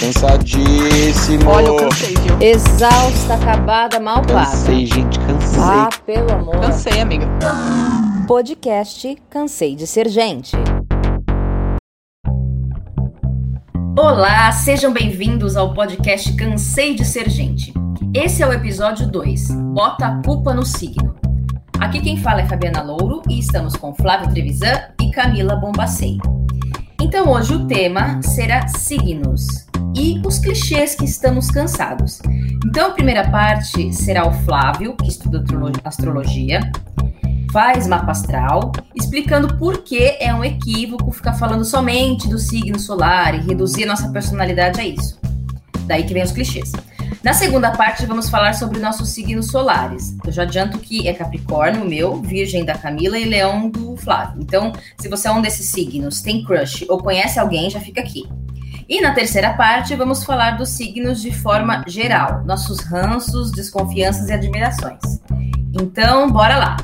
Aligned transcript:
Cansadíssimo. 0.00 1.50
Olha, 1.50 1.66
eu 1.66 1.76
cansei, 1.76 2.14
viu? 2.14 2.40
Exausta, 2.40 3.34
acabada, 3.34 3.98
mal 3.98 4.22
paga. 4.22 4.44
Cansei, 4.44 4.86
gente, 4.86 5.18
cansei. 5.18 5.60
Ah, 5.60 5.88
pelo 6.06 6.32
amor. 6.32 6.60
Cansei, 6.60 7.00
amiga. 7.00 7.26
Podcast 8.28 9.20
Cansei 9.28 9.74
de 9.74 9.88
Ser 9.88 10.08
Gente. 10.08 10.56
Olá, 13.98 14.52
sejam 14.52 14.92
bem-vindos 14.92 15.56
ao 15.56 15.74
podcast 15.74 16.32
Cansei 16.36 16.94
de 16.94 17.04
Ser 17.04 17.28
Gente. 17.28 17.74
Esse 18.14 18.44
é 18.44 18.46
o 18.46 18.52
episódio 18.52 19.08
2, 19.08 19.50
Bota 19.74 20.06
a 20.06 20.22
Culpa 20.22 20.54
no 20.54 20.64
Signo. 20.64 21.16
Aqui 21.80 22.00
quem 22.00 22.16
fala 22.16 22.42
é 22.42 22.46
Fabiana 22.46 22.82
Louro 22.82 23.20
e 23.28 23.40
estamos 23.40 23.74
com 23.74 23.92
Flávio 23.92 24.30
Trevisan 24.30 24.80
e 25.02 25.10
Camila 25.10 25.56
Bombacei. 25.56 26.18
Então 27.02 27.28
hoje 27.30 27.54
o 27.54 27.66
tema 27.66 28.22
será 28.22 28.68
signos 28.68 29.67
e 29.94 30.20
os 30.26 30.38
clichês 30.38 30.94
que 30.94 31.04
estamos 31.04 31.50
cansados. 31.50 32.20
Então 32.64 32.88
a 32.88 32.90
primeira 32.90 33.30
parte 33.30 33.92
será 33.92 34.26
o 34.26 34.32
Flávio, 34.44 34.96
que 34.96 35.08
estuda 35.08 35.44
astrologia, 35.84 36.60
faz 37.50 37.86
mapa 37.86 38.12
astral, 38.12 38.72
explicando 38.94 39.56
por 39.56 39.78
que 39.82 40.16
é 40.20 40.32
um 40.34 40.44
equívoco 40.44 41.10
ficar 41.10 41.34
falando 41.34 41.64
somente 41.64 42.28
do 42.28 42.38
signo 42.38 42.78
solar 42.78 43.34
e 43.34 43.46
reduzir 43.46 43.86
nossa 43.86 44.08
personalidade 44.10 44.80
a 44.80 44.86
isso. 44.86 45.18
Daí 45.86 46.04
que 46.04 46.12
vem 46.12 46.22
os 46.22 46.32
clichês. 46.32 46.72
Na 47.22 47.32
segunda 47.32 47.72
parte, 47.72 48.06
vamos 48.06 48.28
falar 48.28 48.54
sobre 48.54 48.78
nossos 48.78 49.08
signos 49.08 49.46
solares. 49.46 50.16
Eu 50.24 50.30
já 50.30 50.42
adianto 50.42 50.78
que 50.78 51.08
é 51.08 51.12
Capricórnio, 51.12 51.84
meu, 51.84 52.20
Virgem 52.22 52.64
da 52.64 52.76
Camila 52.76 53.18
e 53.18 53.24
Leão 53.24 53.68
do 53.68 53.96
Flávio. 53.96 54.40
Então, 54.40 54.72
se 54.98 55.08
você 55.08 55.26
é 55.26 55.32
um 55.32 55.40
desses 55.40 55.66
signos, 55.66 56.20
tem 56.20 56.44
crush 56.44 56.86
ou 56.88 56.98
conhece 56.98 57.38
alguém, 57.38 57.70
já 57.70 57.80
fica 57.80 58.00
aqui. 58.00 58.28
E 58.88 59.02
na 59.02 59.12
terceira 59.12 59.52
parte, 59.52 59.94
vamos 59.94 60.24
falar 60.24 60.52
dos 60.52 60.70
signos 60.70 61.20
de 61.20 61.30
forma 61.30 61.84
geral, 61.86 62.42
nossos 62.46 62.80
ranços, 62.80 63.52
desconfianças 63.52 64.30
e 64.30 64.32
admirações. 64.32 65.20
Então, 65.78 66.30
bora 66.32 66.56
lá! 66.56 66.76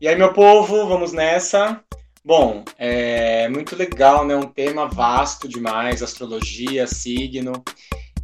E 0.00 0.08
aí, 0.08 0.16
meu 0.16 0.32
povo, 0.32 0.88
vamos 0.88 1.12
nessa. 1.12 1.82
Bom, 2.24 2.64
é 2.78 3.46
muito 3.50 3.76
legal, 3.76 4.24
né? 4.24 4.34
Um 4.34 4.46
tema 4.46 4.88
vasto 4.88 5.46
demais, 5.46 6.02
astrologia, 6.02 6.86
signo. 6.86 7.62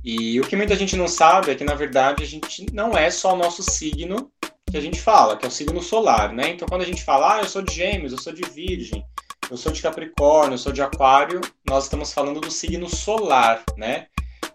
E 0.03 0.41
o 0.41 0.45
que 0.45 0.57
muita 0.57 0.75
gente 0.77 0.97
não 0.97 1.07
sabe 1.07 1.51
é 1.51 1.55
que, 1.55 1.65
na 1.65 1.75
verdade, 1.75 2.23
a 2.23 2.27
gente 2.27 2.65
não 2.73 2.97
é 2.97 3.11
só 3.11 3.35
o 3.35 3.39
nosso 3.39 3.63
signo 3.63 4.31
que 4.71 4.79
a 4.79 4.81
gente 4.81 4.99
fala, 4.99 5.37
que 5.37 5.45
é 5.45 5.49
o 5.49 5.53
signo 5.53 5.83
solar, 5.83 6.33
né? 6.33 6.49
Então, 6.49 6.67
quando 6.67 6.81
a 6.81 6.87
gente 6.87 7.05
fala, 7.05 7.35
ah, 7.35 7.41
eu 7.41 7.47
sou 7.47 7.61
de 7.61 7.75
Gêmeos, 7.75 8.13
eu 8.13 8.19
sou 8.19 8.33
de 8.33 8.49
Virgem, 8.49 9.05
eu 9.51 9.57
sou 9.57 9.73
de 9.73 9.83
Capricórnio, 9.83 10.55
eu 10.55 10.59
sou 10.59 10.73
de 10.73 10.83
Aquário, 10.83 11.41
nós 11.67 11.85
estamos 11.85 12.13
falando 12.13 12.41
do 12.41 12.51
signo 12.51 12.89
solar, 12.89 13.65
né? 13.77 14.09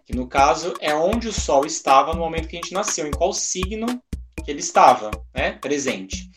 Que 0.05 0.15
no 0.15 0.27
caso 0.27 0.73
é 0.79 0.93
onde 0.93 1.27
o 1.27 1.33
Sol 1.33 1.65
estava 1.65 2.13
no 2.13 2.19
momento 2.19 2.47
que 2.47 2.57
a 2.57 2.61
gente 2.61 2.73
nasceu, 2.73 3.07
em 3.07 3.11
qual 3.11 3.33
signo 3.33 3.85
que 4.43 4.51
ele 4.51 4.59
estava, 4.59 5.11
né? 5.33 5.53
Presente. 5.53 6.29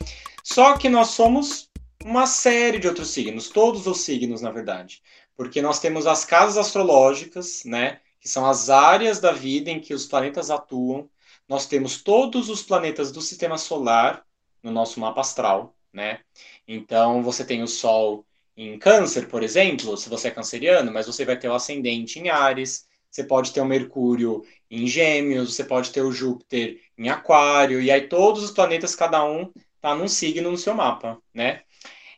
Só 0.42 0.76
que 0.76 0.88
nós 0.88 1.08
somos 1.08 1.70
uma 2.04 2.26
série 2.26 2.78
de 2.78 2.86
outros 2.86 3.10
signos, 3.10 3.48
todos 3.48 3.86
os 3.86 4.00
signos, 4.00 4.40
na 4.40 4.50
verdade. 4.50 5.02
Porque 5.36 5.60
nós 5.60 5.80
temos 5.80 6.06
as 6.06 6.24
casas 6.24 6.56
astrológicas, 6.58 7.62
né? 7.64 8.00
que 8.24 8.28
são 8.30 8.46
as 8.46 8.70
áreas 8.70 9.20
da 9.20 9.32
vida 9.32 9.70
em 9.70 9.78
que 9.78 9.92
os 9.92 10.06
planetas 10.06 10.50
atuam. 10.50 11.10
Nós 11.46 11.66
temos 11.66 12.02
todos 12.02 12.48
os 12.48 12.62
planetas 12.62 13.12
do 13.12 13.20
sistema 13.20 13.58
solar 13.58 14.24
no 14.62 14.70
nosso 14.70 14.98
mapa 14.98 15.20
astral, 15.20 15.76
né? 15.92 16.20
Então, 16.66 17.22
você 17.22 17.44
tem 17.44 17.62
o 17.62 17.68
Sol 17.68 18.24
em 18.56 18.78
Câncer, 18.78 19.28
por 19.28 19.42
exemplo, 19.42 19.96
se 19.96 20.08
você 20.08 20.28
é 20.28 20.30
canceriano, 20.30 20.92
mas 20.92 21.06
você 21.06 21.24
vai 21.24 21.38
ter 21.38 21.48
o 21.48 21.54
ascendente 21.54 22.18
em 22.18 22.28
Ares, 22.28 22.86
você 23.10 23.24
pode 23.24 23.52
ter 23.52 23.60
o 23.60 23.66
Mercúrio 23.66 24.42
em 24.70 24.86
Gêmeos, 24.86 25.54
você 25.54 25.64
pode 25.64 25.90
ter 25.90 26.02
o 26.02 26.12
Júpiter 26.12 26.80
em 26.98 27.08
Aquário, 27.08 27.80
e 27.80 27.90
aí 27.90 28.08
todos 28.08 28.42
os 28.42 28.50
planetas, 28.50 28.94
cada 28.94 29.24
um, 29.24 29.52
tá 29.80 29.94
num 29.94 30.08
signo 30.08 30.50
no 30.50 30.58
seu 30.58 30.74
mapa, 30.74 31.18
né? 31.32 31.62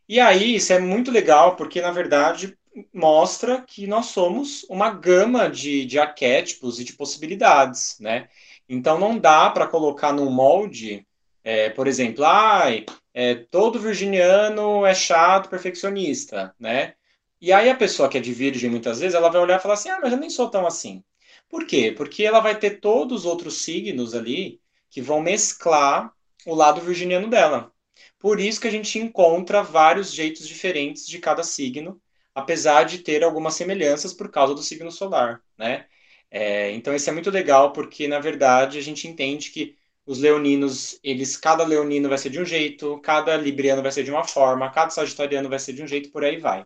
E 0.09 0.21
aí, 0.21 0.57
isso 0.57 0.73
é 0.73 0.79
muito 0.79 1.11
legal, 1.11 1.57
porque, 1.57 1.81
na 1.81 1.91
verdade, 1.91 2.57
mostra 2.93 3.63
que 3.63 3.87
nós 3.87 4.07
somos 4.07 4.65
uma 4.69 4.91
gama 4.91 5.49
de, 5.49 5.85
de 5.85 5.99
arquétipos 5.99 6.79
e 6.79 6.85
de 6.85 6.93
possibilidades, 6.93 7.97
né? 8.01 8.29
Então 8.69 8.99
não 8.99 9.19
dá 9.19 9.51
para 9.51 9.67
colocar 9.67 10.13
num 10.13 10.31
molde, 10.31 11.06
é, 11.47 11.71
por 11.71 11.87
exemplo, 11.87 12.25
ai, 12.25 12.85
é, 13.15 13.37
todo 13.37 13.79
virginiano 13.79 14.85
é 14.85 14.93
chato, 14.93 15.49
perfeccionista, 15.49 16.53
né? 16.59 16.95
E 17.41 17.53
aí 17.53 17.71
a 17.71 17.77
pessoa 17.77 18.09
que 18.09 18.19
é 18.19 18.21
de 18.21 18.33
virgem, 18.33 18.69
muitas 18.69 18.99
vezes, 18.99 19.15
ela 19.15 19.29
vai 19.31 19.41
olhar 19.41 19.59
e 19.61 19.63
falar 19.63 19.75
assim, 19.75 19.89
ah, 19.89 20.01
mas 20.03 20.11
eu 20.13 20.19
nem 20.19 20.29
sou 20.29 20.51
tão 20.51 20.67
assim. 20.67 21.05
Por 21.49 21.65
quê? 21.65 21.95
Porque 21.97 22.25
ela 22.25 22.41
vai 22.41 22.59
ter 22.59 22.81
todos 22.81 23.21
os 23.21 23.27
outros 23.27 23.59
signos 23.63 24.13
ali 24.13 24.61
que 24.91 25.01
vão 25.01 25.21
mesclar 25.21 26.13
o 26.45 26.53
lado 26.55 26.81
virginiano 26.81 27.29
dela. 27.31 27.73
Por 28.19 28.41
isso 28.41 28.61
que 28.61 28.67
a 28.67 28.71
gente 28.71 28.99
encontra 28.99 29.63
vários 29.63 30.13
jeitos 30.13 30.49
diferentes 30.49 31.07
de 31.07 31.21
cada 31.21 31.45
signo, 31.45 32.01
apesar 32.35 32.85
de 32.85 32.99
ter 32.99 33.23
algumas 33.23 33.55
semelhanças 33.55 34.13
por 34.13 34.31
causa 34.33 34.53
do 34.53 34.63
signo 34.65 34.91
solar, 34.91 35.41
né? 35.57 35.87
É, 36.29 36.73
então 36.73 36.93
isso 36.95 37.09
é 37.09 37.13
muito 37.13 37.31
legal 37.31 37.73
porque 37.73 38.09
na 38.09 38.19
verdade 38.19 38.79
a 38.79 38.83
gente 38.83 39.07
entende 39.07 39.51
que 39.51 39.77
os 40.07 40.19
leoninos, 40.21 40.99
eles 41.03 41.37
cada 41.37 41.65
leonino 41.65 42.09
vai 42.09 42.19
ser 42.19 42.31
de 42.31 42.41
um 42.41 42.45
jeito, 42.45 42.99
cada 43.01 43.37
libriano 43.37 43.83
vai 43.83 43.91
ser 43.93 44.05
de 44.05 44.11
uma 44.11 44.25
forma, 44.25 44.71
cada 44.71 44.91
sagitariano 44.91 45.49
vai 45.49 45.59
ser 45.59 45.73
de 45.73 45.83
um 45.83 45.87
jeito, 45.87 46.11
por 46.11 46.25
aí 46.25 46.39
vai. 46.39 46.65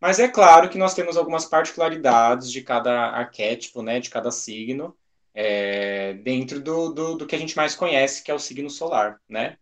Mas 0.00 0.18
é 0.20 0.28
claro 0.28 0.68
que 0.68 0.78
nós 0.78 0.94
temos 0.94 1.16
algumas 1.16 1.44
particularidades 1.46 2.52
de 2.52 2.62
cada 2.62 3.10
arquétipo, 3.10 3.82
né, 3.82 3.98
de 4.00 4.10
cada 4.10 4.30
signo, 4.30 4.96
é, 5.34 6.14
dentro 6.14 6.60
do, 6.60 6.90
do, 6.92 7.16
do, 7.16 7.26
que 7.26 7.34
a 7.34 7.38
gente 7.38 7.56
mais 7.56 7.74
conhece, 7.74 8.22
que 8.22 8.30
é 8.30 8.34
o 8.34 8.38
signo 8.38 8.70
solar, 8.70 9.20
né? 9.28 9.56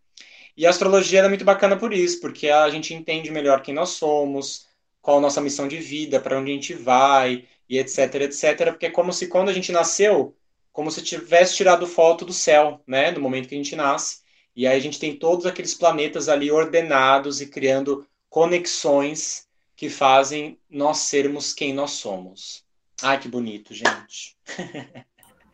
E 0.55 0.65
a 0.65 0.69
astrologia 0.71 1.21
é 1.21 1.29
muito 1.29 1.45
bacana 1.45 1.77
por 1.77 1.93
isso, 1.93 2.19
porque 2.19 2.49
a 2.49 2.69
gente 2.69 2.93
entende 2.93 3.31
melhor 3.31 3.61
quem 3.61 3.73
nós 3.73 3.89
somos, 3.89 4.67
qual 5.01 5.19
a 5.19 5.21
nossa 5.21 5.41
missão 5.41 5.67
de 5.67 5.77
vida, 5.77 6.19
para 6.19 6.39
onde 6.39 6.51
a 6.51 6.53
gente 6.55 6.73
vai, 6.73 7.45
e 7.69 7.77
etc, 7.79 8.15
etc, 8.15 8.71
porque 8.71 8.87
é 8.87 8.91
como 8.91 9.13
se 9.13 9.27
quando 9.27 9.49
a 9.49 9.53
gente 9.53 9.71
nasceu, 9.71 10.35
como 10.77 10.91
se 10.91 11.01
tivesse 11.01 11.55
tirado 11.55 11.87
foto 11.87 12.23
do 12.23 12.31
céu, 12.31 12.79
né, 12.85 13.09
no 13.09 13.19
momento 13.19 13.49
que 13.49 13.55
a 13.55 13.57
gente 13.57 13.75
nasce, 13.75 14.19
e 14.55 14.67
aí 14.67 14.77
a 14.77 14.79
gente 14.79 14.99
tem 14.99 15.15
todos 15.15 15.47
aqueles 15.47 15.73
planetas 15.73 16.29
ali 16.29 16.51
ordenados 16.51 17.41
e 17.41 17.47
criando 17.47 18.05
conexões 18.29 19.47
que 19.75 19.89
fazem 19.89 20.59
nós 20.69 20.99
sermos 20.99 21.51
quem 21.51 21.73
nós 21.73 21.93
somos. 21.93 22.63
Ai, 23.01 23.19
que 23.19 23.27
bonito, 23.27 23.73
gente. 23.73 24.37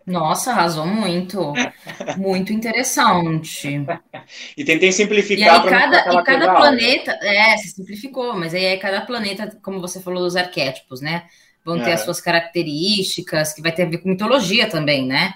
Nossa, 0.06 0.52
arrasou 0.52 0.86
muito. 0.86 1.54
Muito 2.18 2.52
interessante. 2.52 3.82
E 4.58 4.66
tentei 4.66 4.92
simplificar. 4.92 5.48
E 5.48 5.50
aí, 5.50 5.70
cada, 5.70 6.20
e 6.20 6.24
cada 6.24 6.54
planeta. 6.54 7.18
É, 7.22 7.56
se 7.56 7.70
simplificou, 7.70 8.38
mas 8.38 8.54
aí, 8.54 8.66
aí 8.66 8.78
cada 8.78 9.06
planeta, 9.06 9.58
como 9.64 9.80
você 9.80 10.02
falou 10.02 10.22
dos 10.22 10.36
arquétipos, 10.36 11.00
né? 11.00 11.26
Vão 11.66 11.78
ter 11.80 11.92
é. 11.92 11.94
as 11.94 12.02
suas 12.02 12.20
características, 12.20 13.54
que 13.54 13.62
vai 13.62 13.72
ter 13.72 13.84
a 13.84 13.90
ver 13.90 14.00
com 14.00 14.10
mitologia 14.10 14.70
também, 14.70 15.06
né? 15.06 15.34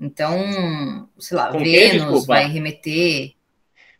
Então, 0.00 1.08
sei 1.18 1.36
lá, 1.36 1.50
com 1.50 1.58
Vênus 1.58 2.26
vai 2.26 2.48
remeter. 2.48 3.32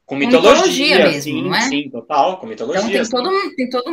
Com 0.05 0.17
mitologia, 0.17 0.51
com 0.51 0.57
mitologia 0.57 0.99
mesmo, 0.99 1.23
sim, 1.23 1.43
não 1.43 1.55
é? 1.55 1.61
Sim, 1.63 1.91
total, 1.91 2.39
com 2.39 2.47
mitologia. 2.47 2.83
Então 2.83 3.03
tem, 3.03 3.11
todo, 3.11 3.57
tem 3.57 3.71
toda 3.71 3.91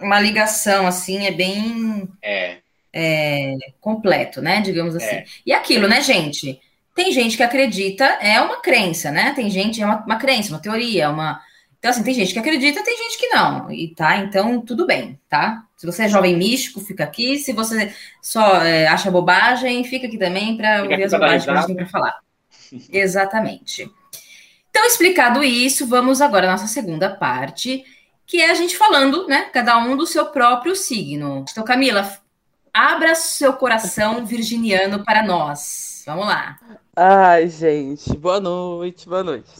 uma 0.00 0.20
ligação, 0.20 0.86
assim, 0.86 1.26
é 1.26 1.30
bem. 1.30 2.08
É 2.20 2.58
é, 2.92 3.56
completo, 3.80 4.42
né? 4.42 4.60
Digamos 4.60 4.94
assim. 4.94 5.06
É. 5.06 5.24
E 5.46 5.52
aquilo, 5.52 5.88
né, 5.88 6.02
gente? 6.02 6.60
Tem 6.94 7.10
gente 7.10 7.36
que 7.36 7.42
acredita, 7.42 8.04
é 8.04 8.38
uma 8.40 8.60
crença, 8.60 9.10
né? 9.10 9.32
Tem 9.34 9.48
gente, 9.48 9.80
é 9.80 9.86
uma, 9.86 10.04
uma 10.04 10.16
crença, 10.16 10.50
uma 10.50 10.60
teoria, 10.60 11.08
uma. 11.08 11.40
Então, 11.82 11.90
assim, 11.90 12.04
tem 12.04 12.14
gente 12.14 12.32
que 12.32 12.38
acredita, 12.38 12.84
tem 12.84 12.96
gente 12.96 13.18
que 13.18 13.26
não. 13.26 13.68
E 13.72 13.92
tá, 13.92 14.18
então 14.18 14.60
tudo 14.60 14.86
bem, 14.86 15.18
tá? 15.28 15.66
Se 15.76 15.84
você 15.84 16.04
é 16.04 16.08
jovem 16.08 16.36
místico, 16.36 16.78
fica 16.78 17.02
aqui. 17.02 17.38
Se 17.38 17.52
você 17.52 17.92
só 18.20 18.62
é, 18.62 18.86
acha 18.86 19.10
bobagem, 19.10 19.82
fica 19.82 20.06
aqui 20.06 20.16
também 20.16 20.56
para 20.56 20.84
ouvir 20.84 21.02
as 21.02 21.10
bobagens 21.10 21.44
que 21.44 21.50
a 21.50 21.56
gente 21.56 21.66
tem 21.66 21.76
para 21.76 21.88
falar. 21.88 22.20
Exatamente. 22.88 23.90
Então, 24.70 24.86
explicado 24.86 25.42
isso, 25.42 25.84
vamos 25.88 26.20
agora 26.20 26.46
à 26.46 26.52
nossa 26.52 26.68
segunda 26.68 27.10
parte, 27.10 27.84
que 28.28 28.40
é 28.40 28.52
a 28.52 28.54
gente 28.54 28.76
falando, 28.76 29.26
né? 29.26 29.50
Cada 29.52 29.76
um 29.78 29.96
do 29.96 30.06
seu 30.06 30.26
próprio 30.26 30.76
signo. 30.76 31.44
Então, 31.50 31.64
Camila, 31.64 32.08
Abra 32.74 33.14
seu 33.14 33.52
coração 33.52 34.24
virginiano 34.24 35.04
para 35.04 35.22
nós. 35.22 36.02
Vamos 36.06 36.26
lá. 36.26 36.58
Ai, 36.96 37.46
gente, 37.48 38.16
boa 38.16 38.40
noite, 38.40 39.06
boa 39.06 39.22
noite. 39.22 39.50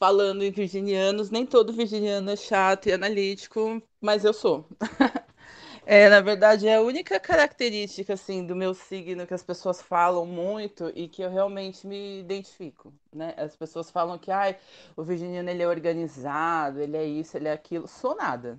Falando 0.00 0.42
em 0.42 0.50
virginianos, 0.50 1.30
nem 1.30 1.46
todo 1.46 1.72
virginiano 1.74 2.30
é 2.30 2.36
chato 2.36 2.88
e 2.88 2.92
analítico, 2.92 3.82
mas 4.00 4.24
eu 4.24 4.32
sou. 4.32 4.66
é, 5.86 6.08
na 6.08 6.20
verdade, 6.22 6.66
é 6.66 6.76
a 6.76 6.80
única 6.82 7.20
característica 7.20 8.14
assim 8.14 8.46
do 8.46 8.56
meu 8.56 8.74
signo 8.74 9.26
que 9.26 9.34
as 9.34 9.42
pessoas 9.42 9.82
falam 9.82 10.26
muito 10.26 10.90
e 10.94 11.06
que 11.08 11.22
eu 11.22 11.30
realmente 11.30 11.86
me 11.86 12.20
identifico, 12.20 12.94
né? 13.12 13.34
As 13.36 13.56
pessoas 13.56 13.90
falam 13.90 14.18
que 14.18 14.30
ai, 14.30 14.58
o 14.96 15.04
virginiano 15.04 15.50
ele 15.50 15.62
é 15.62 15.68
organizado, 15.68 16.80
ele 16.80 16.96
é 16.96 17.04
isso, 17.04 17.36
ele 17.36 17.48
é 17.48 17.52
aquilo. 17.52 17.86
Sou 17.88 18.16
nada. 18.16 18.58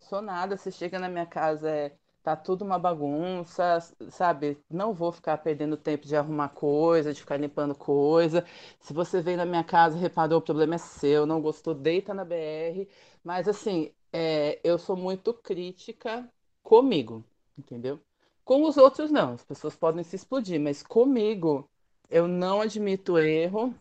Sou 0.00 0.22
nada. 0.22 0.56
Você 0.56 0.70
chega 0.72 0.98
na 0.98 1.08
minha 1.08 1.26
casa 1.26 1.70
é 1.70 1.96
tá 2.22 2.36
tudo 2.36 2.64
uma 2.64 2.78
bagunça, 2.78 3.78
sabe? 4.10 4.58
Não 4.70 4.92
vou 4.94 5.12
ficar 5.12 5.38
perdendo 5.38 5.76
tempo 5.76 6.06
de 6.06 6.16
arrumar 6.16 6.48
coisa, 6.50 7.12
de 7.12 7.20
ficar 7.20 7.36
limpando 7.36 7.74
coisa. 7.74 8.44
Se 8.80 8.92
você 8.92 9.20
vem 9.20 9.36
na 9.36 9.44
minha 9.44 9.64
casa, 9.64 9.98
reparou, 9.98 10.38
o 10.38 10.42
problema 10.42 10.76
é 10.76 10.78
seu, 10.78 11.26
não 11.26 11.40
gostou, 11.40 11.74
deita 11.74 12.14
na 12.14 12.24
BR. 12.24 12.88
Mas 13.24 13.48
assim, 13.48 13.92
é, 14.12 14.60
eu 14.62 14.78
sou 14.78 14.96
muito 14.96 15.34
crítica 15.34 16.28
comigo, 16.62 17.24
entendeu? 17.58 18.00
Com 18.44 18.64
os 18.64 18.76
outros 18.76 19.10
não, 19.10 19.34
as 19.34 19.44
pessoas 19.44 19.76
podem 19.76 20.04
se 20.04 20.16
explodir, 20.16 20.60
mas 20.60 20.82
comigo 20.82 21.68
eu 22.10 22.28
não 22.28 22.60
admito 22.60 23.18
erro, 23.18 23.74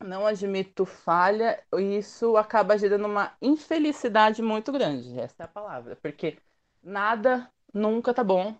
não 0.00 0.26
admito 0.26 0.84
falha, 0.86 1.62
e 1.74 1.98
isso 1.98 2.36
acaba 2.36 2.78
gerando 2.78 3.06
uma 3.06 3.34
infelicidade 3.42 4.42
muito 4.42 4.72
grande, 4.72 5.18
essa 5.18 5.42
é 5.42 5.44
a 5.44 5.48
palavra, 5.48 5.96
porque 5.96 6.38
nada 6.82 7.50
nunca 7.72 8.14
tá 8.14 8.24
bom, 8.24 8.54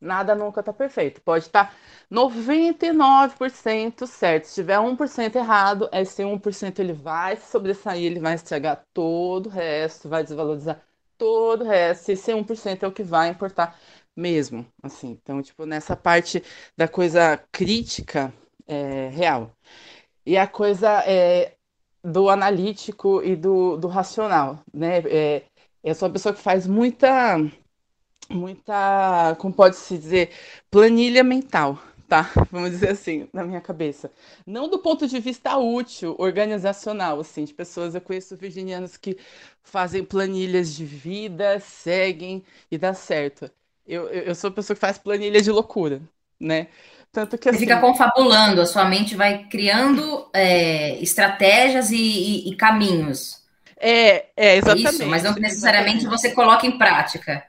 nada 0.00 0.34
nunca 0.34 0.62
tá 0.62 0.72
perfeito. 0.72 1.20
Pode 1.22 1.46
estar 1.46 1.70
tá 1.70 1.74
99% 2.10 4.06
certo. 4.06 4.44
Se 4.46 4.54
tiver 4.54 4.78
1% 4.78 5.36
errado, 5.36 5.88
esse 5.92 6.22
1% 6.24 6.78
ele 6.78 6.92
vai 6.92 7.36
se 7.36 7.50
sobressair, 7.50 8.04
ele 8.04 8.20
vai 8.20 8.34
estragar 8.34 8.84
todo 8.92 9.46
o 9.46 9.50
resto, 9.50 10.08
vai 10.08 10.22
desvalorizar 10.22 10.80
todo 11.18 11.62
o 11.64 11.68
resto. 11.68 12.10
Esse 12.10 12.32
1% 12.32 12.82
é 12.82 12.86
o 12.88 12.92
que 12.92 13.02
vai 13.02 13.28
importar 13.30 13.78
mesmo, 14.14 14.66
assim. 14.82 15.18
Então, 15.22 15.42
tipo, 15.42 15.66
nessa 15.66 15.96
parte 15.96 16.42
da 16.76 16.88
coisa 16.88 17.36
crítica 17.52 18.32
é, 18.66 19.08
real. 19.08 19.52
E 20.24 20.36
a 20.36 20.46
coisa 20.46 21.02
é, 21.06 21.54
do 22.02 22.28
analítico 22.30 23.22
e 23.22 23.36
do, 23.36 23.76
do 23.76 23.88
racional, 23.88 24.60
né? 24.72 24.98
É, 25.06 25.44
eu 25.84 25.94
sou 25.94 26.08
uma 26.08 26.12
pessoa 26.12 26.34
que 26.34 26.40
faz 26.40 26.66
muita 26.66 27.38
muita, 28.30 29.36
como 29.38 29.54
pode 29.54 29.76
se 29.76 29.96
dizer, 29.98 30.30
planilha 30.70 31.22
mental, 31.24 31.78
tá? 32.08 32.30
Vamos 32.50 32.70
dizer 32.70 32.90
assim, 32.90 33.28
na 33.32 33.44
minha 33.44 33.60
cabeça. 33.60 34.10
Não 34.46 34.68
do 34.68 34.78
ponto 34.78 35.06
de 35.06 35.18
vista 35.20 35.56
útil, 35.56 36.14
organizacional, 36.18 37.20
assim, 37.20 37.44
de 37.44 37.54
pessoas, 37.54 37.94
eu 37.94 38.00
conheço 38.00 38.36
virginianos 38.36 38.96
que 38.96 39.16
fazem 39.62 40.04
planilhas 40.04 40.74
de 40.74 40.84
vida, 40.84 41.60
seguem 41.60 42.44
e 42.70 42.78
dá 42.78 42.94
certo. 42.94 43.50
Eu, 43.86 44.08
eu, 44.08 44.22
eu 44.24 44.34
sou 44.34 44.48
a 44.48 44.52
pessoa 44.52 44.74
que 44.74 44.80
faz 44.80 44.98
planilha 44.98 45.40
de 45.40 45.50
loucura, 45.50 46.00
né? 46.40 46.68
Tanto 47.12 47.38
que, 47.38 47.48
assim, 47.48 47.58
Você 47.58 47.64
fica 47.64 47.80
confabulando, 47.80 48.60
a 48.60 48.66
sua 48.66 48.84
mente 48.84 49.14
vai 49.14 49.44
criando 49.48 50.28
é, 50.34 51.00
estratégias 51.02 51.90
e, 51.90 51.96
e, 51.96 52.50
e, 52.50 52.56
caminhos. 52.56 53.42
É, 53.78 54.26
é 54.36 54.56
exatamente. 54.56 54.86
É 54.86 54.90
isso, 54.90 55.06
mas 55.06 55.22
não 55.22 55.34
necessariamente 55.34 55.98
exatamente. 55.98 56.20
você 56.20 56.30
coloca 56.32 56.66
em 56.66 56.76
prática. 56.76 57.42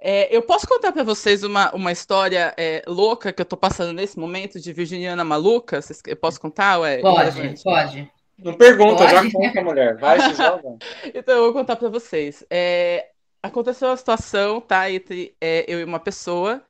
É, 0.00 0.34
eu 0.34 0.40
posso 0.40 0.66
contar 0.66 0.92
para 0.92 1.02
vocês 1.02 1.44
uma, 1.44 1.70
uma 1.74 1.92
história 1.92 2.54
é, 2.56 2.82
louca 2.86 3.32
que 3.32 3.42
eu 3.42 3.46
tô 3.46 3.56
passando 3.56 3.92
nesse 3.92 4.18
momento 4.18 4.58
de 4.58 4.72
Virginiana 4.72 5.22
maluca? 5.22 5.80
Eu 6.06 6.16
posso 6.16 6.40
contar? 6.40 6.78
Ué, 6.78 6.98
pode, 7.02 7.62
pode. 7.62 8.10
Não 8.38 8.54
pergunta, 8.54 9.04
pode? 9.04 9.10
já 9.10 9.30
conta, 9.30 9.62
mulher. 9.62 9.98
Vai, 9.98 10.18
se 10.20 10.34
joga. 10.34 10.78
então, 11.14 11.36
eu 11.36 11.42
vou 11.44 11.52
contar 11.52 11.76
para 11.76 11.90
vocês. 11.90 12.42
É, 12.48 13.08
aconteceu 13.42 13.88
uma 13.88 13.96
situação, 13.96 14.58
tá, 14.60 14.90
entre 14.90 15.36
é, 15.38 15.66
eu 15.68 15.80
e 15.80 15.84
uma 15.84 16.00
pessoa, 16.00 16.62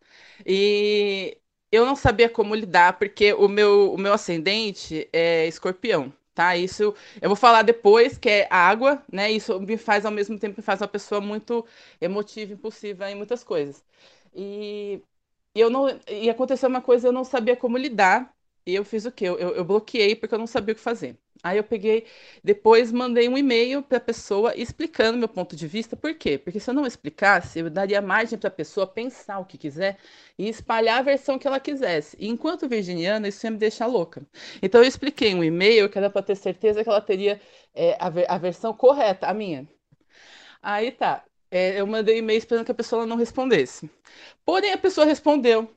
e 0.45 1.39
eu 1.71 1.87
não 1.87 1.95
sabia 1.95 2.29
como 2.29 2.53
lidar, 2.53 2.99
porque 2.99 3.33
o 3.33 3.47
meu, 3.47 3.95
o 3.95 3.99
meu 3.99 4.13
ascendente 4.13 5.09
é 5.13 5.47
escorpião 5.47 6.13
tá? 6.35 6.57
Isso 6.57 6.95
eu 7.21 7.29
vou 7.29 7.37
falar 7.37 7.63
depois, 7.63 8.19
que 8.19 8.29
é 8.29 8.49
água, 8.51 9.03
né? 9.13 9.31
Isso 9.31 9.59
me 9.61 9.77
faz 9.77 10.05
ao 10.07 10.13
mesmo 10.13 10.39
tempo 10.39 10.57
me 10.59 10.63
faz 10.63 10.81
uma 10.81 10.89
pessoa 10.89 11.21
muito 11.21 11.67
emotiva, 12.01 12.53
impulsiva 12.53 13.11
em 13.11 13.15
muitas 13.15 13.45
coisas. 13.45 13.85
E, 14.35 15.03
e 15.55 15.61
eu 15.61 15.71
não 15.71 15.89
e 16.09 16.31
aconteceu 16.31 16.69
uma 16.69 16.83
coisa 16.83 17.09
eu 17.09 17.13
não 17.13 17.25
sabia 17.25 17.57
como 17.57 17.79
lidar 17.79 18.35
e 18.67 18.75
eu 18.75 18.85
fiz 18.85 19.05
o 19.07 19.13
quê? 19.13 19.27
Eu, 19.27 19.39
eu, 19.39 19.51
eu 19.57 19.65
bloqueei 19.65 20.17
porque 20.17 20.35
eu 20.35 20.39
não 20.39 20.47
sabia 20.47 20.73
o 20.75 20.77
que 20.77 20.83
fazer. 20.83 21.19
Aí 21.43 21.57
eu 21.57 21.65
peguei, 21.65 22.07
depois 22.45 22.93
mandei 22.93 23.27
um 23.27 23.37
e-mail 23.39 23.83
para 23.83 23.97
a 23.97 24.01
pessoa 24.01 24.55
explicando 24.55 25.17
meu 25.17 25.29
ponto 25.29 25.57
de 25.57 25.67
vista. 25.67 25.97
Por 25.97 26.15
quê? 26.15 26.37
Porque 26.37 26.61
se 26.61 26.69
eu 26.69 26.75
não 26.75 26.87
explicasse, 26.87 27.61
eu 27.61 27.71
daria 27.71 28.03
margem 28.03 28.39
para 28.39 28.49
a 28.49 28.51
pessoa 28.51 28.87
pensar 28.87 29.39
o 29.39 29.45
que 29.47 29.57
quiser 29.57 29.97
e 30.39 30.49
espalhar 30.49 30.99
a 30.99 31.03
versão 31.03 31.39
que 31.39 31.47
ela 31.47 31.59
quisesse. 31.59 32.15
E 32.21 32.29
enquanto 32.29 32.69
virginiana, 32.69 33.29
isso 33.29 33.47
ia 33.47 33.51
me 33.51 33.57
deixar 33.57 33.87
louca. 33.87 34.23
Então 34.63 34.83
eu 34.83 34.89
expliquei 34.89 35.35
um 35.35 35.43
e-mail 35.43 35.89
que 35.89 35.97
era 35.97 36.11
para 36.11 36.23
ter 36.23 36.37
certeza 36.37 36.83
que 36.83 36.89
ela 36.91 37.01
teria 37.01 37.41
é, 37.75 37.97
a, 37.99 38.11
ver, 38.11 38.27
a, 38.31 38.37
versão 38.37 38.75
correta, 38.75 39.27
a 39.27 39.35
minha. 39.35 39.67
Aí 40.63 40.93
tá. 40.93 41.25
É, 41.51 41.81
eu 41.81 41.87
mandei 41.87 42.19
e-mail 42.19 42.39
esperando 42.39 42.65
que 42.67 42.73
a 42.73 42.75
pessoa 42.75 43.07
não 43.07 43.17
respondesse. 43.17 43.91
Porém, 44.45 44.73
a 44.73 44.79
pessoa 44.79 45.07
respondeu. 45.07 45.71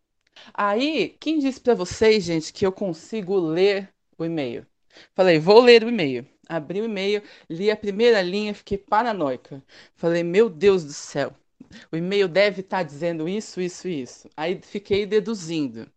Aí, 0.53 1.15
quem 1.19 1.39
disse 1.39 1.59
para 1.61 1.73
vocês, 1.75 2.23
gente, 2.23 2.53
que 2.53 2.65
eu 2.65 2.71
consigo 2.71 3.37
ler 3.39 3.93
o 4.17 4.25
e-mail? 4.25 4.65
Falei, 5.13 5.39
vou 5.39 5.61
ler 5.61 5.83
o 5.83 5.89
e-mail. 5.89 6.27
Abri 6.47 6.81
o 6.81 6.85
e-mail, 6.85 7.23
li 7.49 7.71
a 7.71 7.75
primeira 7.75 8.21
linha, 8.21 8.53
fiquei 8.53 8.77
paranoica. 8.77 9.63
Falei, 9.95 10.23
meu 10.23 10.49
Deus 10.49 10.83
do 10.83 10.93
céu, 10.93 11.33
o 11.91 11.95
e-mail 11.95 12.27
deve 12.27 12.61
estar 12.61 12.77
tá 12.77 12.83
dizendo 12.83 13.27
isso, 13.27 13.61
isso, 13.61 13.87
isso. 13.87 14.29
Aí 14.35 14.59
fiquei 14.61 15.05
deduzindo. 15.05 15.89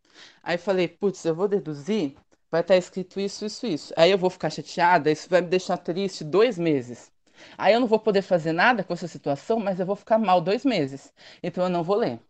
Aí 0.43 0.56
falei, 0.58 0.88
putz, 0.88 1.25
eu 1.25 1.34
vou 1.34 1.48
deduzir, 1.48 2.14
vai 2.50 2.60
estar 2.60 2.75
tá 2.75 2.78
escrito 2.78 3.20
isso, 3.20 3.44
isso, 3.44 3.66
isso. 3.66 3.94
Aí 3.96 4.10
eu 4.10 4.19
vou 4.19 4.31
ficar 4.31 4.50
chateada, 4.50 5.10
isso 5.10 5.28
vai 5.28 5.40
me 5.40 5.49
deixar 5.49 5.76
triste 5.78 6.25
dois 6.25 6.58
meses. 6.58 7.10
Aí 7.58 7.75
eu 7.75 7.81
não 7.81 7.87
vou 7.87 7.99
poder 7.99 8.22
fazer 8.22 8.52
nada 8.52 8.82
com 8.84 8.92
essa 8.94 9.08
situação, 9.08 9.58
mas 9.58 9.81
eu 9.81 9.87
vou 9.87 9.96
ficar 9.96 10.19
mal 10.19 10.40
dois 10.40 10.64
meses. 10.64 11.12
Então 11.42 11.64
eu 11.64 11.70
não 11.70 11.82
vou 11.82 11.96
ler. 11.96 12.20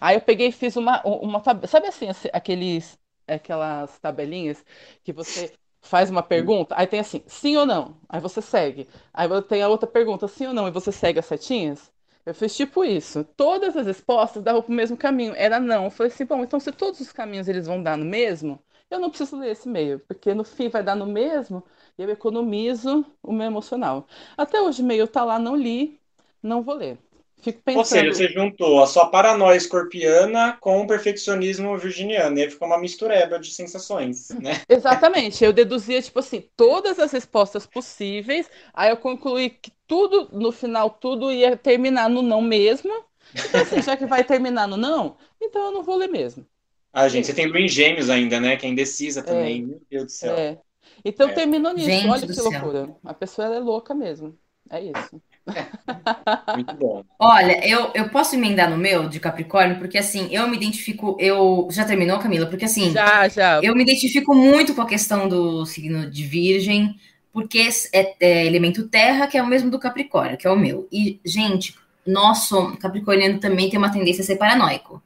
Aí 0.00 0.16
eu 0.16 0.20
peguei 0.20 0.48
e 0.48 0.52
fiz 0.52 0.76
uma, 0.76 1.02
uma 1.04 1.42
sabe 1.66 1.88
assim, 1.88 2.08
aqueles, 2.32 2.98
aquelas 3.26 3.98
tabelinhas 4.00 4.64
que 5.04 5.12
você 5.12 5.52
faz 5.80 6.10
uma 6.10 6.22
pergunta, 6.22 6.74
aí 6.78 6.86
tem 6.86 7.00
assim, 7.00 7.22
sim 7.26 7.56
ou 7.56 7.66
não, 7.66 7.96
aí 8.08 8.20
você 8.20 8.42
segue. 8.42 8.88
Aí 9.12 9.28
tem 9.42 9.62
a 9.62 9.68
outra 9.68 9.88
pergunta, 9.88 10.28
sim 10.28 10.46
ou 10.46 10.52
não, 10.54 10.68
e 10.68 10.70
você 10.70 10.92
segue 10.92 11.18
as 11.18 11.26
setinhas. 11.26 11.90
Eu 12.24 12.34
fiz 12.34 12.54
tipo 12.56 12.84
isso. 12.84 13.24
Todas 13.36 13.76
as 13.76 13.86
respostas 13.86 14.42
davam 14.42 14.62
para 14.62 14.70
o 14.70 14.74
mesmo 14.74 14.96
caminho. 14.96 15.34
Era 15.36 15.58
não. 15.58 15.84
Eu 15.84 15.90
falei 15.90 16.12
assim, 16.12 16.24
bom, 16.24 16.42
então 16.42 16.60
se 16.60 16.70
todos 16.70 17.00
os 17.00 17.12
caminhos 17.12 17.48
eles 17.48 17.66
vão 17.66 17.82
dar 17.82 17.96
no 17.96 18.04
mesmo, 18.04 18.62
eu 18.90 18.98
não 19.00 19.08
preciso 19.08 19.38
ler 19.38 19.52
esse 19.52 19.68
e-mail, 19.68 20.00
porque 20.00 20.34
no 20.34 20.44
fim 20.44 20.68
vai 20.68 20.82
dar 20.82 20.94
no 20.96 21.06
mesmo 21.06 21.64
e 21.98 22.02
eu 22.02 22.10
economizo 22.10 23.04
o 23.22 23.32
meu 23.32 23.46
emocional. 23.46 24.06
Até 24.36 24.60
hoje 24.60 24.82
o 24.82 24.84
e-mail 24.84 25.08
tá 25.08 25.24
lá, 25.24 25.38
não 25.38 25.56
li, 25.56 25.98
não 26.42 26.62
vou 26.62 26.74
ler. 26.74 26.98
Fico 27.42 27.60
pensando... 27.62 27.78
Ou 27.78 27.84
seja, 27.84 28.12
você 28.12 28.28
juntou 28.28 28.82
a 28.82 28.86
sua 28.86 29.06
paranoia 29.06 29.56
escorpiana 29.56 30.56
com 30.60 30.80
o 30.80 30.86
perfeccionismo 30.86 31.76
virginiano, 31.78 32.38
e 32.38 32.42
aí 32.42 32.50
ficou 32.50 32.68
uma 32.68 32.78
mistureba 32.78 33.38
de 33.38 33.52
sensações, 33.52 34.28
né? 34.40 34.60
Exatamente. 34.68 35.44
Eu 35.44 35.52
deduzia, 35.52 36.00
tipo 36.02 36.18
assim, 36.18 36.44
todas 36.56 36.98
as 36.98 37.12
respostas 37.12 37.66
possíveis, 37.66 38.48
aí 38.74 38.90
eu 38.90 38.96
concluí 38.96 39.50
que 39.50 39.72
tudo, 39.86 40.28
no 40.32 40.52
final, 40.52 40.90
tudo 40.90 41.32
ia 41.32 41.56
terminar 41.56 42.08
no 42.08 42.22
não 42.22 42.42
mesmo. 42.42 42.92
Então, 43.34 43.60
assim, 43.60 43.82
já 43.82 43.96
que 43.96 44.06
vai 44.06 44.24
terminar 44.24 44.66
no 44.68 44.76
não, 44.76 45.16
então 45.40 45.66
eu 45.66 45.72
não 45.72 45.82
vou 45.82 45.96
ler 45.96 46.08
mesmo. 46.08 46.46
Ah, 46.92 47.08
gente, 47.08 47.26
você 47.26 47.34
tem 47.34 47.46
Luiz 47.46 47.72
Gêmeos 47.72 48.10
ainda, 48.10 48.40
né? 48.40 48.56
Que 48.56 48.66
é 48.66 48.68
indecisa 48.68 49.22
também. 49.22 49.62
É. 49.62 49.66
Meu 49.66 49.80
Deus 49.88 50.04
do 50.04 50.10
céu. 50.10 50.34
É. 50.34 50.58
Então 51.04 51.28
é. 51.28 51.32
terminou 51.32 51.72
nisso. 51.72 51.86
Gente 51.86 52.08
Olha 52.08 52.26
que 52.26 52.40
loucura. 52.40 52.96
A 53.04 53.14
pessoa 53.14 53.54
é 53.54 53.58
louca 53.58 53.94
mesmo. 53.94 54.36
É 54.68 54.80
isso. 54.82 55.22
Muito 56.54 56.74
bom. 56.74 57.04
Olha, 57.18 57.66
eu, 57.66 57.90
eu 57.94 58.08
posso 58.08 58.34
emendar 58.34 58.70
no 58.70 58.76
meu 58.76 59.08
de 59.08 59.20
Capricórnio, 59.20 59.78
porque 59.78 59.98
assim, 59.98 60.28
eu 60.30 60.48
me 60.48 60.56
identifico. 60.56 61.16
Eu 61.18 61.68
já 61.70 61.84
terminou, 61.84 62.18
Camila? 62.18 62.46
Porque 62.46 62.64
assim, 62.64 62.90
já, 62.90 63.28
já. 63.28 63.60
eu 63.62 63.74
me 63.74 63.82
identifico 63.82 64.34
muito 64.34 64.74
com 64.74 64.82
a 64.82 64.86
questão 64.86 65.28
do 65.28 65.64
signo 65.66 66.10
de 66.10 66.24
Virgem, 66.24 66.96
porque 67.32 67.68
é, 67.92 68.14
é 68.20 68.46
elemento 68.46 68.88
terra, 68.88 69.26
que 69.26 69.38
é 69.38 69.42
o 69.42 69.46
mesmo 69.46 69.70
do 69.70 69.78
Capricórnio, 69.78 70.38
que 70.38 70.46
é 70.46 70.50
o 70.50 70.58
meu. 70.58 70.88
E, 70.90 71.20
gente, 71.24 71.74
nosso 72.06 72.76
Capricorniano 72.78 73.38
também 73.38 73.68
tem 73.70 73.78
uma 73.78 73.92
tendência 73.92 74.22
a 74.22 74.24
ser 74.24 74.36
paranoico. 74.36 75.02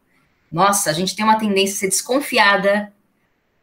Nossa, 0.50 0.90
a 0.90 0.92
gente 0.92 1.16
tem 1.16 1.24
uma 1.24 1.38
tendência 1.38 1.74
a 1.74 1.78
ser 1.78 1.88
desconfiada, 1.88 2.92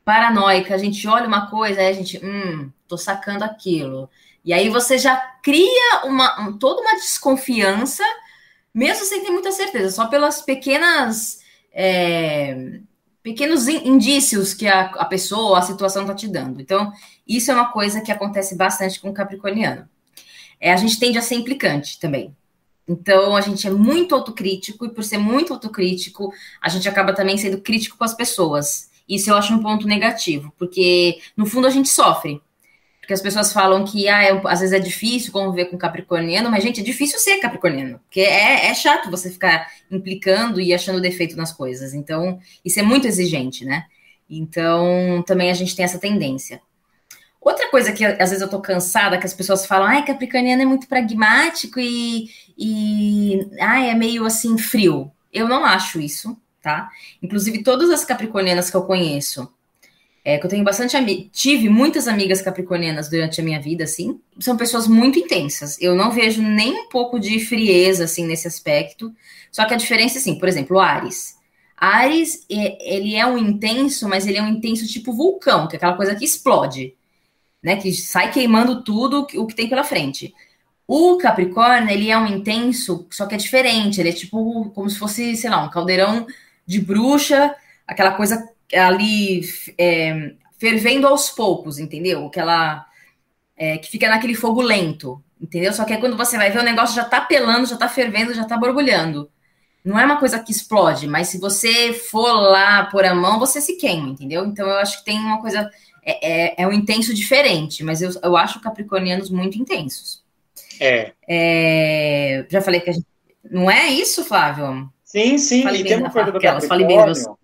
paranoica. 0.03 0.75
A 0.75 0.77
gente 0.77 1.07
olha 1.07 1.27
uma 1.27 1.50
coisa, 1.50 1.79
aí 1.79 1.88
a 1.88 1.93
gente, 1.93 2.19
hum, 2.23 2.69
tô 2.88 2.97
sacando 2.97 3.43
aquilo. 3.43 4.09
E 4.43 4.53
aí 4.53 4.69
você 4.69 4.98
já 4.98 5.15
cria 5.43 6.01
uma, 6.05 6.41
um, 6.41 6.57
toda 6.57 6.81
uma 6.81 6.95
desconfiança, 6.95 8.03
mesmo 8.74 9.05
sem 9.05 9.24
ter 9.24 9.29
muita 9.29 9.51
certeza, 9.51 9.91
só 9.91 10.07
pelas 10.07 10.41
pequenas 10.41 11.41
é, 11.71 12.79
pequenos 13.24 13.67
indícios 13.67 14.53
que 14.53 14.67
a, 14.67 14.81
a 14.81 15.05
pessoa, 15.05 15.60
a 15.60 15.62
situação 15.62 16.03
está 16.03 16.15
te 16.15 16.27
dando. 16.27 16.62
Então, 16.62 16.91
isso 17.27 17.51
é 17.51 17.53
uma 17.53 17.71
coisa 17.71 18.01
que 18.01 18.12
acontece 18.12 18.55
bastante 18.55 19.00
com 19.00 19.10
o 19.10 19.13
capricorniano. 19.13 19.88
É, 20.60 20.74
a 20.74 20.77
gente 20.77 21.00
tende 21.00 21.17
a 21.17 21.21
ser 21.21 21.36
implicante 21.36 22.00
também. 22.00 22.36
Então, 22.88 23.36
a 23.36 23.41
gente 23.41 23.67
é 23.67 23.71
muito 23.71 24.13
autocrítico, 24.15 24.86
e 24.86 24.89
por 24.89 25.03
ser 25.03 25.17
muito 25.17 25.53
autocrítico, 25.53 26.33
a 26.62 26.67
gente 26.67 26.89
acaba 26.89 27.13
também 27.13 27.38
sendo 27.38 27.60
crítico 27.60 27.98
com 27.98 28.03
as 28.03 28.13
pessoas. 28.13 28.89
Isso 29.07 29.29
eu 29.29 29.38
acho 29.38 29.53
um 29.53 29.62
ponto 29.62 29.88
negativo, 29.88 30.53
porque 30.57 31.19
no 31.38 31.45
fundo 31.45 31.67
a 31.67 31.69
gente 31.69 31.89
sofre. 31.89 32.41
Porque 33.01 33.13
as 33.13 33.22
pessoas 33.22 33.51
falam 33.51 33.84
que 33.84 34.08
ah, 34.08 34.24
é, 34.24 34.41
às 34.46 34.60
vezes 34.60 34.74
é 34.74 34.79
difícil 34.79 35.31
conviver 35.34 35.65
com 35.65 35.77
capricorniano, 35.77 36.51
mas, 36.51 36.63
gente, 36.63 36.79
é 36.79 36.84
difícil 36.84 37.17
ser 37.20 37.39
capricorniano. 37.39 38.00
Porque 38.00 38.22
é, 38.22 38.67
é 38.67 38.74
chato 38.75 39.10
você 39.10 39.29
ficar 39.31 39.67
implicando 39.89 40.62
e 40.62 40.74
achando 40.74 41.01
defeito 41.01 41.36
nas 41.36 41.51
coisas. 41.51 41.93
Então, 41.96 42.39
isso 42.63 42.79
é 42.79 42.84
muito 42.84 43.08
exigente, 43.08 43.65
né? 43.65 43.86
Então, 44.29 45.24
também 45.25 45.50
a 45.50 45.53
gente 45.53 45.75
tem 45.75 45.84
essa 45.84 46.00
tendência. 46.00 46.62
Outra 47.41 47.72
coisa 47.72 47.91
que 47.91 48.05
às 48.05 48.29
vezes 48.29 48.41
eu 48.41 48.50
tô 48.50 48.62
cansada, 48.62 49.17
que 49.17 49.25
as 49.25 49.34
pessoas 49.34 49.65
falam, 49.65 49.88
ai, 49.88 50.05
capricorniano 50.05 50.62
é 50.62 50.65
muito 50.65 50.88
pragmático 50.88 51.79
e, 51.79 52.29
e 52.55 53.50
ai, 53.60 53.89
é 53.89 53.96
meio 53.96 54.25
assim 54.25 54.60
frio. 54.60 55.12
Eu 55.34 55.48
não 55.48 55.65
acho 55.65 56.00
isso, 56.00 56.38
tá? 56.62 56.88
Inclusive, 57.22 57.63
todas 57.63 57.89
as 57.89 58.05
capricornianas 58.05 58.70
que 58.70 58.77
eu 58.77 58.84
conheço, 58.84 59.51
é, 60.23 60.37
que 60.37 60.45
eu 60.45 60.49
tenho 60.49 60.63
bastante 60.63 60.95
tive 61.31 61.67
muitas 61.67 62.07
amigas 62.07 62.41
capricornianas 62.41 63.09
durante 63.09 63.41
a 63.41 63.43
minha 63.43 63.59
vida, 63.59 63.83
assim, 63.83 64.19
são 64.39 64.55
pessoas 64.55 64.87
muito 64.87 65.17
intensas. 65.17 65.81
Eu 65.81 65.95
não 65.95 66.11
vejo 66.11 66.41
nem 66.41 66.81
um 66.81 66.89
pouco 66.89 67.19
de 67.19 67.39
frieza, 67.39 68.03
assim, 68.03 68.25
nesse 68.25 68.47
aspecto. 68.47 69.13
Só 69.51 69.65
que 69.65 69.73
a 69.73 69.77
diferença, 69.77 70.19
assim, 70.19 70.37
por 70.37 70.47
exemplo, 70.47 70.79
Ares. 70.79 71.37
Ares, 71.75 72.45
ele 72.47 73.15
é 73.15 73.25
um 73.25 73.37
intenso, 73.37 74.07
mas 74.07 74.27
ele 74.27 74.37
é 74.37 74.43
um 74.43 74.49
intenso 74.49 74.87
tipo 74.87 75.11
vulcão, 75.11 75.67
que 75.67 75.75
é 75.75 75.77
aquela 75.77 75.97
coisa 75.97 76.15
que 76.15 76.23
explode, 76.23 76.93
né? 77.63 77.75
Que 77.77 77.91
sai 77.91 78.31
queimando 78.31 78.83
tudo 78.83 79.27
o 79.35 79.47
que 79.47 79.55
tem 79.55 79.67
pela 79.67 79.83
frente. 79.83 80.33
O 80.87 81.17
Capricórnio, 81.17 81.89
ele 81.89 82.11
é 82.11 82.17
um 82.17 82.27
intenso, 82.27 83.07
só 83.09 83.25
que 83.25 83.33
é 83.33 83.37
diferente. 83.37 83.99
Ele 83.99 84.09
é 84.09 84.13
tipo 84.13 84.69
como 84.75 84.89
se 84.89 84.99
fosse, 84.99 85.35
sei 85.35 85.49
lá, 85.49 85.63
um 85.63 85.69
caldeirão 85.69 86.27
de 86.65 86.79
bruxa, 86.79 87.55
aquela 87.87 88.11
coisa 88.11 88.47
ali 88.79 89.41
é, 89.77 90.33
fervendo 90.59 91.07
aos 91.07 91.29
poucos, 91.29 91.79
entendeu? 91.79 92.27
Aquela 92.27 92.85
é, 93.57 93.77
que 93.77 93.89
fica 93.89 94.09
naquele 94.09 94.35
fogo 94.35 94.61
lento, 94.61 95.23
entendeu? 95.39 95.73
Só 95.73 95.85
que 95.85 95.93
é 95.93 95.97
quando 95.97 96.17
você 96.17 96.37
vai 96.37 96.51
ver 96.51 96.59
o 96.59 96.63
negócio 96.63 96.95
já 96.95 97.03
tá 97.03 97.21
pelando, 97.21 97.67
já 97.67 97.77
tá 97.77 97.89
fervendo, 97.89 98.33
já 98.33 98.43
tá 98.43 98.57
borbulhando. 98.57 99.29
Não 99.83 99.99
é 99.99 100.05
uma 100.05 100.17
coisa 100.17 100.39
que 100.39 100.51
explode, 100.51 101.07
mas 101.07 101.29
se 101.29 101.39
você 101.39 101.91
for 101.91 102.33
lá 102.33 102.85
por 102.85 103.03
a 103.03 103.15
mão, 103.15 103.39
você 103.39 103.59
se 103.59 103.77
queima, 103.77 104.09
entendeu? 104.09 104.45
Então 104.45 104.67
eu 104.67 104.77
acho 104.77 104.99
que 104.99 105.05
tem 105.05 105.17
uma 105.17 105.41
coisa. 105.41 105.69
É, 106.03 106.31
é, 106.31 106.63
é 106.63 106.67
um 106.67 106.71
intenso 106.71 107.13
diferente, 107.13 107.83
mas 107.83 108.01
eu, 108.01 108.11
eu 108.23 108.37
acho 108.37 108.59
capricornianos 108.59 109.29
muito 109.29 109.57
intensos. 109.57 110.23
É. 110.79 111.11
é. 111.27 112.45
Já 112.49 112.61
falei 112.61 112.79
que 112.79 112.89
a 112.89 112.93
gente. 112.93 113.05
Não 113.49 113.69
é 113.69 113.87
isso, 113.87 114.23
Flávio? 114.23 114.91
Sim, 115.03 115.37
sim. 115.37 115.63
Falei 115.63 115.81
e 115.81 115.83
tem 115.83 115.97
uma 115.97 116.09
coisa 116.09 116.31
do 116.31 116.39
Capricórnio. 116.39 117.37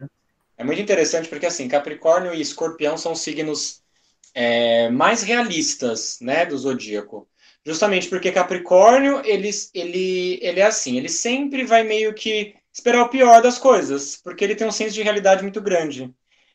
É 0.58 0.64
muito 0.64 0.82
interessante 0.82 1.30
porque, 1.30 1.46
assim, 1.46 1.68
Capricórnio 1.68 2.34
e 2.34 2.42
Escorpião 2.42 2.98
são 2.98 3.14
signos 3.14 3.82
é, 4.34 4.90
mais 4.90 5.22
realistas, 5.22 6.18
né, 6.20 6.46
do 6.46 6.58
zodíaco. 6.58 7.28
Justamente 7.66 8.08
porque 8.08 8.32
Capricórnio, 8.32 9.22
ele, 9.26 9.50
ele, 9.74 10.40
ele 10.42 10.60
é 10.60 10.66
assim, 10.66 10.98
ele 10.98 11.10
sempre 11.10 11.64
vai 11.66 11.84
meio 11.84 12.14
que 12.14 12.56
esperar 12.72 13.04
o 13.04 13.10
pior 13.10 13.42
das 13.42 13.58
coisas, 13.58 14.16
porque 14.24 14.44
ele 14.44 14.56
tem 14.56 14.66
um 14.68 14.72
senso 14.72 14.94
de 14.94 15.02
realidade 15.02 15.44
muito 15.44 15.60
grande. 15.60 16.14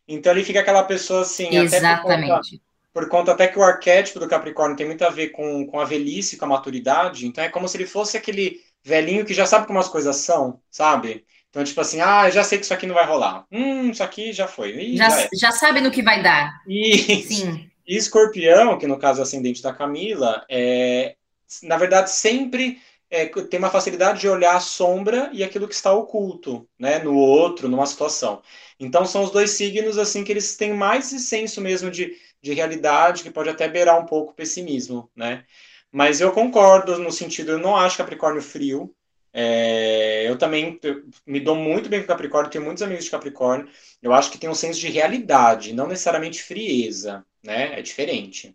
Então 0.09 0.33
ele 0.33 0.45
fica 0.45 0.61
aquela 0.61 0.83
pessoa 0.85 1.23
assim, 1.23 1.55
Exatamente. 1.57 1.75
Até 1.75 2.17
por, 2.17 2.27
conta, 2.27 2.61
por 2.93 3.09
conta 3.09 3.33
até 3.33 3.49
que 3.49 3.59
o 3.59 3.63
arquétipo 3.63 4.19
do 4.19 4.29
Capricórnio 4.29 4.77
tem 4.77 4.87
muito 4.87 5.05
a 5.05 5.11
ver 5.11 5.29
com, 5.29 5.67
com 5.67 5.81
a 5.81 5.85
velhice, 5.85 6.37
com 6.37 6.45
a 6.47 6.49
maturidade. 6.49 7.27
Então 7.27 7.45
é 7.45 7.49
como 7.49 7.69
se 7.69 7.77
ele 7.77 7.87
fosse 7.87 8.17
aquele 8.17 8.61
velhinho 8.83 9.25
que 9.25 9.35
já 9.35 9.47
sabe 9.47 9.67
como 9.67 9.79
as 9.79 9.89
coisas 9.89 10.17
são, 10.17 10.61
sabe? 10.71 11.25
Então, 11.51 11.63
tipo 11.63 11.81
assim, 11.81 12.01
ah, 12.01 12.31
já 12.31 12.43
sei 12.43 12.59
que 12.59 12.65
isso 12.65 12.73
aqui 12.73 12.87
não 12.87 12.95
vai 12.95 13.07
rolar. 13.07 13.45
Hum, 13.53 13.91
isso 13.91 14.03
aqui 14.03 14.33
já 14.33 14.49
foi. 14.49 14.71
Ih, 14.71 14.97
já, 14.97 15.11
já, 15.11 15.29
já, 15.35 15.53
sabe 15.53 15.81
no 15.81 15.91
que 15.91 16.03
vai 16.03 16.23
dar. 16.23 16.63
E, 16.67 17.23
Sim. 17.23 17.71
E 17.87 17.97
escorpião, 17.97 18.79
que 18.79 18.87
no 18.87 18.99
caso 18.99 19.21
é 19.21 19.23
ascendente 19.23 19.63
da 19.63 19.75
Camila, 19.75 20.45
é, 20.49 21.15
na 21.63 21.77
verdade, 21.77 22.11
sempre 22.11 22.81
é, 23.11 23.27
tem 23.27 23.59
uma 23.59 23.69
facilidade 23.69 24.21
de 24.21 24.29
olhar 24.29 24.57
a 24.57 24.61
sombra 24.61 25.29
e 25.33 25.45
aquilo 25.45 25.69
que 25.69 25.75
está 25.75 25.93
oculto, 25.93 26.67
né, 26.79 26.99
no 27.01 27.15
outro, 27.15 27.69
numa 27.69 27.85
situação. 27.85 28.41
Então, 28.81 29.05
são 29.05 29.23
os 29.23 29.31
dois 29.31 29.51
signos, 29.51 29.99
assim, 29.99 30.25
que 30.25 30.33
eles 30.33 30.57
têm 30.57 30.73
mais 30.73 31.13
esse 31.13 31.21
senso 31.27 31.61
mesmo 31.61 31.91
de, 31.91 32.17
de 32.41 32.55
realidade, 32.55 33.23
que 33.23 33.31
pode 33.31 33.51
até 33.51 33.69
beirar 33.69 34.01
um 34.01 34.07
pouco 34.07 34.33
o 34.33 34.35
pessimismo, 34.35 35.11
né? 35.15 35.45
Mas 35.93 36.21
eu 36.21 36.33
concordo 36.33 36.99
no 36.99 37.13
sentido, 37.13 37.53
eu 37.53 37.59
não 37.59 37.77
acho 37.77 37.99
Capricórnio 37.99 38.41
frio, 38.41 38.95
é, 39.35 40.29
eu 40.29 40.37
também 40.37 40.79
me 41.27 41.41
dou 41.41 41.55
muito 41.55 41.89
bem 41.89 42.01
com 42.01 42.07
Capricórnio, 42.07 42.51
tenho 42.51 42.65
muitos 42.65 42.83
amigos 42.83 43.05
de 43.05 43.11
Capricórnio. 43.11 43.69
Eu 44.03 44.13
acho 44.13 44.31
que 44.31 44.39
tem 44.39 44.51
um 44.51 44.55
senso 44.55 44.81
de 44.81 44.89
realidade, 44.89 45.73
não 45.73 45.87
necessariamente 45.87 46.43
frieza, 46.43 47.25
né? 47.43 47.79
É 47.79 47.83
diferente. 47.83 48.55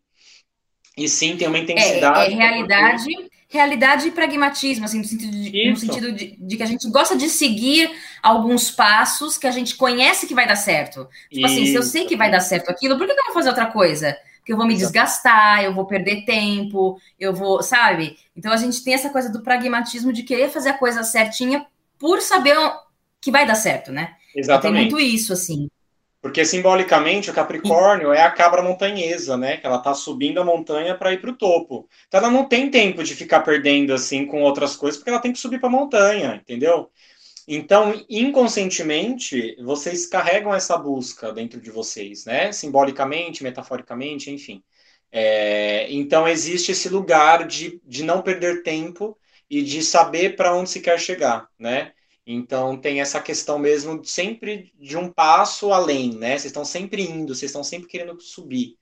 E 0.96 1.08
sim, 1.08 1.38
tem 1.38 1.48
uma 1.48 1.60
intensidade. 1.60 2.32
É, 2.32 2.34
é 2.34 2.36
realidade, 2.36 3.06
realidade 3.48 4.08
e 4.08 4.12
pragmatismo, 4.12 4.86
assim, 4.86 5.00
no 5.00 5.06
sentido, 5.06 5.32
de, 5.32 5.70
no 5.70 5.78
sentido 5.78 6.12
de, 6.12 6.36
de, 6.40 6.58
que 6.58 6.64
a 6.64 6.68
gente 6.68 6.90
gosta 6.90 7.16
de 7.16 7.30
seguir 7.30 7.90
alguns 8.22 8.70
passos 8.72 9.38
que 9.38 9.48
a 9.48 9.52
gente 9.52 9.76
conhece 9.76 10.28
que 10.28 10.34
vai 10.34 10.48
dar 10.48 10.56
certo. 10.56 11.08
Tipo 11.30 11.46
Isso. 11.46 11.46
assim, 11.46 11.66
se 11.68 11.76
eu 11.76 11.84
sei 11.84 12.06
que 12.06 12.16
vai 12.16 12.30
dar 12.32 12.40
certo 12.40 12.70
aquilo, 12.70 12.98
por 12.98 13.06
que 13.06 13.14
eu 13.14 13.26
vou 13.26 13.34
fazer 13.34 13.50
outra 13.50 13.68
coisa? 13.68 14.18
Porque 14.48 14.54
eu 14.54 14.58
vou 14.58 14.66
me 14.66 14.78
desgastar, 14.78 15.62
eu 15.62 15.74
vou 15.74 15.86
perder 15.86 16.24
tempo, 16.24 16.98
eu 17.20 17.34
vou, 17.34 17.62
sabe? 17.62 18.18
Então 18.34 18.50
a 18.50 18.56
gente 18.56 18.82
tem 18.82 18.94
essa 18.94 19.10
coisa 19.10 19.30
do 19.30 19.44
pragmatismo 19.44 20.14
de 20.14 20.24
querer 20.24 20.48
fazer 20.48 20.70
a 20.70 20.78
coisa 20.78 21.04
certinha 21.04 21.68
por 22.00 22.22
saber 22.22 22.56
que 23.20 23.30
vai 23.30 23.46
dar 23.46 23.56
certo, 23.56 23.92
né? 23.92 24.16
Exatamente. 24.34 24.90
Tem 24.90 24.90
muito 24.90 25.00
isso, 25.06 25.34
assim. 25.34 25.68
Porque 26.22 26.46
simbolicamente 26.46 27.30
o 27.30 27.34
Capricórnio 27.34 28.14
é 28.14 28.22
a 28.22 28.32
cabra 28.32 28.62
montanhesa, 28.62 29.36
né? 29.36 29.58
Que 29.58 29.68
ela 29.68 29.80
tá 29.80 29.94
subindo 29.94 30.40
a 30.40 30.46
montanha 30.46 30.96
para 30.96 31.12
ir 31.12 31.20
para 31.20 31.32
o 31.32 31.36
topo. 31.36 31.86
Então 32.08 32.22
ela 32.22 32.32
não 32.32 32.46
tem 32.46 32.72
tempo 32.72 33.04
de 33.04 33.14
ficar 33.16 33.42
perdendo 33.42 33.94
assim 33.94 34.26
com 34.26 34.42
outras 34.44 34.78
coisas, 34.78 34.98
porque 34.98 35.10
ela 35.10 35.20
tem 35.20 35.34
que 35.34 35.40
subir 35.40 35.60
para 35.60 35.68
a 35.68 35.72
montanha, 35.74 36.36
entendeu? 36.36 36.90
Então, 37.48 38.06
inconscientemente, 38.10 39.56
vocês 39.64 40.06
carregam 40.06 40.54
essa 40.54 40.78
busca 40.78 41.32
dentro 41.32 41.62
de 41.62 41.72
vocês, 41.72 42.26
né? 42.26 42.52
Simbolicamente, 42.52 43.42
metaforicamente, 43.42 44.30
enfim. 44.30 44.62
É, 45.12 45.90
então, 45.92 46.28
existe 46.28 46.74
esse 46.74 46.90
lugar 46.90 47.48
de, 47.48 47.82
de 47.86 48.04
não 48.04 48.22
perder 48.22 48.64
tempo 48.64 49.18
e 49.50 49.64
de 49.64 49.82
saber 49.82 50.36
para 50.36 50.54
onde 50.56 50.70
se 50.70 50.82
quer 50.82 51.00
chegar, 51.00 51.48
né? 51.58 51.94
Então, 52.26 52.76
tem 52.78 53.00
essa 53.00 53.22
questão 53.22 53.58
mesmo 53.58 54.04
sempre 54.04 54.74
de 54.78 54.98
um 54.98 55.10
passo 55.10 55.72
além, 55.72 56.14
né? 56.14 56.32
Vocês 56.32 56.46
estão 56.48 56.66
sempre 56.66 57.02
indo, 57.04 57.34
vocês 57.34 57.50
estão 57.50 57.64
sempre 57.64 57.88
querendo 57.88 58.20
subir. 58.20 58.78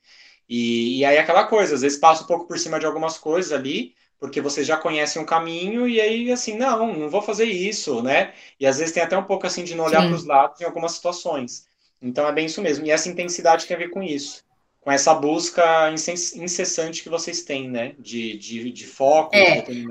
E, 0.50 1.00
e 1.00 1.06
aí, 1.06 1.20
aquela 1.20 1.46
coisa, 1.46 1.76
às 1.76 1.82
vezes 1.82 2.00
passa 2.00 2.24
um 2.24 2.28
pouco 2.28 2.48
por 2.48 2.58
cima 2.58 2.80
de 2.80 2.88
algumas 2.88 3.18
coisas 3.20 3.52
ali, 3.52 3.94
porque 4.26 4.42
vocês 4.42 4.66
já 4.66 4.76
conhecem 4.76 5.22
o 5.22 5.26
caminho 5.26 5.88
e 5.88 6.02
aí 6.02 6.32
assim, 6.32 6.58
não, 6.58 6.94
não 6.94 7.10
vou 7.10 7.22
fazer 7.22 7.46
isso, 7.46 8.02
né? 8.02 8.34
E 8.60 8.66
às 8.66 8.80
vezes 8.80 8.94
tem 8.94 9.04
até 9.04 9.18
um 9.18 9.24
pouco 9.24 9.46
assim 9.46 9.64
de 9.64 9.76
não 9.76 9.86
olhar 9.86 10.02
para 10.02 10.16
os 10.16 10.26
lados 10.26 10.60
em 10.60 10.66
algumas 10.66 10.94
situações. 10.94 11.68
Então 12.02 12.28
é 12.28 12.32
bem 12.32 12.48
isso 12.48 12.62
mesmo. 12.62 12.86
E 12.86 12.92
essa 12.92 13.08
intensidade 13.08 13.66
tem 13.66 13.76
a 13.76 13.80
ver 13.80 13.90
com 13.90 14.02
isso, 14.02 14.44
com 14.82 14.92
essa 14.92 15.14
busca 15.14 15.92
incessante 15.92 17.04
que 17.04 17.10
vocês 17.10 17.44
têm, 17.44 17.70
né? 17.70 17.94
De, 18.00 18.38
de, 18.38 18.72
de 18.72 18.86
foco, 18.86 19.36
é. 19.36 19.62
de 19.62 19.88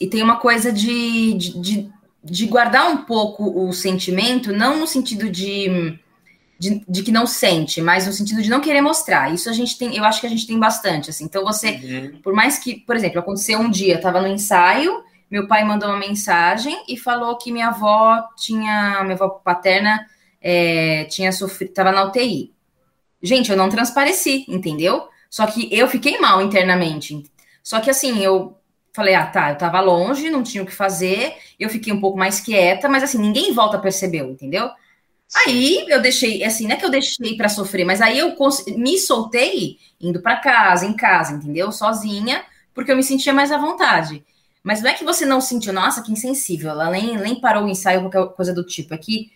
E 0.00 0.06
tem 0.06 0.22
uma 0.22 0.36
coisa 0.36 0.72
de, 0.72 1.34
de, 1.34 1.60
de, 1.60 1.90
de 2.22 2.46
guardar 2.46 2.88
um 2.88 2.98
pouco 2.98 3.66
o 3.66 3.72
sentimento, 3.72 4.52
não 4.52 4.78
no 4.78 4.86
sentido 4.86 5.28
de 5.28 5.98
de, 6.62 6.84
de, 6.88 7.02
que 7.02 7.10
não 7.10 7.26
sente, 7.26 7.80
mas 7.80 8.06
no 8.06 8.12
sentido 8.12 8.40
de 8.40 8.48
não 8.48 8.60
querer 8.60 8.80
mostrar. 8.80 9.34
Isso 9.34 9.50
a 9.50 9.52
gente 9.52 9.76
tem, 9.76 9.96
eu 9.96 10.04
acho 10.04 10.20
que 10.20 10.26
a 10.28 10.30
gente 10.30 10.46
tem 10.46 10.56
bastante, 10.56 11.10
assim. 11.10 11.24
Então 11.24 11.42
você, 11.42 11.72
uhum. 11.72 12.20
por 12.22 12.32
mais 12.32 12.56
que, 12.56 12.76
por 12.76 12.94
exemplo, 12.94 13.18
aconteceu 13.18 13.58
um 13.58 13.68
dia, 13.68 13.96
estava 13.96 14.20
no 14.20 14.28
ensaio, 14.28 15.02
meu 15.28 15.48
pai 15.48 15.64
mandou 15.64 15.88
uma 15.88 15.98
mensagem 15.98 16.84
e 16.88 16.96
falou 16.96 17.36
que 17.36 17.50
minha 17.50 17.68
avó 17.68 18.22
tinha, 18.36 19.02
minha 19.02 19.14
avó 19.14 19.28
paterna 19.28 20.06
é, 20.40 21.04
tinha 21.06 21.32
sofrido, 21.32 21.70
estava 21.70 21.90
na 21.90 22.04
UTI. 22.04 22.52
Gente, 23.20 23.50
eu 23.50 23.56
não 23.56 23.68
transpareci, 23.68 24.44
entendeu? 24.46 25.08
Só 25.28 25.46
que 25.48 25.68
eu 25.76 25.88
fiquei 25.88 26.20
mal 26.20 26.40
internamente. 26.40 27.24
Só 27.60 27.80
que 27.80 27.90
assim, 27.90 28.22
eu 28.22 28.56
falei, 28.92 29.16
ah, 29.16 29.26
tá, 29.26 29.50
eu 29.50 29.58
tava 29.58 29.80
longe, 29.80 30.30
não 30.30 30.44
tinha 30.44 30.62
o 30.62 30.66
que 30.66 30.74
fazer, 30.74 31.34
eu 31.58 31.68
fiquei 31.68 31.92
um 31.92 32.00
pouco 32.00 32.16
mais 32.16 32.38
quieta, 32.38 32.88
mas 32.88 33.02
assim, 33.02 33.18
ninguém 33.18 33.52
volta 33.52 33.80
percebeu, 33.80 34.30
entendeu? 34.30 34.70
Aí 35.34 35.86
eu 35.88 36.00
deixei, 36.00 36.44
assim, 36.44 36.66
não 36.66 36.74
é 36.74 36.76
que 36.76 36.84
eu 36.84 36.90
deixei 36.90 37.36
para 37.36 37.48
sofrer, 37.48 37.84
mas 37.84 38.00
aí 38.02 38.18
eu 38.18 38.36
me 38.76 38.98
soltei 38.98 39.78
indo 40.00 40.20
para 40.20 40.36
casa, 40.36 40.84
em 40.84 40.92
casa, 40.94 41.32
entendeu? 41.34 41.72
Sozinha, 41.72 42.44
porque 42.74 42.92
eu 42.92 42.96
me 42.96 43.02
sentia 43.02 43.32
mais 43.32 43.50
à 43.50 43.56
vontade. 43.56 44.22
Mas 44.62 44.82
não 44.82 44.90
é 44.90 44.94
que 44.94 45.04
você 45.04 45.24
não 45.24 45.40
sentiu, 45.40 45.72
nossa, 45.72 46.02
que 46.02 46.12
insensível, 46.12 46.70
ela 46.70 46.90
nem, 46.90 47.16
nem 47.16 47.40
parou 47.40 47.64
o 47.64 47.68
ensaio, 47.68 48.02
qualquer 48.02 48.34
coisa 48.34 48.52
do 48.52 48.64
tipo. 48.64 48.94
É 48.94 48.98
que 48.98 49.32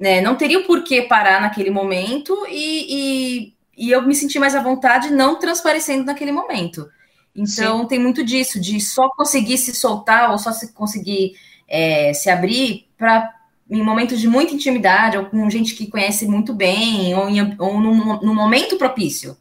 né, 0.00 0.20
não 0.20 0.34
teria 0.34 0.58
o 0.58 0.64
porquê 0.64 1.02
parar 1.02 1.40
naquele 1.40 1.70
momento 1.70 2.46
e, 2.48 3.46
e, 3.46 3.54
e, 3.76 3.90
eu 3.90 4.02
me 4.02 4.14
senti 4.14 4.38
mais 4.38 4.54
à 4.54 4.62
vontade 4.62 5.10
não 5.10 5.38
transparecendo 5.38 6.04
naquele 6.04 6.32
momento. 6.32 6.90
Então 7.36 7.82
Sim. 7.82 7.86
tem 7.86 7.98
muito 8.00 8.24
disso, 8.24 8.60
de 8.60 8.80
só 8.80 9.08
conseguir 9.10 9.58
se 9.58 9.74
soltar 9.74 10.30
ou 10.30 10.38
só 10.38 10.52
se 10.52 10.72
conseguir 10.72 11.34
é, 11.68 12.12
se 12.12 12.28
abrir 12.28 12.88
para 12.98 13.32
em 13.72 13.82
momentos 13.82 14.20
de 14.20 14.28
muita 14.28 14.52
intimidade, 14.52 15.16
ou 15.16 15.24
com 15.24 15.48
gente 15.48 15.74
que 15.74 15.86
conhece 15.86 16.26
muito 16.26 16.52
bem, 16.52 17.14
ou, 17.14 17.28
em, 17.28 17.56
ou 17.58 17.80
num, 17.80 18.20
num 18.20 18.34
momento 18.34 18.76
propício, 18.76 19.36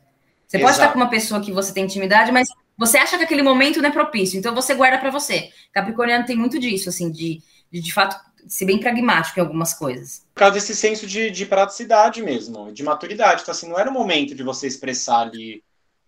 Você 0.47 0.57
Exato. 0.57 0.63
pode 0.63 0.77
estar 0.77 0.93
com 0.93 0.99
uma 0.99 1.09
pessoa 1.09 1.41
que 1.41 1.51
você 1.51 1.73
tem 1.73 1.83
intimidade, 1.83 2.31
mas 2.31 2.47
você 2.77 2.97
acha 2.97 3.17
que 3.17 3.25
aquele 3.25 3.43
momento 3.43 3.81
não 3.81 3.89
é 3.89 3.91
propício, 3.91 4.39
então 4.39 4.55
você 4.55 4.73
guarda 4.73 4.97
para 4.97 5.11
você. 5.11 5.49
Capricorniano 5.73 6.25
tem 6.25 6.37
muito 6.37 6.59
disso, 6.59 6.87
assim, 6.89 7.11
de, 7.11 7.41
de, 7.69 7.81
de 7.81 7.93
fato 7.93 8.15
ser 8.47 8.65
bem 8.65 8.79
pragmático 8.79 9.37
em 9.37 9.43
algumas 9.43 9.73
coisas. 9.73 10.25
Por 10.33 10.39
causa 10.39 10.55
desse 10.55 10.75
senso 10.75 11.05
de, 11.05 11.29
de 11.29 11.45
praticidade 11.45 12.23
mesmo, 12.23 12.71
de 12.71 12.83
maturidade. 12.83 13.41
Então, 13.41 13.51
assim, 13.51 13.69
não 13.69 13.77
era 13.77 13.89
o 13.89 13.93
momento 13.93 14.33
de 14.33 14.43
você 14.43 14.65
expressar 14.65 15.19
ali 15.19 15.61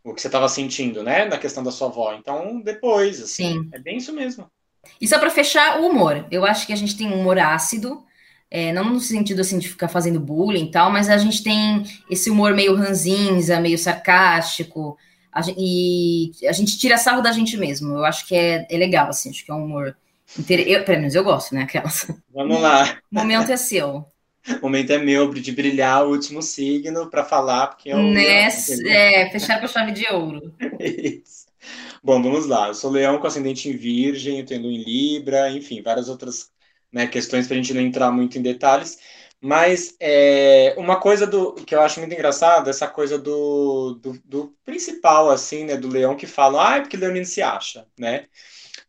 o 0.04 0.14
que 0.14 0.22
você 0.22 0.28
estava 0.28 0.48
sentindo, 0.50 1.04
né, 1.04 1.26
na 1.26 1.38
questão 1.38 1.64
da 1.64 1.72
sua 1.72 1.88
avó. 1.88 2.14
Então, 2.14 2.62
depois, 2.62 3.22
assim, 3.22 3.54
Sim. 3.54 3.70
é 3.74 3.80
bem 3.80 3.98
isso 3.98 4.14
mesmo. 4.14 4.50
E 5.00 5.08
só 5.08 5.20
para 5.20 5.30
fechar, 5.30 5.80
o 5.80 5.88
humor. 5.88 6.26
Eu 6.32 6.46
acho 6.46 6.66
que 6.66 6.74
a 6.74 6.76
gente 6.76 6.98
tem 6.98 7.08
um 7.08 7.20
humor 7.20 7.38
ácido, 7.38 8.04
é, 8.54 8.72
não 8.72 8.84
no 8.84 9.00
sentido 9.00 9.42
assim 9.42 9.58
de 9.58 9.68
ficar 9.68 9.88
fazendo 9.88 10.20
bullying 10.20 10.66
e 10.66 10.72
tal, 10.72 10.92
mas 10.92 11.10
a 11.10 11.18
gente 11.18 11.42
tem 11.42 11.84
esse 12.08 12.30
humor 12.30 12.54
meio 12.54 12.76
ranzinza, 12.76 13.60
meio 13.60 13.80
sarcástico, 13.80 14.96
a 15.32 15.42
gente, 15.42 15.60
e 15.60 16.32
a 16.48 16.52
gente 16.52 16.78
tira 16.78 17.00
sarro 17.00 17.24
da 17.24 17.32
gente 17.32 17.58
mesmo. 17.58 17.98
Eu 17.98 18.06
acho 18.06 18.28
que 18.28 18.36
é, 18.36 18.68
é 18.70 18.78
legal, 18.78 19.10
assim, 19.10 19.32
acho 19.32 19.44
que 19.44 19.50
é 19.50 19.56
um 19.56 19.66
humor. 19.66 19.98
Inter... 20.38 20.60
Eu, 20.68 20.84
pelo 20.84 21.00
menos 21.00 21.16
eu 21.16 21.24
gosto, 21.24 21.56
né? 21.56 21.64
Aquelas. 21.64 22.06
Vamos 22.32 22.62
lá. 22.62 23.00
O 23.12 23.16
momento 23.18 23.52
é 23.52 23.58
seu. 23.58 24.06
O 24.48 24.62
momento 24.62 24.92
é 24.92 25.00
meu 25.00 25.34
de 25.34 25.52
brilhar 25.52 26.06
o 26.06 26.12
último 26.12 26.40
signo 26.44 27.10
para 27.10 27.24
falar, 27.24 27.68
porque 27.68 27.90
é 27.90 27.96
o. 27.96 28.04
Nesse, 28.04 28.88
é, 28.88 29.32
fechar 29.32 29.58
com 29.58 29.66
a 29.66 29.68
chave 29.68 29.94
de 29.94 30.06
ouro. 30.14 30.54
Isso. 30.80 31.48
Bom, 32.04 32.22
vamos 32.22 32.46
lá. 32.46 32.68
Eu 32.68 32.76
sou 32.76 32.92
leão 32.92 33.18
com 33.18 33.26
ascendente 33.26 33.68
em 33.68 33.76
virgem, 33.76 34.40
eu 34.40 34.46
tenho 34.46 34.70
em 34.70 34.84
Libra, 34.84 35.50
enfim, 35.50 35.82
várias 35.82 36.08
outras 36.08 36.53
né, 36.94 37.08
questões 37.08 37.48
para 37.48 37.56
a 37.56 37.58
gente 37.58 37.74
não 37.74 37.82
entrar 37.82 38.12
muito 38.12 38.38
em 38.38 38.42
detalhes. 38.42 39.00
Mas 39.42 39.94
é, 40.00 40.74
uma 40.78 40.98
coisa 41.02 41.28
do 41.28 41.54
que 41.56 41.76
eu 41.76 41.82
acho 41.82 42.00
muito 42.00 42.14
engraçado, 42.14 42.70
essa 42.70 42.88
coisa 42.88 43.18
do, 43.18 44.00
do, 44.02 44.22
do 44.24 44.56
principal, 44.64 45.30
assim, 45.30 45.66
né, 45.66 45.76
do 45.76 45.90
leão 45.90 46.16
que 46.16 46.26
fala, 46.26 46.70
ah, 46.70 46.78
é 46.78 46.80
porque 46.80 46.96
leonino 46.96 47.26
se 47.26 47.42
acha, 47.42 47.86
né? 48.00 48.28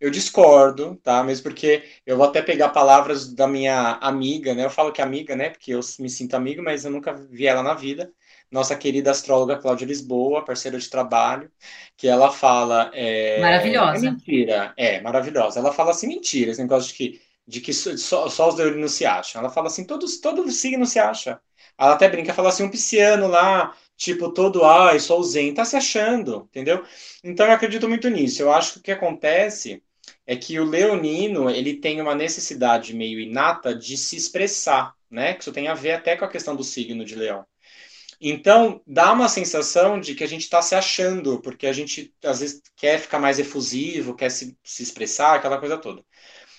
Eu 0.01 0.11
discordo, 0.11 0.97
tá? 1.03 1.25
Mesmo 1.25 1.45
porque 1.45 1.83
eu 2.07 2.17
vou 2.17 2.27
até 2.27 2.43
pegar 2.43 2.69
palavras 2.69 3.33
da 3.33 3.47
minha 3.49 3.99
amiga, 4.01 4.55
né? 4.55 4.65
Eu 4.65 4.71
falo 4.71 4.93
que 4.93 5.01
é 5.01 5.05
amiga, 5.05 5.35
né? 5.35 5.51
Porque 5.51 5.73
eu 5.73 5.81
me 5.99 6.11
sinto 6.11 6.35
amigo, 6.35 6.63
mas 6.63 6.85
eu 6.85 6.91
nunca 6.91 7.13
vi 7.13 7.47
ela 7.47 7.63
na 7.63 7.75
vida. 7.75 8.13
Nossa 8.51 8.77
querida 8.77 9.11
astróloga 9.11 9.57
Cláudia 9.57 9.87
Lisboa, 9.87 10.45
parceira 10.45 10.79
de 10.79 10.89
trabalho, 10.89 11.51
que 11.97 12.07
ela 12.07 12.31
fala. 12.31 12.91
É, 12.95 13.41
maravilhosa. 13.41 14.07
É 14.07 14.11
mentira, 14.11 14.75
é 14.77 15.01
maravilhosa. 15.01 15.59
Ela 15.59 15.73
fala 15.73 15.91
assim: 15.91 16.07
mentira, 16.07 16.51
esse 16.51 16.63
negócio 16.63 16.89
de 16.89 16.95
que 16.95 17.21
de 17.47 17.61
que 17.61 17.73
só, 17.73 18.29
só 18.29 18.49
os 18.49 18.57
leoninos 18.57 18.93
se 18.93 19.05
acham. 19.05 19.41
Ela 19.41 19.51
fala 19.51 19.67
assim, 19.69 19.85
todos, 19.85 20.19
todo 20.19 20.51
signo 20.51 20.87
se 20.87 20.99
acha. 20.99 21.41
Ela 21.79 21.95
até 21.95 22.09
brinca, 22.09 22.35
fala 22.35 22.49
assim, 22.49 22.65
um 22.65 22.71
pisciano 22.71 23.27
lá, 23.29 23.77
tipo, 23.97 24.33
todo, 24.33 24.65
ai, 24.65 24.99
sou 25.01 25.23
zen, 25.23 25.55
tá 25.55 25.65
se 25.65 25.77
achando, 25.77 26.49
entendeu? 26.51 26.85
Então 27.23 27.47
eu 27.47 27.53
acredito 27.53 27.89
muito 27.89 28.09
nisso. 28.09 28.43
Eu 28.43 28.53
acho 28.53 28.75
que 28.75 28.79
o 28.79 28.83
que 28.83 28.93
acontece 28.93 29.83
é 30.27 30.37
que 30.37 30.59
o 30.59 30.65
leonino, 30.65 31.51
ele 31.51 31.75
tem 31.77 32.01
uma 32.01 32.15
necessidade 32.15 32.95
meio 32.95 33.21
inata 33.21 33.75
de 33.75 33.97
se 33.97 34.17
expressar, 34.17 34.95
né? 35.11 35.35
Que 35.35 35.43
isso 35.43 35.53
tem 35.53 35.69
a 35.69 35.75
ver 35.75 35.93
até 35.93 36.17
com 36.17 36.25
a 36.25 36.31
questão 36.31 36.57
do 36.57 36.65
signo 36.65 37.05
de 37.05 37.15
leão. 37.15 37.45
Então, 38.21 38.81
dá 38.87 39.13
uma 39.13 39.29
sensação 39.29 40.01
de 40.01 40.15
que 40.15 40.25
a 40.25 40.27
gente 40.27 40.43
está 40.43 40.63
se 40.63 40.75
achando, 40.75 41.41
porque 41.43 41.67
a 41.67 41.73
gente, 41.73 42.15
às 42.25 42.41
vezes, 42.41 42.63
quer 42.77 42.99
ficar 42.99 43.19
mais 43.19 43.39
efusivo, 43.39 44.15
quer 44.15 44.31
se, 44.31 44.57
se 44.65 44.83
expressar, 44.83 45.35
aquela 45.35 45.59
coisa 45.59 45.77
toda. 45.77 46.03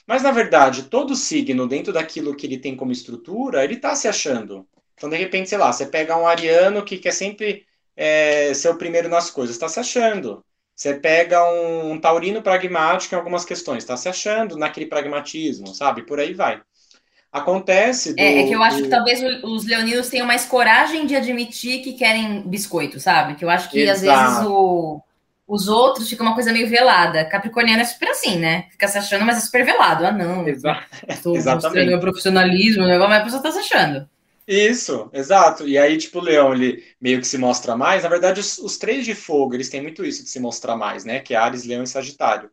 Mas, 0.08 0.22
na 0.22 0.32
verdade, 0.32 0.84
todo 0.84 1.16
signo, 1.16 1.68
dentro 1.68 1.92
daquilo 1.92 2.36
que 2.36 2.46
ele 2.46 2.60
tem 2.60 2.76
como 2.76 2.92
estrutura, 2.92 3.64
ele 3.64 3.76
está 3.76 3.96
se 3.96 4.08
achando. 4.08 4.68
Então, 4.96 5.10
de 5.10 5.18
repente, 5.18 5.50
sei 5.50 5.58
lá, 5.58 5.72
você 5.74 5.86
pega 5.86 6.18
um 6.18 6.28
ariano 6.28 6.84
que 6.84 6.98
quer 6.98 7.12
sempre 7.12 7.66
é, 7.96 8.54
ser 8.54 8.70
o 8.70 8.78
primeiro 8.78 9.10
nas 9.10 9.32
coisas, 9.32 9.56
está 9.56 9.68
se 9.68 9.80
achando. 9.80 10.44
Você 10.76 10.94
pega 10.94 11.44
um, 11.50 11.92
um, 11.92 12.00
taurino 12.00 12.42
pragmático 12.42 13.16
em 13.16 13.18
algumas 13.18 13.46
questões, 13.46 13.84
está 13.84 13.96
se 13.96 14.10
achando 14.10 14.58
naquele 14.58 14.86
pragmatismo, 14.86 15.74
sabe? 15.74 16.04
Por 16.04 16.20
aí 16.20 16.34
vai. 16.34 16.62
Acontece. 17.32 18.14
Do, 18.14 18.20
é, 18.20 18.42
é, 18.42 18.48
que 18.48 18.54
eu 18.54 18.62
acho 18.62 18.78
do... 18.78 18.84
que 18.84 18.90
talvez 18.90 19.22
os 19.44 19.66
leoninos 19.66 20.10
tenham 20.10 20.28
mais 20.28 20.46
coragem 20.46 21.06
de 21.06 21.16
admitir 21.16 21.82
que 21.82 21.94
querem 21.94 22.42
biscoito, 22.42 23.00
sabe? 23.00 23.36
Que 23.36 23.46
eu 23.46 23.50
acho 23.50 23.70
que 23.70 23.80
Exato. 23.80 24.10
às 24.10 24.30
vezes 24.30 24.46
o 24.46 25.02
os 25.48 25.68
outros 25.68 26.10
fica 26.10 26.24
uma 26.24 26.34
coisa 26.34 26.52
meio 26.52 26.68
velada. 26.68 27.26
Capricorniano 27.26 27.82
é 27.82 27.86
super 27.86 28.10
assim, 28.10 28.38
né? 28.38 28.68
Fica 28.72 28.88
se 28.88 28.98
achando, 28.98 29.26
mas 29.26 29.38
é 29.38 29.42
super 29.42 29.64
velado. 29.64 30.06
Ah, 30.06 30.12
não. 30.12 30.48
Exa 30.48 30.84
estou 31.08 31.36
mostrando 31.36 31.88
meu 31.88 32.00
profissionalismo, 32.00 32.86
né? 32.86 32.98
mas 32.98 33.22
a 33.22 33.24
pessoa 33.24 33.44
tá 33.44 33.52
se 33.52 33.60
achando. 33.60 34.10
Isso, 34.48 35.10
exato. 35.12 35.68
E 35.68 35.78
aí, 35.78 35.98
tipo, 35.98 36.20
o 36.20 36.22
leão, 36.22 36.54
ele 36.54 36.84
meio 37.02 37.20
que 37.20 37.28
se 37.28 37.38
mostra 37.38 37.76
mais. 37.76 38.04
Na 38.04 38.10
verdade, 38.10 38.40
os, 38.40 38.58
os, 38.60 38.78
três 38.78 39.06
de 39.06 39.16
fogo, 39.16 39.56
eles 39.56 39.70
têm 39.70 39.82
muito 39.82 40.06
isso 40.06 40.24
de 40.24 40.30
se 40.30 40.40
mostrar 40.40 40.76
mais, 40.76 41.04
né? 41.04 41.20
Que 41.20 41.34
é 41.34 41.38
Ares, 41.38 41.66
Leão 41.66 41.84
e 41.84 41.88
Sagitário. 41.88 42.50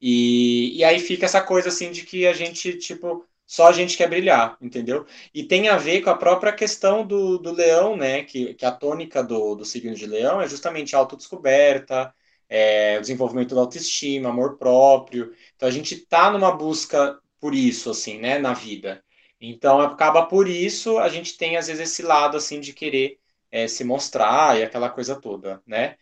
E, 0.00 0.78
e 0.78 0.84
aí 0.84 0.98
fica 0.98 1.26
essa 1.26 1.42
coisa, 1.42 1.68
assim, 1.68 1.90
de 1.90 2.02
que 2.02 2.26
a 2.26 2.32
gente, 2.32 2.74
tipo, 2.78 3.26
só 3.46 3.68
a 3.68 3.72
gente 3.72 3.96
quer 3.96 4.08
brilhar, 4.08 4.56
entendeu? 4.60 5.06
E 5.34 5.44
tem 5.44 5.68
a 5.68 5.76
ver 5.76 6.00
com 6.02 6.10
a 6.10 6.16
própria 6.16 6.52
questão 6.52 7.06
do, 7.06 7.38
do 7.38 7.52
leão, 7.52 7.96
né? 7.96 8.22
Que, 8.24 8.54
que 8.54 8.64
a 8.64 8.72
tônica 8.72 9.22
do, 9.22 9.54
do 9.54 9.64
signo 9.64 9.94
de 9.94 10.06
leão 10.06 10.40
é 10.40 10.48
justamente 10.48 10.96
a 10.96 10.98
autodescoberta, 10.98 12.14
é, 12.56 13.00
desenvolvimento 13.00 13.52
da 13.52 13.60
autoestima, 13.62 14.28
amor 14.28 14.56
próprio. 14.56 15.34
Então 15.56 15.68
a 15.68 15.72
gente 15.72 15.96
está 15.96 16.30
numa 16.30 16.52
busca 16.52 17.18
por 17.40 17.52
isso, 17.52 17.90
assim, 17.90 18.20
né, 18.20 18.38
na 18.38 18.54
vida. 18.54 19.02
Então 19.40 19.80
acaba 19.80 20.24
por 20.26 20.48
isso 20.48 20.98
a 20.98 21.08
gente 21.08 21.36
tem 21.36 21.56
às 21.56 21.66
vezes 21.66 21.90
esse 21.90 22.02
lado 22.02 22.36
assim 22.36 22.60
de 22.60 22.72
querer 22.72 23.18
é, 23.50 23.66
se 23.66 23.82
mostrar 23.82 24.56
e 24.56 24.62
aquela 24.62 24.88
coisa 24.88 25.16
toda, 25.20 25.60
né? 25.66 25.96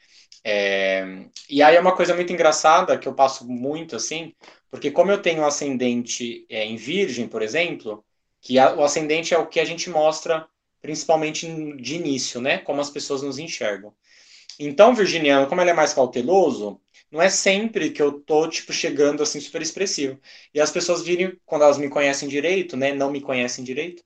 É, 0.44 1.24
e 1.48 1.62
aí 1.62 1.76
é 1.76 1.80
uma 1.80 1.96
coisa 1.96 2.14
muito 2.14 2.32
engraçada 2.32 2.98
que 2.98 3.08
eu 3.08 3.14
passo 3.14 3.48
muito 3.48 3.96
assim, 3.96 4.34
porque 4.70 4.90
como 4.90 5.10
eu 5.10 5.22
tenho 5.22 5.46
ascendente 5.46 6.44
é, 6.50 6.66
em 6.66 6.76
Virgem, 6.76 7.28
por 7.28 7.40
exemplo, 7.40 8.04
que 8.42 8.58
a, 8.58 8.74
o 8.74 8.84
ascendente 8.84 9.32
é 9.32 9.38
o 9.38 9.46
que 9.46 9.58
a 9.60 9.64
gente 9.64 9.88
mostra 9.88 10.46
principalmente 10.82 11.46
de 11.76 11.94
início, 11.94 12.42
né? 12.42 12.58
Como 12.58 12.80
as 12.80 12.90
pessoas 12.90 13.22
nos 13.22 13.38
enxergam. 13.38 13.94
Então, 14.58 14.94
virginiano, 14.94 15.46
como 15.48 15.60
ele 15.60 15.70
é 15.70 15.74
mais 15.74 15.92
cauteloso, 15.94 16.80
não 17.10 17.20
é 17.20 17.28
sempre 17.28 17.90
que 17.90 18.00
eu 18.02 18.20
tô, 18.20 18.48
tipo, 18.48 18.72
chegando 18.72 19.22
assim 19.22 19.40
super 19.40 19.62
expressivo. 19.62 20.20
E 20.54 20.60
as 20.60 20.70
pessoas 20.70 21.02
virem, 21.02 21.38
quando 21.44 21.62
elas 21.62 21.78
me 21.78 21.88
conhecem 21.88 22.28
direito, 22.28 22.76
né, 22.76 22.92
não 22.94 23.10
me 23.10 23.20
conhecem 23.20 23.64
direito, 23.64 24.02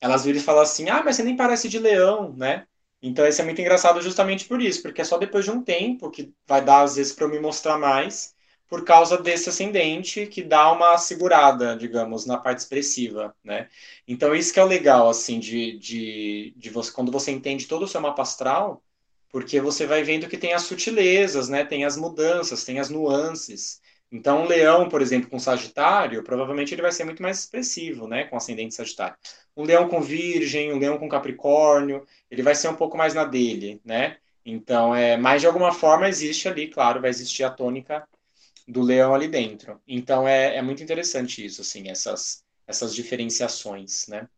elas 0.00 0.24
viram 0.24 0.38
e 0.38 0.42
falam 0.42 0.62
assim, 0.62 0.88
ah, 0.90 1.02
mas 1.04 1.16
você 1.16 1.22
nem 1.24 1.36
parece 1.36 1.68
de 1.70 1.80
leão, 1.80 2.34
né? 2.36 2.66
Então, 3.02 3.26
isso 3.28 3.42
é 3.42 3.46
muito 3.46 3.60
engraçado 3.62 4.02
justamente 4.02 4.46
por 4.46 4.62
isso, 4.62 4.82
porque 4.82 5.02
é 5.02 5.04
só 5.04 5.18
depois 5.18 5.44
de 5.46 5.52
um 5.52 5.62
tempo 5.64 6.10
que 6.10 6.34
vai 6.46 6.64
dar, 6.64 6.82
às 6.82 6.96
vezes, 6.96 7.12
para 7.14 7.26
eu 7.26 7.30
me 7.30 7.40
mostrar 7.40 7.78
mais, 7.78 8.34
por 8.68 8.84
causa 8.84 9.18
desse 9.18 9.48
ascendente 9.50 10.26
que 10.26 10.42
dá 10.42 10.72
uma 10.72 10.98
segurada, 10.98 11.76
digamos, 11.76 12.26
na 12.26 12.38
parte 12.38 12.60
expressiva, 12.60 13.34
né? 13.44 13.68
Então, 14.08 14.34
isso 14.34 14.52
que 14.54 14.60
é 14.60 14.64
o 14.64 14.68
legal, 14.68 15.08
assim, 15.10 15.40
de, 15.40 15.78
de, 15.78 16.54
de 16.56 16.70
você, 16.70 16.92
quando 16.92 17.12
você 17.12 17.32
entende 17.32 17.66
todo 17.68 17.84
o 17.84 17.88
seu 17.88 18.00
mapa 18.02 18.22
astral, 18.22 18.83
porque 19.34 19.60
você 19.60 19.84
vai 19.84 20.04
vendo 20.04 20.28
que 20.28 20.38
tem 20.38 20.52
as 20.52 20.62
sutilezas, 20.62 21.48
né? 21.48 21.64
Tem 21.64 21.84
as 21.84 21.96
mudanças, 21.96 22.62
tem 22.62 22.78
as 22.78 22.88
nuances. 22.88 23.80
Então, 24.12 24.44
um 24.44 24.46
leão, 24.46 24.88
por 24.88 25.02
exemplo, 25.02 25.28
com 25.28 25.40
Sagitário, 25.40 26.22
provavelmente 26.22 26.72
ele 26.72 26.82
vai 26.82 26.92
ser 26.92 27.02
muito 27.02 27.20
mais 27.20 27.40
expressivo, 27.40 28.06
né? 28.06 28.26
Com 28.26 28.36
ascendente 28.36 28.76
Sagitário. 28.76 29.16
Um 29.56 29.64
leão 29.64 29.88
com 29.88 30.00
Virgem, 30.00 30.72
um 30.72 30.78
leão 30.78 30.98
com 30.98 31.08
Capricórnio, 31.08 32.06
ele 32.30 32.44
vai 32.44 32.54
ser 32.54 32.68
um 32.68 32.76
pouco 32.76 32.96
mais 32.96 33.12
na 33.12 33.24
dele, 33.24 33.80
né? 33.84 34.18
Então, 34.46 34.94
é, 34.94 35.16
mas 35.16 35.40
de 35.40 35.48
alguma 35.48 35.72
forma 35.72 36.08
existe 36.08 36.46
ali, 36.46 36.68
claro, 36.68 37.00
vai 37.00 37.10
existir 37.10 37.42
a 37.42 37.50
tônica 37.50 38.06
do 38.68 38.82
leão 38.82 39.16
ali 39.16 39.26
dentro. 39.26 39.80
Então, 39.84 40.28
é, 40.28 40.58
é 40.58 40.62
muito 40.62 40.80
interessante 40.80 41.44
isso, 41.44 41.60
assim, 41.60 41.90
essas, 41.90 42.44
essas 42.68 42.94
diferenciações, 42.94 44.06
né? 44.06 44.28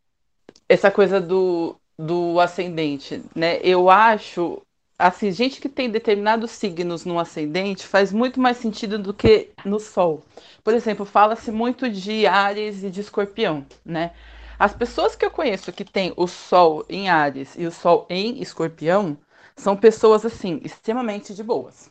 Essa 0.67 0.91
coisa 0.91 1.21
do, 1.21 1.79
do 1.99 2.41
ascendente, 2.41 3.23
né? 3.35 3.61
Eu 3.63 3.91
acho 3.91 4.66
assim, 4.99 5.31
gente 5.31 5.61
que 5.61 5.69
tem 5.69 5.91
determinados 5.91 6.51
signos 6.53 7.05
no 7.05 7.19
ascendente 7.19 7.87
faz 7.87 8.13
muito 8.13 8.41
mais 8.41 8.57
sentido 8.57 8.99
do 8.99 9.13
que 9.15 9.51
no 9.65 9.79
Sol. 9.79 10.25
Por 10.65 10.75
exemplo, 10.75 11.05
fala-se 11.05 11.51
muito 11.51 11.89
de 11.91 12.27
Ares 12.27 12.83
e 12.83 12.91
de 12.91 13.01
Escorpião, 13.01 13.67
né? 13.85 14.13
As 14.59 14.75
pessoas 14.75 15.15
que 15.15 15.25
eu 15.25 15.31
conheço 15.31 15.73
que 15.73 15.85
têm 15.85 16.13
o 16.17 16.27
Sol 16.27 16.85
em 16.89 17.09
Ares 17.09 17.55
e 17.57 17.67
o 17.67 17.73
Sol 17.73 18.07
em 18.09 18.41
Escorpião 18.41 19.19
são 19.57 19.77
pessoas 19.77 20.25
assim 20.25 20.61
extremamente 20.65 21.35
de 21.35 21.43
boas. 21.43 21.91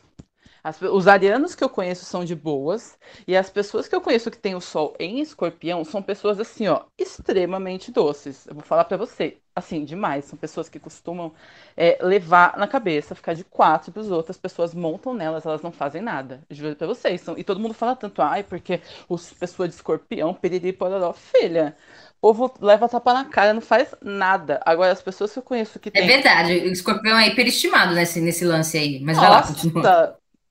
As, 0.66 0.80
os 0.82 1.06
arianos 1.06 1.54
que 1.54 1.62
eu 1.62 1.68
conheço 1.68 2.04
são 2.04 2.24
de 2.24 2.34
boas, 2.34 2.98
e 3.26 3.36
as 3.36 3.48
pessoas 3.50 3.86
que 3.86 3.94
eu 3.94 4.00
conheço 4.00 4.30
que 4.30 4.38
têm 4.38 4.54
o 4.56 4.60
sol 4.60 4.94
em 4.98 5.20
escorpião 5.20 5.84
são 5.84 6.02
pessoas 6.02 6.40
assim, 6.40 6.66
ó, 6.66 6.82
extremamente 6.98 7.92
doces. 7.92 8.46
Eu 8.46 8.54
vou 8.54 8.64
falar 8.64 8.84
para 8.84 8.96
você, 8.96 9.38
assim, 9.54 9.84
demais. 9.84 10.24
São 10.24 10.36
pessoas 10.38 10.68
que 10.68 10.80
costumam 10.80 11.32
é, 11.76 11.98
levar 12.02 12.56
na 12.58 12.66
cabeça, 12.66 13.14
ficar 13.14 13.34
de 13.34 13.44
quatro 13.44 13.92
para 13.92 14.00
os 14.02 14.10
outros, 14.10 14.30
as 14.36 14.40
pessoas 14.40 14.74
montam 14.74 15.14
nelas, 15.14 15.46
elas 15.46 15.62
não 15.62 15.70
fazem 15.72 16.02
nada. 16.02 16.42
Juro 16.50 16.74
para 16.76 16.86
vocês. 16.86 17.20
São, 17.20 17.38
e 17.38 17.44
todo 17.44 17.60
mundo 17.60 17.74
fala 17.74 17.94
tanto, 17.94 18.20
ai, 18.22 18.42
porque 18.42 18.80
os 19.08 19.32
pessoas 19.32 19.68
de 19.68 19.74
escorpião, 19.76 20.34
periri, 20.34 20.72
pororó, 20.72 21.12
filha. 21.12 21.76
O 22.20 22.32
povo 22.34 22.52
leva 22.60 22.88
tapa 22.88 23.12
na 23.14 23.24
cara, 23.24 23.54
não 23.54 23.60
faz 23.60 23.94
nada. 24.02 24.60
Agora, 24.64 24.92
as 24.92 25.02
pessoas 25.02 25.32
que 25.32 25.38
eu 25.38 25.42
conheço 25.42 25.78
que 25.78 25.90
É 25.92 26.02
tem. 26.02 26.06
verdade, 26.06 26.52
o 26.52 26.72
escorpião 26.72 27.18
é 27.18 27.28
hiperestimado 27.28 27.94
nesse, 27.94 28.20
nesse 28.20 28.44
lance 28.44 28.76
aí. 28.76 29.00
Mas 29.00 29.18
vai 29.18 29.30
lá, 29.30 29.42
continua. 29.42 29.98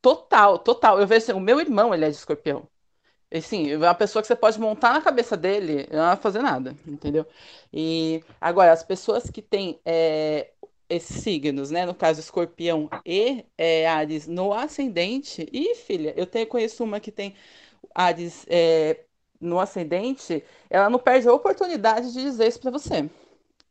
Total, 0.05 0.59
total. 0.59 0.99
Eu 0.99 1.07
vejo 1.07 1.23
assim, 1.23 1.33
o 1.33 1.39
meu 1.39 1.59
irmão, 1.59 1.91
ele 1.93 2.05
é 2.05 2.09
de 2.09 2.15
escorpião. 2.15 2.67
E 3.31 3.41
sim, 3.41 3.71
é 3.71 3.77
uma 3.77 3.95
pessoa 3.95 4.21
que 4.21 4.27
você 4.27 4.35
pode 4.35 4.59
montar 4.59 4.93
na 4.93 5.01
cabeça 5.01 5.37
dele, 5.37 5.87
não 5.91 5.99
vai 6.07 6.17
fazer 6.17 6.41
nada, 6.41 6.75
entendeu? 6.87 7.25
E 7.73 8.23
agora, 8.41 8.71
as 8.73 8.83
pessoas 8.83 9.29
que 9.29 9.41
têm 9.41 9.79
é, 9.85 10.51
esses 10.89 11.23
signos, 11.23 11.71
né? 11.71 11.85
No 11.85 11.95
caso, 11.95 12.19
escorpião 12.21 12.89
e 13.05 13.45
é, 13.57 13.87
Ares 13.87 14.27
no 14.27 14.53
ascendente. 14.53 15.47
E, 15.53 15.75
filha, 15.75 16.13
eu 16.17 16.27
tenho, 16.27 16.47
conheço 16.47 16.83
uma 16.83 16.99
que 16.99 17.11
tem 17.11 17.35
Ares 17.95 18.45
é, 18.49 19.05
no 19.41 19.59
ascendente, 19.59 20.43
ela 20.69 20.89
não 20.89 20.99
perde 20.99 21.27
a 21.29 21.33
oportunidade 21.33 22.13
de 22.13 22.21
dizer 22.21 22.47
isso 22.47 22.59
pra 22.61 22.71
você, 22.71 23.09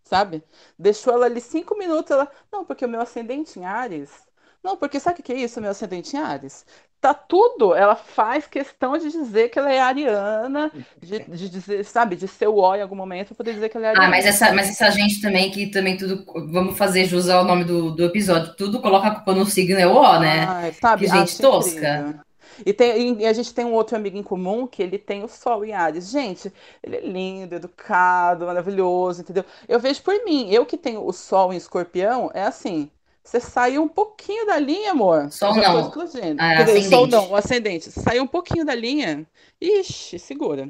sabe? 0.05 0.43
Deixou 0.79 1.15
ela 1.15 1.27
ali 1.27 1.41
cinco 1.41 1.77
minutos, 1.79 2.11
ela. 2.13 2.31
Não, 2.53 2.65
porque 2.65 2.85
o 2.85 2.89
meu 2.89 3.01
ascendente 3.01 3.59
em 3.59 3.65
Ares. 3.65 4.11
Não, 4.65 4.79
porque 4.79 4.99
sabe 4.99 5.21
o 5.21 5.23
que 5.23 5.33
é 5.33 5.37
isso, 5.37 5.61
meu 5.61 5.71
ascendente 5.71 6.17
em 6.17 6.19
Ares? 6.19 6.65
Tá 6.99 7.13
tudo, 7.13 7.75
ela 7.75 7.95
faz 7.95 8.47
questão 8.47 8.97
de 8.97 9.11
dizer 9.11 9.51
que 9.51 9.59
ela 9.59 9.71
é 9.71 9.79
ariana, 9.79 10.73
de, 11.03 11.19
de 11.19 11.51
dizer, 11.51 11.85
sabe, 11.85 12.17
de 12.17 12.27
ser 12.27 12.49
o 12.49 12.57
ó 12.57 12.75
em 12.75 12.81
algum 12.81 12.97
momento 12.97 13.29
pra 13.29 13.37
poder 13.37 13.53
dizer 13.53 13.69
que 13.69 13.77
ela 13.77 13.87
é 13.87 13.89
ariana. 13.91 14.07
Ah, 14.07 14.11
mas 14.11 14.25
essa, 14.25 14.51
mas 14.55 14.71
essa 14.71 14.91
gente 14.91 15.21
também, 15.21 15.51
que 15.51 15.67
também 15.67 15.99
tudo. 15.99 16.25
Vamos 16.51 16.79
fazer 16.79 17.05
jus 17.05 17.29
ao 17.29 17.45
nome 17.45 17.65
do, 17.65 17.91
do 17.91 18.05
episódio. 18.07 18.55
Tudo 18.57 18.81
coloca 18.81 19.09
a 19.09 19.15
culpa 19.17 19.35
no 19.35 19.45
signo, 19.45 19.79
é 19.79 19.87
o 19.87 19.93
O, 19.93 20.19
né? 20.19 20.47
Ai, 20.49 20.73
sabe? 20.73 21.05
Que 21.05 21.13
gente 21.13 21.39
tosca. 21.39 21.99
incrível. 21.99 22.25
E, 22.65 22.73
tem, 22.73 23.21
e 23.21 23.27
a 23.27 23.33
gente 23.35 23.53
tem 23.53 23.67
um 23.67 23.73
outro 23.73 23.97
amigo 23.97 24.17
em 24.17 24.23
comum 24.23 24.67
que 24.67 24.83
ele 24.83 24.97
tem 24.97 25.25
o 25.25 25.29
Sol 25.29 25.63
em 25.65 25.73
Ares. 25.73 26.09
Gente, 26.09 26.51
ele 26.83 26.97
é 26.97 27.01
lindo, 27.01 27.55
educado, 27.55 28.47
maravilhoso, 28.47 29.21
entendeu? 29.21 29.45
Eu 29.69 29.79
vejo 29.79 30.03
por 30.03 30.15
mim, 30.25 30.51
eu 30.51 30.65
que 30.65 30.79
tenho 30.79 31.07
o 31.07 31.13
Sol 31.13 31.53
em 31.53 31.57
Escorpião, 31.57 32.31
é 32.33 32.45
assim. 32.45 32.91
Você 33.25 33.41
saiu 33.41 33.83
um 33.83 33.89
pouquinho 33.89 34.47
da 34.47 34.59
linha, 34.59 34.91
amor. 34.91 35.33
Sol 35.33 35.57
eu 35.57 35.63
já 35.63 35.73
tô 35.73 35.79
não. 35.81 35.91
Ah, 36.39 36.63
dizer, 36.63 36.79
o 36.79 36.83
Sol 36.83 37.05
ascendente. 37.05 37.11
não, 37.11 37.31
o 37.31 37.37
ascendente. 37.37 37.91
Você 37.91 38.01
saiu 38.01 38.23
um 38.23 38.27
pouquinho 38.27 38.67
da 38.67 38.75
linha, 38.75 39.27
ixi, 39.59 40.19
segura. 40.19 40.69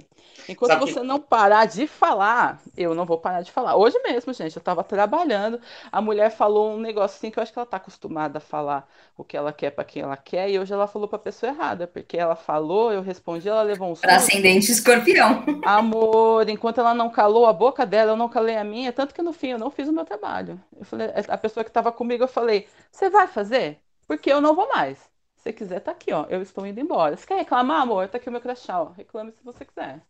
Enquanto 0.49 0.73
Sabe 0.73 0.85
que- 0.85 0.93
você 0.93 1.03
não 1.03 1.19
parar 1.21 1.64
de 1.67 1.87
falar, 1.87 2.61
eu 2.77 2.95
não 2.95 3.07
vou 3.07 3.17
parar 3.19 3.40
de 3.43 3.51
falar. 3.51 3.77
Hoje 3.77 3.99
mesmo, 4.03 4.33
gente, 4.33 4.57
eu 4.57 4.62
tava 4.62 4.85
trabalhando, 4.85 5.59
a 5.90 6.01
mulher 6.03 6.31
falou 6.31 6.73
um 6.73 6.79
negócio 6.79 7.17
assim 7.17 7.31
que 7.31 7.38
eu 7.38 7.43
acho 7.43 7.53
que 7.53 7.59
ela 7.59 7.64
tá 7.67 7.79
acostumada 7.79 8.38
a 8.38 8.40
falar 8.40 8.87
o 9.17 9.25
que 9.25 9.37
ela 9.37 9.53
quer 9.53 9.71
pra 9.71 9.85
quem 9.85 10.03
ela 10.03 10.17
quer, 10.17 10.51
e 10.51 10.59
hoje 10.59 10.73
ela 10.73 10.87
falou 10.87 11.09
pra 11.09 11.19
pessoa 11.19 11.51
errada, 11.51 11.87
porque 11.87 12.17
ela 12.17 12.35
falou, 12.37 12.93
eu 12.93 13.01
respondi, 13.01 13.49
ela 13.49 13.62
levou 13.62 13.90
um 13.90 13.95
Para 13.95 14.19
susto. 14.19 14.29
ascendente 14.33 14.71
escorpião. 14.71 15.43
Amor, 15.64 16.49
enquanto 16.49 16.79
ela 16.79 16.93
não 16.95 17.09
calou 17.11 17.47
a 17.47 17.53
boca 17.53 17.87
dela, 17.87 18.12
eu 18.12 18.17
não 18.17 18.29
calei 18.29 18.57
a 18.57 18.64
minha, 18.64 18.93
tanto 18.93 19.14
que 19.14 19.23
no 19.23 19.33
fim 19.33 19.49
eu 19.49 19.59
não 19.59 19.71
fiz 19.71 19.88
o 19.88 19.93
meu 19.93 20.05
trabalho. 20.05 20.61
Eu 20.79 20.85
falei, 20.85 21.09
a 21.29 21.38
pessoa 21.38 21.64
que 21.64 21.71
estava 21.71 21.90
comigo, 21.90 22.25
eu 22.25 22.29
falei, 22.29 22.44
você 22.91 23.11
vai 23.11 23.27
fazer? 23.27 23.81
Porque 24.07 24.31
eu 24.31 24.41
não 24.41 24.55
vou 24.55 24.69
mais. 24.69 24.99
Se 25.37 25.53
quiser, 25.53 25.81
tá 25.81 25.91
aqui, 25.93 26.13
ó. 26.13 26.27
Eu 26.29 26.41
estou 26.43 26.67
indo 26.67 26.81
embora. 26.81 27.17
Você 27.17 27.27
quer 27.27 27.37
reclamar, 27.37 27.83
amor? 27.83 28.09
Tá 28.09 28.19
aqui 28.19 28.29
o 28.29 28.33
meu 28.33 28.41
crachá, 28.41 28.81
ó. 28.81 28.93
Reclame 28.93 29.33
se 29.33 29.45
você 29.45 29.65
quiser. 29.65 30.01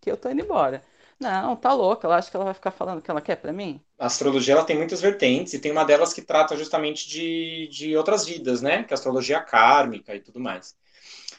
Que 0.00 0.10
eu 0.10 0.16
tô 0.16 0.30
indo 0.30 0.42
embora. 0.42 0.82
Não, 1.18 1.56
tá 1.56 1.72
louca. 1.72 2.06
Ela 2.06 2.16
acha 2.16 2.30
que 2.30 2.36
ela 2.36 2.44
vai 2.44 2.54
ficar 2.54 2.70
falando 2.70 2.98
o 2.98 3.02
que 3.02 3.10
ela 3.10 3.20
quer 3.20 3.36
pra 3.36 3.52
mim? 3.52 3.80
A 3.98 4.06
astrologia 4.06 4.54
ela 4.54 4.64
tem 4.64 4.76
muitas 4.76 5.00
vertentes 5.00 5.54
e 5.54 5.58
tem 5.58 5.72
uma 5.72 5.84
delas 5.84 6.12
que 6.12 6.22
trata 6.22 6.56
justamente 6.56 7.08
de, 7.08 7.68
de 7.68 7.96
outras 7.96 8.26
vidas, 8.26 8.62
né? 8.62 8.84
Que 8.84 8.92
é 8.92 8.94
a 8.94 8.98
astrologia 8.98 9.40
kármica 9.40 10.14
e 10.14 10.20
tudo 10.20 10.38
mais. 10.38 10.76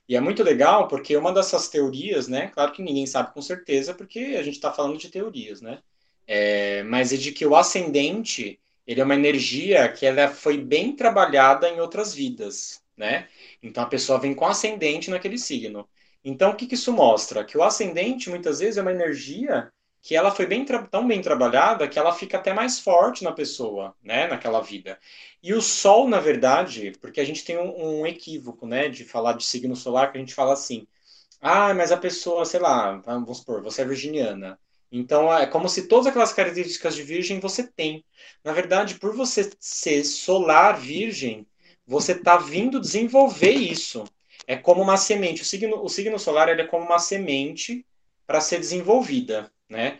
E 0.10 0.16
é 0.16 0.20
muito 0.20 0.44
legal 0.44 0.88
porque 0.88 1.16
uma 1.16 1.34
dessas 1.34 1.70
teorias, 1.70 2.28
né? 2.28 2.48
Claro 2.48 2.72
que 2.72 2.82
ninguém 2.82 3.06
sabe 3.06 3.34
com 3.34 3.42
certeza 3.42 3.94
porque 3.94 4.36
a 4.40 4.44
gente 4.44 4.56
está 4.56 4.72
falando 4.72 4.98
de 4.98 5.10
teorias, 5.10 5.62
né? 5.62 5.80
É, 6.26 6.84
mas 6.84 7.14
é 7.14 7.18
de 7.18 7.32
que 7.32 7.46
o 7.46 7.56
ascendente 7.56 8.60
ele 8.88 9.02
é 9.02 9.04
uma 9.04 9.16
energia 9.16 9.92
que 9.92 10.06
ela 10.06 10.30
foi 10.30 10.58
bem 10.58 10.96
trabalhada 10.96 11.70
em 11.70 11.80
outras 11.82 12.14
vidas, 12.14 12.82
né? 12.96 13.28
Então 13.62 13.84
a 13.84 13.88
pessoa 13.88 14.20
vem 14.20 14.34
com 14.34 14.46
ascendente 14.48 15.10
naquele 15.12 15.38
signo. 15.38 15.88
Então 16.24 16.52
o 16.52 16.56
que, 16.56 16.68
que 16.68 16.76
isso 16.76 16.94
mostra? 16.94 17.44
Que 17.46 17.58
o 17.58 17.64
ascendente 17.64 18.30
muitas 18.30 18.60
vezes 18.60 18.78
é 18.78 18.82
uma 18.82 18.92
energia 18.92 19.72
que 20.02 20.16
ela 20.16 20.32
foi 20.32 20.46
bem 20.46 20.64
tão 20.66 21.06
bem 21.08 21.22
trabalhada 21.22 21.88
que 21.88 22.00
ela 22.00 22.14
fica 22.14 22.38
até 22.38 22.54
mais 22.54 22.80
forte 22.80 23.24
na 23.26 23.32
pessoa, 23.34 23.94
né, 24.02 24.28
naquela 24.28 24.62
vida. 24.62 24.98
E 25.44 25.54
o 25.54 25.62
Sol, 25.62 26.08
na 26.08 26.20
verdade, 26.20 26.94
porque 27.02 27.20
a 27.20 27.26
gente 27.26 27.44
tem 27.44 27.58
um, 27.58 28.00
um 28.02 28.08
equívoco, 28.08 28.66
né, 28.66 28.88
de 28.90 29.04
falar 29.04 29.34
de 29.34 29.44
signo 29.46 29.76
solar, 29.76 30.12
que 30.12 30.18
a 30.18 30.22
gente 30.22 30.34
fala 30.34 30.54
assim, 30.54 30.88
ah, 31.42 31.74
mas 31.74 31.92
a 31.92 31.98
pessoa, 31.98 32.46
sei 32.46 32.60
lá, 32.60 32.98
vamos 32.98 33.40
supor, 33.40 33.62
você 33.62 33.82
é 33.82 33.86
virginiana. 33.86 34.58
Então 34.92 35.36
é 35.36 35.46
como 35.46 35.68
se 35.68 35.88
todas 35.88 36.08
aquelas 36.08 36.34
características 36.34 36.96
de 36.96 37.04
virgem 37.04 37.40
você 37.40 37.64
tem. 37.64 38.04
Na 38.44 38.54
verdade, 38.54 38.96
por 38.96 39.16
você 39.16 39.52
ser 39.60 40.04
solar 40.04 40.80
virgem, 40.80 41.46
você 41.86 42.14
está 42.14 42.38
vindo 42.38 42.80
desenvolver 42.80 43.52
isso. 43.52 44.06
É 44.46 44.56
como 44.56 44.82
uma 44.82 44.98
semente. 44.98 45.42
O 45.42 45.46
signo, 45.46 45.84
o 45.84 45.90
signo 45.90 46.18
solar 46.18 46.50
é 46.50 46.64
como 46.66 46.86
uma 46.86 47.00
semente 47.00 47.86
para 48.26 48.42
ser 48.42 48.60
desenvolvida, 48.60 49.52
né? 49.70 50.00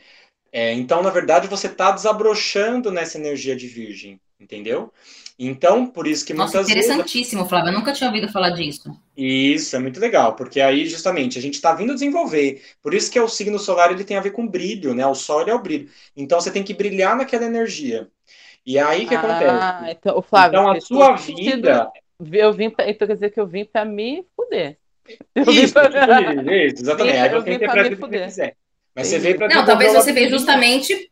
É, 0.52 0.74
então, 0.74 1.02
na 1.02 1.10
verdade, 1.10 1.48
você 1.48 1.68
está 1.68 1.92
desabrochando 1.92 2.92
nessa 2.92 3.18
energia 3.18 3.56
de 3.56 3.68
virgem, 3.68 4.20
entendeu? 4.40 4.92
Então, 5.40 5.86
por 5.86 6.08
isso 6.08 6.26
que 6.26 6.34
Nossa, 6.34 6.58
muitas 6.58 6.74
vezes 6.74 6.90
interessantíssimo, 6.90 7.46
Flávia. 7.46 7.70
Eu 7.70 7.74
nunca 7.78 7.94
tinha 7.94 8.10
ouvido 8.10 8.28
falar 8.32 8.50
disso. 8.50 8.90
isso, 9.16 9.76
é 9.76 9.80
muito 9.80 10.00
legal, 10.00 10.36
porque 10.36 10.60
aí 10.60 10.86
justamente 10.88 11.38
a 11.38 11.42
gente 11.42 11.56
está 11.56 11.74
vindo 11.74 11.94
desenvolver. 11.94 12.64
Por 12.82 12.94
isso 12.94 13.12
que 13.12 13.20
é 13.20 13.22
o 13.22 13.28
signo 13.28 13.60
solar 13.60 13.92
ele 13.92 14.04
tem 14.04 14.18
a 14.18 14.22
ver 14.22 14.32
com 14.32 14.48
brilho, 14.48 14.94
né? 14.94 15.06
O 15.06 15.14
sol 15.16 15.42
ele 15.42 15.52
é 15.52 15.54
o 15.54 15.62
brilho. 15.62 15.90
Então 16.16 16.40
você 16.42 16.52
tem 16.52 16.64
que 16.64 16.74
brilhar 16.74 17.16
naquela 17.16 17.46
energia. 17.46 18.10
E 18.66 18.78
aí 18.80 19.06
o 19.06 19.08
que 19.08 19.16
acontece? 19.16 19.54
Ah, 19.56 19.88
então, 19.92 20.18
o 20.18 20.22
Flávio, 20.22 20.60
Então 20.60 20.72
a 20.72 20.82
sua 20.82 21.16
vida. 21.16 21.92
Eu 22.20 22.52
vim 22.52 22.70
pra, 22.70 22.90
então 22.90 23.08
quer 23.08 23.14
dizer 23.14 23.30
que 23.30 23.40
eu 23.40 23.48
vim 23.48 23.64
pra 23.64 23.86
me 23.86 24.26
fuder. 24.36 24.78
Eu 25.36 25.46
vim 25.46 25.64
Isso, 25.64 25.74
pra- 25.74 25.88
isso, 25.88 25.98
exatamente. 25.98 26.44
Vim- 26.98 27.10
Aí 27.10 27.32
eu 27.34 27.42
você 27.42 27.54
interpreta 27.54 27.90
me 27.90 27.96
o 27.96 28.10
que 28.10 28.20
quiser. 28.20 28.56
Mas 28.96 29.08
você 29.08 29.20
veio 29.20 29.38
para 29.38 29.48
Não, 29.48 29.66
talvez 29.66 29.94
você 29.94 30.12
veio 30.12 30.30
justamente 30.30 31.10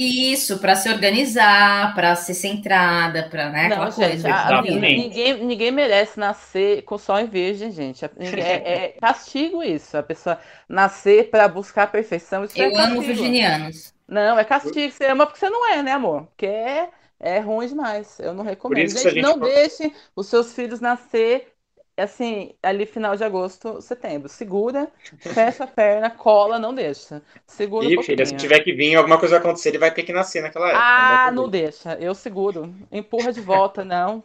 isso, 0.00 0.58
para 0.58 0.74
se 0.76 0.88
organizar, 0.88 1.94
para 1.94 2.14
ser 2.16 2.34
centrada, 2.34 3.28
para 3.28 3.50
né, 3.50 3.68
Não, 3.68 3.90
gente, 3.90 4.22
coisa. 4.22 4.28
a- 4.34 4.62
ninguém, 4.62 5.44
ninguém 5.44 5.70
merece 5.72 6.18
nascer 6.18 6.82
com 6.82 6.96
sol 6.98 7.18
em 7.20 7.26
virgem, 7.26 7.70
gente. 7.70 8.04
Ninguém- 8.16 8.42
É, 8.44 8.84
é 8.86 8.88
castigo 9.00 9.62
isso. 9.62 9.96
A 9.96 10.02
pessoa 10.02 10.38
nascer 10.68 11.30
para 11.30 11.48
buscar 11.48 11.84
a 11.84 11.86
perfeição. 11.86 12.44
Isso 12.44 12.60
é 12.60 12.66
Eu 12.66 12.68
amo 12.76 12.76
castigo. 12.76 13.02
virginianos. 13.02 13.94
Não, 14.06 14.38
é 14.38 14.44
castigo. 14.44 14.90
Você 14.92 15.04
ama 15.06 15.26
porque 15.26 15.38
você 15.40 15.50
não 15.50 15.66
é, 15.72 15.82
né, 15.82 15.92
amor? 15.92 16.24
Porque 16.26 16.46
é, 16.46 16.88
é 17.20 17.38
ruim 17.40 17.66
demais. 17.66 18.18
Eu 18.20 18.32
não 18.34 18.44
recomendo. 18.44 18.88
Gente, 18.90 19.02
gente 19.10 19.20
não 19.22 19.38
deixe 19.38 19.92
os 20.16 20.26
seus 20.28 20.52
filhos 20.54 20.80
nascer 20.80 21.52
assim, 21.98 22.54
ali 22.62 22.86
final 22.86 23.16
de 23.16 23.24
agosto, 23.24 23.80
setembro. 23.82 24.28
Segura, 24.28 24.90
fecha 25.24 25.64
a 25.64 25.66
perna, 25.66 26.10
cola, 26.10 26.58
não 26.58 26.74
deixa. 26.74 27.22
Segura 27.46 27.88
um 27.88 27.90
E, 27.90 28.02
filha, 28.02 28.24
se 28.26 28.34
tiver 28.36 28.62
que 28.62 28.72
vir, 28.72 28.94
alguma 28.96 29.18
coisa 29.18 29.34
vai 29.38 29.40
acontecer, 29.40 29.70
ele 29.70 29.78
vai 29.78 29.92
ter 29.94 30.02
que 30.04 30.12
nascer 30.12 30.42
naquela 30.42 30.70
época. 30.72 31.02
Ah, 31.02 31.30
não 31.32 31.46
jeito. 31.46 31.50
deixa. 31.50 31.94
Eu 32.00 32.14
seguro. 32.14 32.74
Empurra 32.92 33.32
de 33.32 33.40
volta, 33.40 33.84
não. 33.84 34.22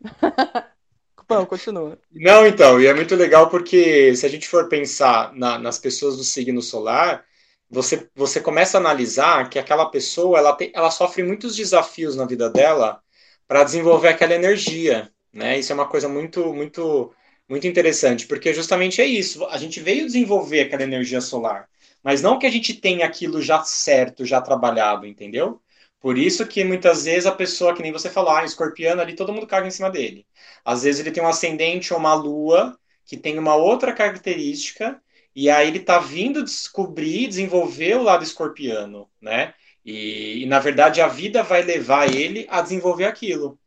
Bom, 1.28 1.46
continua. 1.46 1.98
Não, 2.10 2.46
então, 2.46 2.80
e 2.80 2.86
é 2.86 2.94
muito 2.94 3.14
legal 3.14 3.50
porque 3.50 4.14
se 4.16 4.24
a 4.24 4.28
gente 4.28 4.48
for 4.48 4.68
pensar 4.68 5.32
na- 5.34 5.58
nas 5.58 5.78
pessoas 5.78 6.16
do 6.16 6.24
signo 6.24 6.62
solar, 6.62 7.24
você, 7.68 8.08
você 8.14 8.40
começa 8.40 8.78
a 8.78 8.80
analisar 8.80 9.50
que 9.50 9.58
aquela 9.58 9.86
pessoa 9.90 10.38
ela, 10.38 10.54
tem, 10.54 10.70
ela 10.74 10.90
sofre 10.90 11.22
muitos 11.22 11.54
desafios 11.56 12.16
na 12.16 12.24
vida 12.24 12.48
dela 12.48 13.02
para 13.46 13.64
desenvolver 13.64 14.08
aquela 14.08 14.34
energia, 14.34 15.10
né? 15.32 15.58
Isso 15.58 15.72
é 15.72 15.74
uma 15.74 15.88
coisa 15.88 16.08
muito, 16.08 16.52
muito, 16.52 17.12
muito 17.48 17.66
interessante, 17.66 18.26
porque 18.26 18.54
justamente 18.54 19.00
é 19.00 19.06
isso. 19.06 19.44
A 19.46 19.58
gente 19.58 19.80
veio 19.80 20.06
desenvolver 20.06 20.62
aquela 20.62 20.82
energia 20.82 21.20
solar, 21.20 21.68
mas 22.02 22.22
não 22.22 22.38
que 22.38 22.46
a 22.46 22.50
gente 22.50 22.74
tenha 22.74 23.06
aquilo 23.06 23.40
já 23.42 23.62
certo, 23.64 24.24
já 24.24 24.40
trabalhado, 24.40 25.06
entendeu? 25.06 25.60
Por 26.00 26.16
isso 26.18 26.46
que 26.46 26.62
muitas 26.64 27.04
vezes 27.04 27.26
a 27.26 27.32
pessoa, 27.32 27.74
que 27.74 27.82
nem 27.82 27.92
você 27.92 28.08
falou, 28.10 28.30
ah, 28.30 28.44
escorpiano 28.44 29.00
ali, 29.00 29.14
todo 29.14 29.32
mundo 29.32 29.46
caga 29.46 29.66
em 29.66 29.70
cima 29.70 29.90
dele. 29.90 30.26
Às 30.64 30.82
vezes 30.84 31.00
ele 31.00 31.10
tem 31.10 31.22
um 31.22 31.28
ascendente 31.28 31.92
ou 31.92 31.98
uma 31.98 32.14
lua 32.14 32.78
que 33.04 33.16
tem 33.16 33.38
uma 33.38 33.54
outra 33.56 33.92
característica, 33.92 35.00
e 35.34 35.50
aí 35.50 35.68
ele 35.68 35.80
tá 35.80 35.98
vindo 35.98 36.42
descobrir, 36.44 37.28
desenvolver 37.28 37.96
o 37.96 38.02
lado 38.02 38.24
escorpiano, 38.24 39.08
né? 39.20 39.54
E, 39.84 40.42
e, 40.42 40.46
na 40.46 40.58
verdade 40.58 41.00
a 41.00 41.08
vida 41.08 41.42
vai 41.42 41.62
levar 41.62 42.12
ele 42.12 42.46
a 42.50 42.60
desenvolver 42.60 43.04
aquilo. 43.04 43.58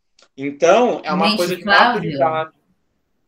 Então, 0.42 1.02
é 1.04 1.12
uma 1.14 1.28
Gente, 1.28 1.38
coisa 1.38 1.56
de 1.56 1.66
maturidade. 1.66 2.52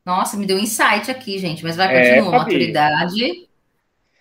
Nossa, 0.05 0.37
me 0.37 0.45
deu 0.45 0.57
um 0.57 0.59
insight 0.59 1.11
aqui, 1.11 1.37
gente. 1.37 1.63
Mas 1.63 1.75
vai, 1.75 1.93
É, 1.93 2.15
continua. 2.15 2.31
Fabi. 2.31 2.39
Maturidade. 2.39 3.49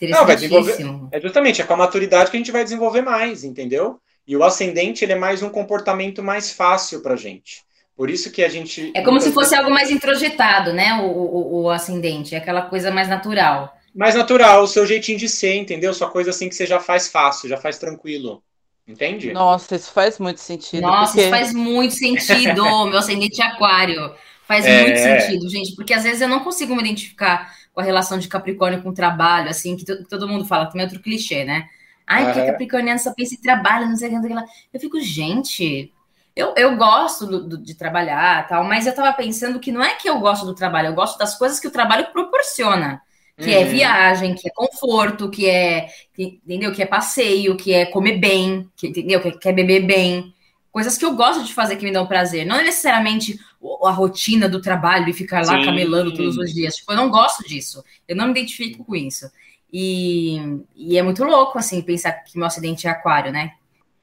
Não, 0.03 0.26
vai 0.26 0.35
desenvolver-. 0.37 0.76
É 1.12 1.20
justamente 1.20 1.61
é 1.62 1.64
com 1.64 1.74
a 1.74 1.76
maturidade 1.76 2.31
que 2.31 2.37
a 2.37 2.40
gente 2.40 2.53
vai 2.53 2.64
desenvolver 2.64 3.03
mais, 3.03 3.44
entendeu? 3.44 4.00
E 4.26 4.37
o 4.37 4.42
ascendente 4.44 5.05
ele 5.05 5.12
é 5.12 5.16
mais 5.16 5.42
um 5.42 5.50
comportamento 5.50 6.22
mais 6.22 6.53
fácil 6.53 7.03
pra 7.03 7.16
gente. 7.16 7.62
Por 7.96 8.09
isso 8.11 8.31
que 8.33 8.42
a 8.42 8.48
gente 8.48 8.90
É 8.94 9.03
como 9.03 9.20
se 9.20 9.33
fosse 9.33 9.55
algo 9.55 9.70
mais 9.70 9.90
introjetado, 9.90 10.72
né? 10.72 10.94
O, 11.03 11.07
o, 11.07 11.62
o 11.62 11.70
ascendente, 11.70 12.35
é 12.35 12.38
aquela 12.38 12.62
coisa 12.62 12.90
mais 12.90 13.09
natural. 13.09 13.74
mais 13.94 14.14
natural, 14.14 14.62
o 14.62 14.66
seu 14.68 14.87
jeitinho 14.87 15.18
de 15.18 15.29
ser, 15.29 15.55
entendeu? 15.57 15.92
Sua 15.92 16.11
coisa 16.11 16.31
assim 16.31 16.48
que 16.48 16.55
você 16.55 16.66
já 16.66 16.81
faz 16.81 17.09
fácil, 17.09 17.48
já 17.48 17.57
faz 17.57 17.79
tranquilo. 17.79 18.42
Entende? 18.90 19.33
Nossa, 19.33 19.76
isso 19.76 19.92
faz 19.92 20.18
muito 20.18 20.40
sentido. 20.40 20.83
Nossa, 20.83 21.12
porque... 21.12 21.20
isso 21.20 21.31
faz 21.31 21.55
muito 21.55 21.94
sentido, 21.94 22.62
meu 22.87 22.98
ascendente 22.98 23.40
aquário. 23.40 24.12
Faz 24.46 24.66
é... 24.66 24.83
muito 24.83 24.98
sentido, 24.98 25.48
gente, 25.48 25.76
porque 25.76 25.94
às 25.94 26.03
vezes 26.03 26.20
eu 26.20 26.29
não 26.29 26.40
consigo 26.40 26.74
me 26.74 26.81
identificar 26.81 27.55
com 27.72 27.81
a 27.81 27.85
relação 27.85 28.18
de 28.18 28.26
Capricórnio 28.26 28.83
com 28.83 28.88
o 28.88 28.94
trabalho, 28.94 29.48
assim, 29.48 29.76
que 29.76 29.85
todo 30.05 30.29
mundo 30.29 30.44
fala, 30.44 30.66
também 30.66 30.83
é 30.83 30.85
outro 30.87 31.00
clichê, 31.00 31.44
né? 31.44 31.68
Ai, 32.05 32.24
porque 32.24 32.44
Capricorniano 32.44 32.98
só 32.98 33.14
pensa 33.14 33.35
em 33.35 33.40
trabalho, 33.40 33.88
não 33.88 33.96
sei 33.96 34.09
o 34.12 34.20
que, 34.20 34.29
Eu 34.74 34.81
fico, 34.81 35.00
gente, 35.00 35.92
eu, 36.35 36.53
eu 36.57 36.76
gosto 36.76 37.24
do, 37.24 37.48
do, 37.48 37.59
de 37.59 37.74
trabalhar 37.74 38.48
tal, 38.48 38.64
mas 38.64 38.87
eu 38.87 38.94
tava 38.94 39.12
pensando 39.12 39.61
que 39.61 39.70
não 39.70 39.83
é 39.83 39.94
que 39.94 40.11
eu 40.11 40.18
gosto 40.18 40.44
do 40.44 40.55
trabalho, 40.55 40.88
eu 40.88 40.94
gosto 40.94 41.16
das 41.16 41.38
coisas 41.38 41.61
que 41.61 41.68
o 41.68 41.70
trabalho 41.70 42.11
proporciona. 42.12 43.00
Que 43.42 43.50
é 43.53 43.59
uhum. 43.59 43.62
é 43.62 43.64
viagem, 43.64 44.35
que 44.35 44.48
é 44.48 44.50
conforto, 44.55 45.31
que 45.31 45.48
é, 45.48 45.88
que, 46.14 46.40
entendeu? 46.44 46.72
Que 46.72 46.83
é 46.83 46.87
passeio, 46.87 47.57
que 47.57 47.72
é 47.72 47.87
comer 47.87 48.18
bem, 48.18 48.68
que, 48.76 48.88
entendeu? 48.88 49.20
Que, 49.20 49.33
que 49.33 49.48
é 49.48 49.53
beber 49.53 49.81
bem. 49.87 50.35
Coisas 50.70 50.96
que 50.96 51.05
eu 51.05 51.14
gosto 51.14 51.42
de 51.42 51.55
fazer 51.55 51.76
que 51.76 51.85
me 51.85 51.92
dão 51.92 52.07
prazer. 52.07 52.46
Não 52.46 52.57
é 52.57 52.62
necessariamente 52.62 53.38
a 53.85 53.90
rotina 53.90 54.48
do 54.48 54.61
trabalho 54.61 55.09
e 55.09 55.12
ficar 55.12 55.44
lá 55.44 55.59
Sim. 55.59 55.64
camelando 55.64 56.14
todos 56.14 56.37
os 56.37 56.53
dias. 56.53 56.76
Tipo, 56.76 56.92
eu 56.92 56.96
não 56.96 57.11
gosto 57.11 57.46
disso. 57.46 57.83
Eu 58.07 58.14
não 58.14 58.26
me 58.26 58.33
identifico 58.33 58.85
com 58.85 58.94
isso. 58.94 59.31
E, 59.72 60.38
e 60.74 60.98
é 60.98 61.03
muito 61.03 61.24
louco, 61.24 61.59
assim, 61.59 61.81
pensar 61.83 62.12
que 62.12 62.37
meu 62.37 62.46
acidente 62.46 62.87
é 62.87 62.90
aquário, 62.90 63.33
né? 63.33 63.53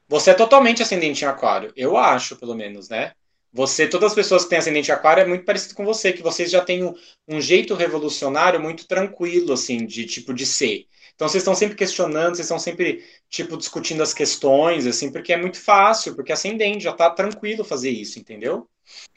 Você 0.08 0.30
é 0.30 0.34
totalmente 0.34 0.82
ascendente 0.82 1.24
em 1.24 1.28
aquário. 1.28 1.72
Eu 1.76 1.96
acho, 1.96 2.36
pelo 2.36 2.54
menos, 2.54 2.88
né? 2.88 3.12
Você, 3.52 3.86
todas 3.86 4.10
as 4.10 4.14
pessoas 4.14 4.44
que 4.44 4.50
têm 4.50 4.58
ascendente 4.58 4.92
aquário 4.92 5.22
é 5.22 5.26
muito 5.26 5.44
parecido 5.44 5.74
com 5.74 5.84
você, 5.84 6.12
que 6.12 6.22
vocês 6.22 6.50
já 6.50 6.60
têm 6.60 6.84
um, 6.84 6.94
um, 7.26 7.40
jeito 7.40 7.74
revolucionário 7.74 8.60
muito 8.60 8.86
tranquilo, 8.86 9.54
assim, 9.54 9.86
de 9.86 10.04
tipo 10.04 10.34
de 10.34 10.44
ser. 10.44 10.86
Então 11.14 11.28
vocês 11.28 11.42
estão 11.42 11.54
sempre 11.54 11.74
questionando, 11.74 12.36
vocês 12.36 12.46
estão 12.46 12.58
sempre, 12.58 13.02
tipo, 13.28 13.56
discutindo 13.56 14.02
as 14.02 14.12
questões, 14.12 14.86
assim, 14.86 15.10
porque 15.10 15.32
é 15.32 15.36
muito 15.36 15.58
fácil, 15.58 16.14
porque 16.14 16.32
ascendente 16.32 16.84
já 16.84 16.92
tá 16.92 17.10
tranquilo 17.10 17.64
fazer 17.64 17.90
isso, 17.90 18.18
entendeu? 18.18 18.68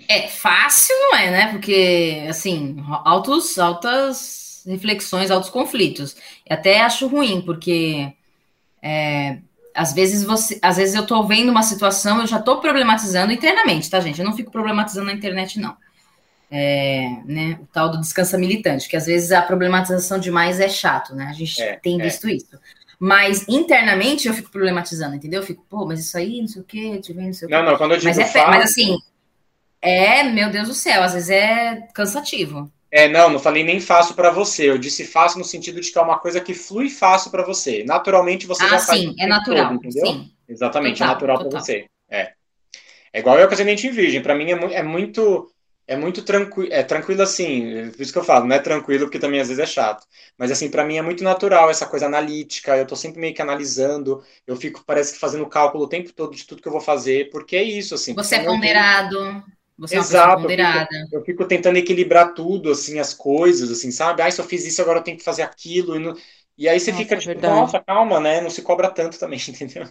É, 0.07 0.27
fácil 0.27 0.95
não 0.95 1.15
é, 1.15 1.29
né? 1.29 1.51
Porque, 1.51 2.25
assim, 2.29 2.77
altos, 3.05 3.59
altas 3.59 4.63
reflexões, 4.65 5.29
altos 5.29 5.49
conflitos. 5.49 6.15
Eu 6.49 6.55
até 6.55 6.79
acho 6.81 7.07
ruim, 7.07 7.41
porque 7.41 8.13
é, 8.81 9.39
às 9.75 9.93
vezes 9.93 10.23
você, 10.23 10.59
às 10.61 10.77
vezes 10.77 10.95
eu 10.95 11.05
tô 11.05 11.23
vendo 11.23 11.49
uma 11.49 11.63
situação, 11.63 12.21
eu 12.21 12.27
já 12.27 12.39
tô 12.39 12.59
problematizando 12.59 13.31
internamente, 13.31 13.89
tá, 13.89 13.99
gente? 13.99 14.19
Eu 14.19 14.25
não 14.25 14.35
fico 14.35 14.51
problematizando 14.51 15.07
na 15.07 15.13
internet, 15.13 15.59
não. 15.59 15.75
É, 16.49 17.07
né, 17.25 17.57
o 17.61 17.65
tal 17.67 17.89
do 17.89 18.01
descansa 18.01 18.37
militante, 18.37 18.89
que 18.89 18.97
às 18.97 19.05
vezes 19.05 19.31
a 19.31 19.41
problematização 19.41 20.19
demais 20.19 20.59
é 20.59 20.67
chato, 20.67 21.15
né? 21.15 21.27
A 21.29 21.33
gente 21.33 21.61
é, 21.61 21.77
tem 21.77 21.99
é. 21.99 22.03
visto 22.03 22.27
é. 22.27 22.33
isso. 22.33 22.59
Mas 22.99 23.47
internamente 23.47 24.27
eu 24.27 24.33
fico 24.33 24.51
problematizando, 24.51 25.15
entendeu? 25.15 25.41
Eu 25.41 25.45
fico, 25.45 25.65
pô, 25.69 25.85
mas 25.85 26.01
isso 26.01 26.17
aí, 26.17 26.41
não 26.41 26.47
sei 26.47 26.61
o 26.61 26.65
quê, 26.65 26.99
te 27.01 27.13
vendo, 27.13 27.27
não 27.27 27.33
sei 27.33 27.47
o 27.47 27.49
quê. 27.49 27.55
Não, 27.55 27.63
não, 27.63 27.77
quando 27.77 27.93
eu 27.93 27.97
digo 27.97 28.15
mas, 28.15 28.35
é, 28.35 28.45
mas 28.45 28.63
assim, 28.65 28.97
é, 29.81 30.23
meu 30.23 30.51
Deus 30.51 30.67
do 30.67 30.73
céu, 30.73 31.01
às 31.01 31.13
vezes 31.13 31.29
é 31.29 31.87
cansativo. 31.93 32.71
É, 32.91 33.07
não, 33.07 33.29
não 33.29 33.39
falei 33.39 33.63
nem 33.63 33.79
fácil 33.79 34.13
para 34.15 34.29
você. 34.29 34.69
Eu 34.69 34.77
disse 34.77 35.05
fácil 35.05 35.39
no 35.39 35.45
sentido 35.45 35.79
de 35.79 35.89
que 35.89 35.97
é 35.97 36.01
uma 36.01 36.19
coisa 36.19 36.41
que 36.41 36.53
flui 36.53 36.89
fácil 36.89 37.31
para 37.31 37.43
você. 37.43 37.83
Naturalmente 37.85 38.45
você 38.45 38.63
ah, 38.63 38.67
já 38.67 38.79
faz. 38.79 38.99
sim, 38.99 39.15
é 39.17 39.25
natural. 39.25 39.69
Todo, 39.69 39.75
entendeu? 39.75 40.05
Sim. 40.05 40.31
Exatamente, 40.47 40.97
total, 40.97 41.07
é 41.07 41.13
natural 41.13 41.39
para 41.39 41.59
você. 41.59 41.85
É. 42.09 42.33
É 43.13 43.19
igual 43.19 43.39
eu 43.39 43.47
com 43.47 43.53
ascendente 43.53 43.87
em 43.87 43.91
virgem. 43.91 44.21
Para 44.21 44.35
mim 44.35 44.51
é, 44.51 44.55
mu 44.55 44.67
é, 44.67 44.83
muito 44.83 45.49
é 45.87 45.95
muito 45.95 46.23
tranquilo, 46.23 46.71
é 46.71 46.83
tranquilo 46.83 47.21
assim, 47.21 47.91
por 47.91 48.01
isso 48.01 48.13
que 48.13 48.19
eu 48.19 48.23
falo, 48.23 48.45
não 48.45 48.55
é 48.55 48.59
tranquilo 48.59 49.05
porque 49.05 49.19
também 49.19 49.41
às 49.41 49.47
vezes 49.49 49.61
é 49.61 49.65
chato. 49.65 50.05
Mas 50.37 50.51
assim, 50.51 50.69
para 50.69 50.85
mim 50.85 50.97
é 50.97 51.01
muito 51.01 51.23
natural 51.23 51.69
essa 51.69 51.85
coisa 51.85 52.05
analítica, 52.05 52.77
eu 52.77 52.87
tô 52.87 52.95
sempre 52.95 53.19
meio 53.19 53.33
que 53.33 53.41
analisando, 53.41 54.23
eu 54.47 54.55
fico 54.55 54.83
parece 54.85 55.13
que 55.13 55.19
fazendo 55.19 55.45
cálculo 55.47 55.83
o 55.85 55.89
tempo 55.89 56.13
todo 56.13 56.35
de 56.35 56.45
tudo 56.45 56.61
que 56.61 56.67
eu 56.67 56.71
vou 56.71 56.81
fazer, 56.81 57.29
porque 57.29 57.55
é 57.55 57.63
isso 57.63 57.95
assim. 57.95 58.13
Você 58.13 58.35
é 58.35 58.43
ponderado. 58.43 59.43
Você 59.81 59.97
Exato, 59.97 60.47
é 60.47 60.53
eu 60.53 60.87
fico, 60.87 61.15
eu 61.15 61.25
fico, 61.25 61.45
tentando 61.47 61.75
equilibrar 61.75 62.35
tudo, 62.35 62.69
assim, 62.69 62.99
as 62.99 63.15
coisas, 63.15 63.71
assim, 63.71 63.89
sabe? 63.89 64.21
Ah, 64.21 64.29
se 64.29 64.39
eu 64.39 64.45
fiz 64.45 64.63
isso, 64.63 64.79
agora 64.79 64.99
eu 64.99 65.03
tenho 65.03 65.17
que 65.17 65.23
fazer 65.23 65.41
aquilo. 65.41 65.95
E, 65.95 65.99
não... 65.99 66.15
e 66.55 66.69
aí 66.69 66.79
você 66.79 66.91
nossa, 66.91 67.03
fica 67.03 67.17
tipo, 67.17 67.33
verdade. 67.33 67.55
nossa, 67.55 67.79
calma, 67.79 68.19
né? 68.19 68.41
Não 68.41 68.51
se 68.51 68.61
cobra 68.61 68.91
tanto 68.91 69.17
também, 69.17 69.39
entendeu? 69.49 69.87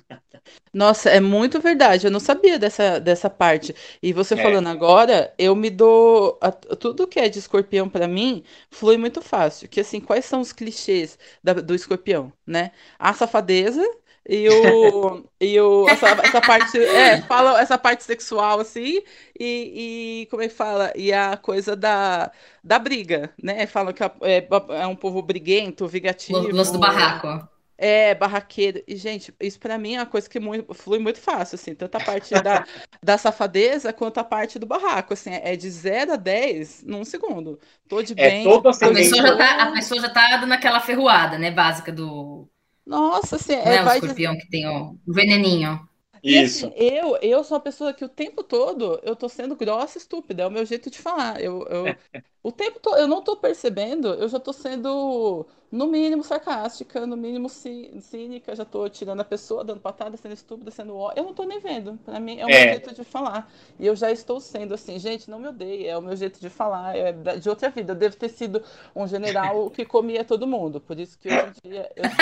Nossa, 0.72 1.10
é 1.10 1.18
muito 1.18 1.60
verdade. 1.60 2.06
Eu 2.06 2.10
não 2.12 2.20
sabia 2.20 2.56
dessa, 2.56 3.00
dessa 3.00 3.28
parte. 3.28 3.74
E 4.00 4.12
você 4.12 4.34
é. 4.34 4.36
falando 4.36 4.68
agora, 4.68 5.34
eu 5.36 5.56
me 5.56 5.68
dou. 5.68 6.38
A, 6.40 6.52
tudo 6.52 7.08
que 7.08 7.18
é 7.18 7.28
de 7.28 7.40
escorpião 7.40 7.88
para 7.88 8.06
mim 8.06 8.44
flui 8.70 8.96
muito 8.96 9.20
fácil. 9.20 9.68
Que 9.68 9.80
assim, 9.80 9.98
quais 9.98 10.24
são 10.24 10.40
os 10.40 10.52
clichês 10.52 11.18
da, 11.42 11.54
do 11.54 11.74
escorpião, 11.74 12.32
né? 12.46 12.70
A 12.96 13.12
safadeza 13.12 13.84
e 14.28 14.48
o, 14.48 15.24
e 15.40 15.60
o 15.60 15.88
essa, 15.88 16.08
essa 16.08 16.40
parte 16.40 16.78
é 16.78 17.22
fala 17.22 17.60
essa 17.60 17.78
parte 17.78 18.04
sexual 18.04 18.60
assim 18.60 19.02
e, 19.38 20.22
e 20.22 20.26
como 20.30 20.42
é 20.42 20.48
que 20.48 20.54
fala 20.54 20.92
e 20.94 21.12
a 21.12 21.36
coisa 21.36 21.74
da, 21.74 22.30
da 22.62 22.78
briga 22.78 23.32
né 23.42 23.66
falam 23.66 23.92
que 23.92 24.02
é, 24.02 24.46
é 24.70 24.86
um 24.86 24.94
povo 24.94 25.22
briguento 25.22 25.86
vingativo 25.88 26.38
o 26.38 26.54
lance 26.54 26.72
do 26.72 26.78
barraco 26.78 27.48
é, 27.82 28.14
barraqueiro. 28.14 28.82
E, 28.86 28.94
gente, 28.94 29.34
isso 29.40 29.58
para 29.58 29.78
mim 29.78 29.94
é 29.94 30.00
uma 30.00 30.06
coisa 30.06 30.28
que 30.28 30.38
muito, 30.38 30.74
flui 30.74 30.98
muito 30.98 31.18
fácil, 31.18 31.54
assim. 31.54 31.74
Tanto 31.74 31.96
a 31.96 32.04
parte 32.04 32.34
da, 32.42 32.66
da 33.02 33.16
safadeza 33.16 33.90
quanto 33.90 34.20
a 34.20 34.24
parte 34.24 34.58
do 34.58 34.66
barraco, 34.66 35.14
assim. 35.14 35.30
É 35.32 35.56
de 35.56 35.70
0 35.70 36.12
a 36.12 36.16
10 36.16 36.82
num 36.84 37.06
segundo. 37.06 37.58
Tô 37.88 38.02
de 38.02 38.12
é 38.12 38.16
bem. 38.16 38.44
Todo 38.44 38.68
a, 38.68 38.72
pessoa 38.72 39.22
já 39.22 39.34
tá, 39.34 39.62
a 39.62 39.72
pessoa 39.72 40.00
já 40.02 40.10
tá 40.10 40.36
dando 40.36 40.52
aquela 40.52 40.78
ferroada, 40.80 41.38
né, 41.38 41.50
básica 41.50 41.90
do 41.90 42.49
nossa, 42.90 43.36
assim, 43.36 43.52
é, 43.52 43.76
é 43.76 43.84
o 43.84 43.92
escorpião 43.92 44.36
que 44.36 44.48
tem 44.48 44.66
o 44.66 44.98
veneninho. 45.06 45.80
Isso. 46.22 46.66
Assim, 46.66 46.74
eu, 46.76 47.16
eu 47.16 47.44
sou 47.44 47.56
uma 47.56 47.62
pessoa 47.62 47.92
que 47.92 48.04
o 48.04 48.08
tempo 48.08 48.42
todo 48.42 49.00
eu 49.02 49.16
tô 49.16 49.28
sendo 49.28 49.56
grossa 49.56 49.98
e 49.98 50.00
estúpida, 50.00 50.42
é 50.42 50.46
o 50.46 50.50
meu 50.50 50.64
jeito 50.64 50.90
de 50.90 50.98
falar. 50.98 51.40
Eu, 51.40 51.66
eu, 51.66 51.84
o 52.42 52.52
tempo 52.52 52.78
todo, 52.80 52.98
eu 52.98 53.08
não 53.08 53.22
tô 53.22 53.36
percebendo, 53.36 54.08
eu 54.14 54.28
já 54.28 54.38
tô 54.38 54.52
sendo, 54.52 55.46
no 55.70 55.86
mínimo, 55.86 56.24
sarcástica, 56.24 57.06
no 57.06 57.16
mínimo 57.16 57.48
cínica, 57.48 58.56
já 58.56 58.64
tô 58.64 58.88
tirando 58.88 59.20
a 59.20 59.24
pessoa, 59.24 59.62
dando 59.64 59.80
patada, 59.80 60.16
sendo 60.16 60.34
estúpida, 60.34 60.70
sendo 60.70 60.96
ó. 60.96 61.12
Eu 61.14 61.24
não 61.24 61.32
tô 61.32 61.44
nem 61.44 61.60
vendo. 61.60 61.98
Pra 62.04 62.18
mim 62.18 62.38
é 62.40 62.44
o 62.44 62.48
meu 62.48 62.56
é. 62.56 62.70
jeito 62.70 62.94
de 62.94 63.04
falar. 63.04 63.50
E 63.78 63.86
eu 63.86 63.94
já 63.94 64.10
estou 64.10 64.40
sendo 64.40 64.74
assim, 64.74 64.98
gente, 64.98 65.30
não 65.30 65.38
me 65.38 65.48
odeie, 65.48 65.86
é 65.86 65.96
o 65.96 66.02
meu 66.02 66.16
jeito 66.16 66.40
de 66.40 66.50
falar, 66.50 66.96
é 66.96 67.12
de 67.12 67.48
outra 67.48 67.70
vida. 67.70 67.92
Eu 67.92 67.96
devo 67.96 68.16
ter 68.16 68.28
sido 68.28 68.62
um 68.94 69.06
general 69.06 69.70
que 69.70 69.84
comia 69.84 70.24
todo 70.24 70.46
mundo. 70.46 70.80
Por 70.80 70.98
isso 70.98 71.18
que 71.18 71.28
hoje 71.28 71.52
em 71.64 71.68
dia 71.70 71.90
eu 71.94 72.04
sou 72.04 72.16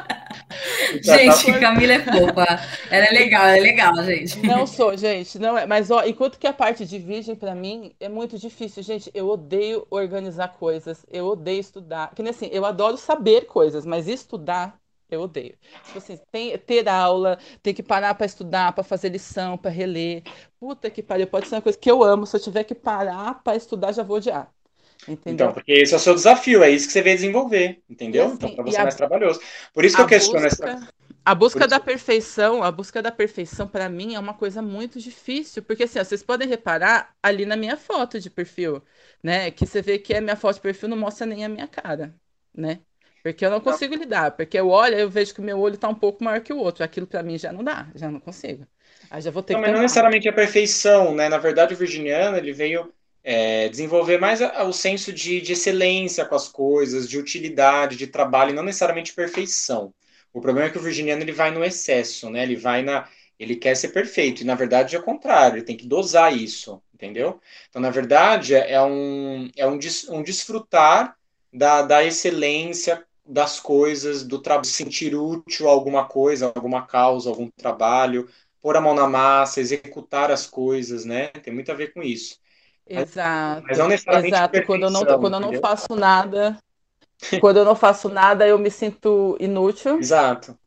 Gente, 1.01 1.59
Camila 1.59 1.93
é 1.93 1.99
fofa. 1.99 2.59
Ela 2.89 3.05
é 3.05 3.11
legal, 3.11 3.43
ela 3.43 3.57
é 3.57 3.61
legal, 3.61 3.95
gente. 4.03 4.39
Não 4.45 4.65
sou, 4.67 4.97
gente. 4.97 5.39
Não 5.39 5.57
é. 5.57 5.65
Mas, 5.65 5.91
ó, 5.91 6.03
enquanto 6.03 6.37
que 6.37 6.47
a 6.47 6.53
parte 6.53 6.85
de 6.85 6.97
virgem, 6.99 7.35
para 7.35 7.55
mim, 7.55 7.93
é 7.99 8.09
muito 8.09 8.37
difícil. 8.37 8.83
Gente, 8.83 9.09
eu 9.13 9.27
odeio 9.29 9.85
organizar 9.89 10.49
coisas. 10.49 11.05
Eu 11.09 11.27
odeio 11.27 11.59
estudar. 11.59 12.13
Que 12.15 12.21
nem 12.23 12.31
assim, 12.31 12.49
eu 12.51 12.65
adoro 12.65 12.97
saber 12.97 13.45
coisas, 13.45 13.85
mas 13.85 14.07
estudar 14.07 14.81
eu 15.11 15.21
odeio. 15.21 15.55
Tipo 15.85 15.97
assim, 15.97 16.17
tem, 16.31 16.57
ter 16.57 16.87
aula, 16.87 17.37
tem 17.61 17.73
que 17.73 17.83
parar 17.83 18.15
para 18.15 18.25
estudar, 18.25 18.71
para 18.71 18.83
fazer 18.83 19.09
lição, 19.09 19.57
para 19.57 19.69
reler. 19.69 20.23
Puta 20.59 20.89
que 20.89 21.03
pariu, 21.03 21.27
pode 21.27 21.47
ser 21.47 21.55
uma 21.55 21.61
coisa 21.61 21.77
que 21.77 21.91
eu 21.91 22.01
amo. 22.03 22.25
Se 22.25 22.37
eu 22.37 22.41
tiver 22.41 22.63
que 22.63 22.73
parar 22.73 23.43
para 23.43 23.57
estudar, 23.57 23.91
já 23.91 24.03
vou 24.03 24.17
odiar. 24.17 24.49
Entendeu? 25.07 25.33
Então, 25.33 25.53
porque 25.53 25.71
esse 25.71 25.93
é 25.93 25.97
o 25.97 25.99
seu 25.99 26.13
desafio, 26.13 26.63
é 26.63 26.69
isso 26.69 26.85
que 26.87 26.93
você 26.93 27.01
veio 27.01 27.15
desenvolver, 27.15 27.81
entendeu? 27.89 28.25
Assim, 28.25 28.35
então, 28.35 28.55
para 28.55 28.63
você 28.63 28.79
é 28.79 28.83
mais 28.83 28.95
trabalhoso. 28.95 29.41
Por 29.73 29.83
isso 29.83 29.95
que 29.95 30.01
eu 30.01 30.07
questiono 30.07 30.43
busca, 30.43 30.47
essa. 30.47 30.93
A 31.23 31.35
busca 31.35 31.67
da 31.67 31.79
perfeição, 31.79 32.63
a 32.63 32.71
busca 32.71 33.01
da 33.01 33.11
perfeição 33.11 33.67
para 33.67 33.89
mim 33.89 34.15
é 34.15 34.19
uma 34.19 34.33
coisa 34.33 34.61
muito 34.61 34.99
difícil, 34.99 35.61
porque 35.63 35.83
assim, 35.83 35.99
ó, 35.99 36.03
vocês 36.03 36.23
podem 36.23 36.47
reparar 36.47 37.15
ali 37.21 37.45
na 37.45 37.55
minha 37.55 37.77
foto 37.77 38.19
de 38.19 38.29
perfil, 38.29 38.83
né, 39.23 39.51
que 39.51 39.65
você 39.65 39.81
vê 39.81 39.99
que 39.99 40.13
a 40.13 40.21
minha 40.21 40.35
foto 40.35 40.55
de 40.55 40.61
perfil 40.61 40.89
não 40.89 40.97
mostra 40.97 41.25
nem 41.25 41.45
a 41.45 41.49
minha 41.49 41.67
cara, 41.67 42.15
né? 42.53 42.79
Porque 43.23 43.45
eu 43.45 43.51
não 43.51 43.61
consigo 43.61 43.93
lidar, 43.93 44.31
porque 44.31 44.59
eu 44.59 44.67
olho, 44.67 44.95
eu 44.95 45.07
vejo 45.09 45.33
que 45.33 45.39
o 45.39 45.43
meu 45.43 45.59
olho 45.59 45.77
tá 45.77 45.87
um 45.87 45.95
pouco 45.95 46.23
maior 46.23 46.41
que 46.41 46.51
o 46.51 46.57
outro, 46.57 46.83
aquilo 46.83 47.05
para 47.05 47.21
mim 47.21 47.37
já 47.37 47.51
não 47.53 47.63
dá, 47.63 47.87
já 47.93 48.09
não 48.09 48.19
consigo. 48.19 48.65
Aí 49.11 49.21
já 49.21 49.29
vou 49.29 49.43
ter 49.43 49.53
não, 49.53 49.59
que 49.59 49.67
mas 49.67 49.75
não 49.75 49.81
necessariamente 49.83 50.27
a 50.27 50.33
perfeição, 50.33 51.13
né? 51.13 51.29
Na 51.29 51.37
verdade, 51.37 51.75
o 51.75 51.77
virginiano, 51.77 52.35
ele 52.35 52.51
veio 52.51 52.91
é, 53.23 53.69
desenvolver 53.69 54.19
mais 54.19 54.41
a, 54.41 54.63
o 54.63 54.73
senso 54.73 55.13
de, 55.13 55.41
de, 55.41 55.53
excelência 55.53 56.25
com 56.25 56.35
as 56.35 56.47
coisas, 56.47 57.07
de 57.07 57.17
utilidade, 57.17 57.95
de 57.95 58.07
trabalho, 58.07 58.51
e 58.51 58.53
não 58.53 58.63
necessariamente 58.63 59.13
perfeição. 59.13 59.93
O 60.33 60.41
problema 60.41 60.67
é 60.67 60.71
que 60.71 60.77
o 60.77 60.81
virginiano 60.81 61.21
ele 61.21 61.31
vai 61.31 61.51
no 61.51 61.63
excesso, 61.63 62.29
né? 62.29 62.43
Ele 62.43 62.55
vai 62.55 62.81
na, 62.81 63.07
ele 63.39 63.55
quer 63.55 63.75
ser 63.75 63.89
perfeito 63.89 64.41
e 64.41 64.45
na 64.45 64.55
verdade 64.55 64.95
é 64.95 64.99
o 64.99 65.03
contrário. 65.03 65.57
Ele 65.57 65.65
tem 65.65 65.77
que 65.77 65.87
dosar 65.87 66.35
isso, 66.35 66.81
entendeu? 66.93 67.39
Então 67.69 67.81
na 67.81 67.89
verdade 67.89 68.55
é 68.55 68.81
um 68.81 69.49
é 69.57 69.67
um, 69.67 69.77
des, 69.77 70.07
um 70.09 70.23
desfrutar 70.23 71.17
da, 71.51 71.81
da 71.81 72.03
excelência 72.03 73.05
das 73.25 73.59
coisas, 73.59 74.23
do 74.23 74.39
trabalho, 74.41 74.65
sentir 74.67 75.15
útil 75.15 75.67
a 75.69 75.71
alguma 75.71 76.05
coisa, 76.07 76.51
alguma 76.55 76.85
causa, 76.85 77.29
algum 77.29 77.49
trabalho, 77.49 78.27
pôr 78.61 78.75
a 78.77 78.81
mão 78.81 78.93
na 78.93 79.07
massa, 79.07 79.59
executar 79.59 80.31
as 80.31 80.45
coisas, 80.47 81.05
né? 81.05 81.27
Tem 81.27 81.53
muito 81.53 81.71
a 81.71 81.75
ver 81.75 81.93
com 81.93 82.03
isso. 82.03 82.40
Exato. 82.99 83.63
Mas 83.67 83.77
não 83.77 83.87
necessariamente 83.87 84.35
Exato. 84.35 84.63
Quando 84.65 84.83
eu 84.83 84.91
não, 84.91 85.05
quando 85.05 85.33
eu 85.33 85.39
não 85.39 85.53
faço 85.53 85.95
nada, 85.95 86.57
quando 87.39 87.57
eu 87.57 87.65
não 87.65 87.75
faço 87.75 88.09
nada, 88.09 88.47
eu 88.47 88.57
me 88.57 88.71
sinto 88.71 89.37
inútil. 89.39 89.99
Exato 89.99 90.57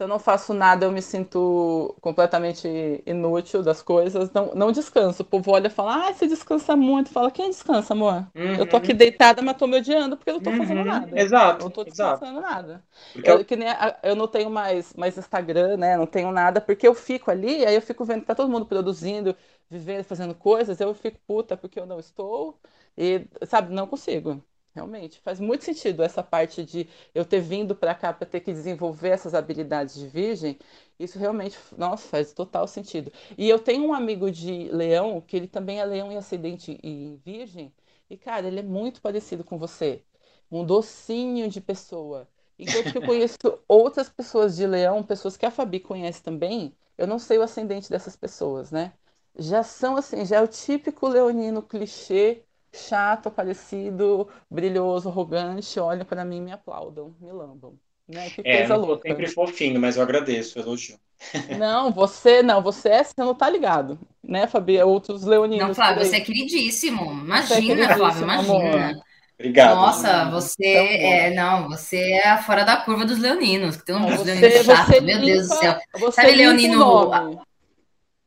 se 0.00 0.04
eu 0.04 0.08
não 0.08 0.18
faço 0.18 0.54
nada, 0.54 0.86
eu 0.86 0.90
me 0.90 1.02
sinto 1.02 1.94
completamente 2.00 2.66
inútil 3.04 3.62
das 3.62 3.82
coisas. 3.82 4.32
Não, 4.32 4.54
não 4.54 4.72
descanso. 4.72 5.20
O 5.20 5.26
povo 5.26 5.50
olha 5.50 5.66
e 5.66 5.70
fala, 5.70 6.08
ah, 6.08 6.12
você 6.14 6.26
descansa 6.26 6.74
muito. 6.74 7.10
Fala, 7.10 7.30
quem 7.30 7.50
descansa, 7.50 7.92
amor? 7.92 8.26
Uhum. 8.34 8.54
Eu 8.54 8.66
tô 8.66 8.78
aqui 8.78 8.94
deitada, 8.94 9.42
mas 9.42 9.58
tô 9.58 9.66
me 9.66 9.76
odiando 9.76 10.16
porque 10.16 10.30
eu 10.30 10.34
não 10.36 10.40
tô 10.40 10.48
uhum. 10.48 10.56
fazendo 10.56 10.84
nada. 10.86 11.20
Exato. 11.20 11.64
Não 11.64 11.70
tô 11.70 11.84
descansando 11.84 12.38
exato. 12.38 12.54
nada. 12.54 12.82
Eu, 13.22 13.44
que 13.44 13.54
nem, 13.54 13.68
eu 14.02 14.16
não 14.16 14.26
tenho 14.26 14.48
mais, 14.48 14.94
mais 14.94 15.18
Instagram, 15.18 15.76
né? 15.76 15.98
Não 15.98 16.06
tenho 16.06 16.32
nada, 16.32 16.62
porque 16.62 16.88
eu 16.88 16.94
fico 16.94 17.30
ali, 17.30 17.66
aí 17.66 17.74
eu 17.74 17.82
fico 17.82 18.02
vendo 18.02 18.20
que 18.20 18.26
tá 18.26 18.34
todo 18.34 18.50
mundo 18.50 18.64
produzindo, 18.64 19.36
vivendo, 19.70 20.04
fazendo 20.04 20.34
coisas, 20.34 20.80
eu 20.80 20.94
fico 20.94 21.18
puta 21.26 21.56
porque 21.56 21.78
eu 21.80 21.86
não 21.86 21.98
estou. 22.00 22.58
E, 22.96 23.26
sabe, 23.46 23.72
não 23.72 23.86
consigo. 23.86 24.42
Realmente, 24.74 25.18
faz 25.20 25.40
muito 25.40 25.64
sentido 25.64 26.02
essa 26.02 26.22
parte 26.22 26.64
de 26.64 26.88
eu 27.14 27.24
ter 27.24 27.40
vindo 27.40 27.74
para 27.74 27.94
cá 27.94 28.12
para 28.12 28.26
ter 28.26 28.40
que 28.40 28.52
desenvolver 28.52 29.08
essas 29.10 29.34
habilidades 29.34 29.96
de 29.96 30.06
virgem. 30.06 30.58
Isso 30.98 31.18
realmente, 31.18 31.58
nossa, 31.76 32.06
faz 32.08 32.32
total 32.32 32.66
sentido. 32.68 33.12
E 33.36 33.48
eu 33.48 33.58
tenho 33.58 33.84
um 33.86 33.94
amigo 33.94 34.30
de 34.30 34.68
leão, 34.70 35.20
que 35.20 35.36
ele 35.36 35.48
também 35.48 35.80
é 35.80 35.84
leão 35.84 36.12
em 36.12 36.16
acidente 36.16 36.78
e 36.82 37.16
virgem, 37.24 37.72
e 38.08 38.16
cara, 38.16 38.46
ele 38.48 38.60
é 38.60 38.62
muito 38.62 39.00
parecido 39.00 39.42
com 39.44 39.58
você. 39.58 40.04
Um 40.50 40.64
docinho 40.64 41.48
de 41.48 41.60
pessoa. 41.60 42.28
Enquanto 42.58 42.90
que 42.90 42.98
eu 42.98 43.02
conheço 43.02 43.38
outras 43.68 44.08
pessoas 44.08 44.56
de 44.56 44.66
leão, 44.66 45.02
pessoas 45.02 45.36
que 45.36 45.46
a 45.46 45.50
Fabi 45.50 45.80
conhece 45.80 46.22
também, 46.22 46.76
eu 46.98 47.06
não 47.06 47.18
sei 47.18 47.38
o 47.38 47.42
ascendente 47.42 47.88
dessas 47.88 48.16
pessoas, 48.16 48.70
né? 48.70 48.92
Já 49.38 49.62
são 49.62 49.96
assim, 49.96 50.24
já 50.24 50.36
é 50.36 50.42
o 50.42 50.48
típico 50.48 51.08
leonino 51.08 51.62
clichê 51.62 52.42
chato, 52.72 53.30
parecido, 53.30 54.28
brilhoso, 54.50 55.08
arrogante, 55.08 55.78
olham 55.80 56.04
para 56.04 56.24
mim 56.24 56.38
e 56.38 56.40
me 56.40 56.52
aplaudam, 56.52 57.14
me 57.20 57.32
lambam. 57.32 57.74
Né? 58.08 58.30
Que 58.30 58.42
é, 58.44 58.58
coisa 58.58 58.76
não 58.76 58.86
louca. 58.86 59.08
sempre 59.08 59.28
fofinho, 59.28 59.80
mas 59.80 59.96
eu 59.96 60.02
agradeço 60.02 60.58
o 60.58 60.62
elogio. 60.62 60.98
Não, 61.58 61.92
você 61.92 62.42
não, 62.42 62.62
você 62.62 62.88
é, 62.88 63.04
você 63.04 63.12
não 63.18 63.34
tá 63.34 63.50
ligado, 63.50 63.98
né, 64.24 64.46
Fabi? 64.46 64.78
É 64.78 64.84
outros 64.86 65.22
leoninos. 65.22 65.68
Não, 65.68 65.74
Flávio, 65.74 66.02
você 66.02 66.16
é 66.16 66.20
queridíssimo. 66.20 67.12
Imagina, 67.12 67.84
é 67.84 67.94
Flávio, 67.94 68.22
imagina. 68.22 68.88
Amor. 68.88 69.02
Obrigado. 69.38 69.76
Nossa, 69.76 70.30
você 70.30 70.66
é, 70.66 71.34
não, 71.34 71.68
você 71.68 72.12
é 72.24 72.38
fora 72.38 72.64
da 72.64 72.78
curva 72.78 73.04
dos 73.04 73.18
leoninos, 73.18 73.76
que 73.76 73.84
tem 73.84 73.94
uns 73.94 74.16
você, 74.16 74.34
leoninos 74.34 74.64
chatos, 74.64 75.00
meu 75.02 75.20
Deus 75.20 75.48
do 75.48 75.54
céu. 75.56 75.78
Sabe 76.10 76.32
leonino 76.32 77.44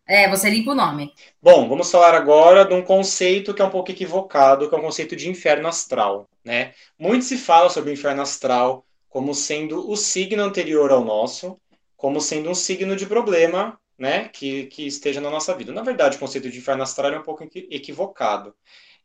é, 0.05 0.29
você 0.29 0.49
limpa 0.49 0.71
o 0.71 0.75
nome. 0.75 1.13
Bom, 1.41 1.67
vamos 1.67 1.89
falar 1.89 2.13
agora 2.13 2.65
de 2.65 2.73
um 2.73 2.81
conceito 2.81 3.53
que 3.53 3.61
é 3.61 3.65
um 3.65 3.69
pouco 3.69 3.91
equivocado, 3.91 4.67
que 4.67 4.75
é 4.75 4.77
o 4.77 4.81
conceito 4.81 5.15
de 5.15 5.29
inferno 5.29 5.67
astral. 5.67 6.27
Né? 6.43 6.73
Muito 6.99 7.25
se 7.25 7.37
fala 7.37 7.69
sobre 7.69 7.91
o 7.91 7.93
inferno 7.93 8.21
astral 8.21 8.85
como 9.07 9.33
sendo 9.33 9.89
o 9.89 9.95
signo 9.95 10.43
anterior 10.43 10.91
ao 10.91 11.05
nosso, 11.05 11.59
como 11.95 12.19
sendo 12.19 12.49
um 12.49 12.55
signo 12.55 12.95
de 12.95 13.05
problema 13.05 13.79
né, 13.97 14.27
que, 14.29 14.65
que 14.65 14.87
esteja 14.87 15.21
na 15.21 15.29
nossa 15.29 15.55
vida. 15.55 15.71
Na 15.71 15.83
verdade, 15.83 16.17
o 16.17 16.19
conceito 16.19 16.49
de 16.49 16.57
inferno 16.57 16.83
astral 16.83 17.13
é 17.13 17.19
um 17.19 17.23
pouco 17.23 17.43
equivocado, 17.43 18.55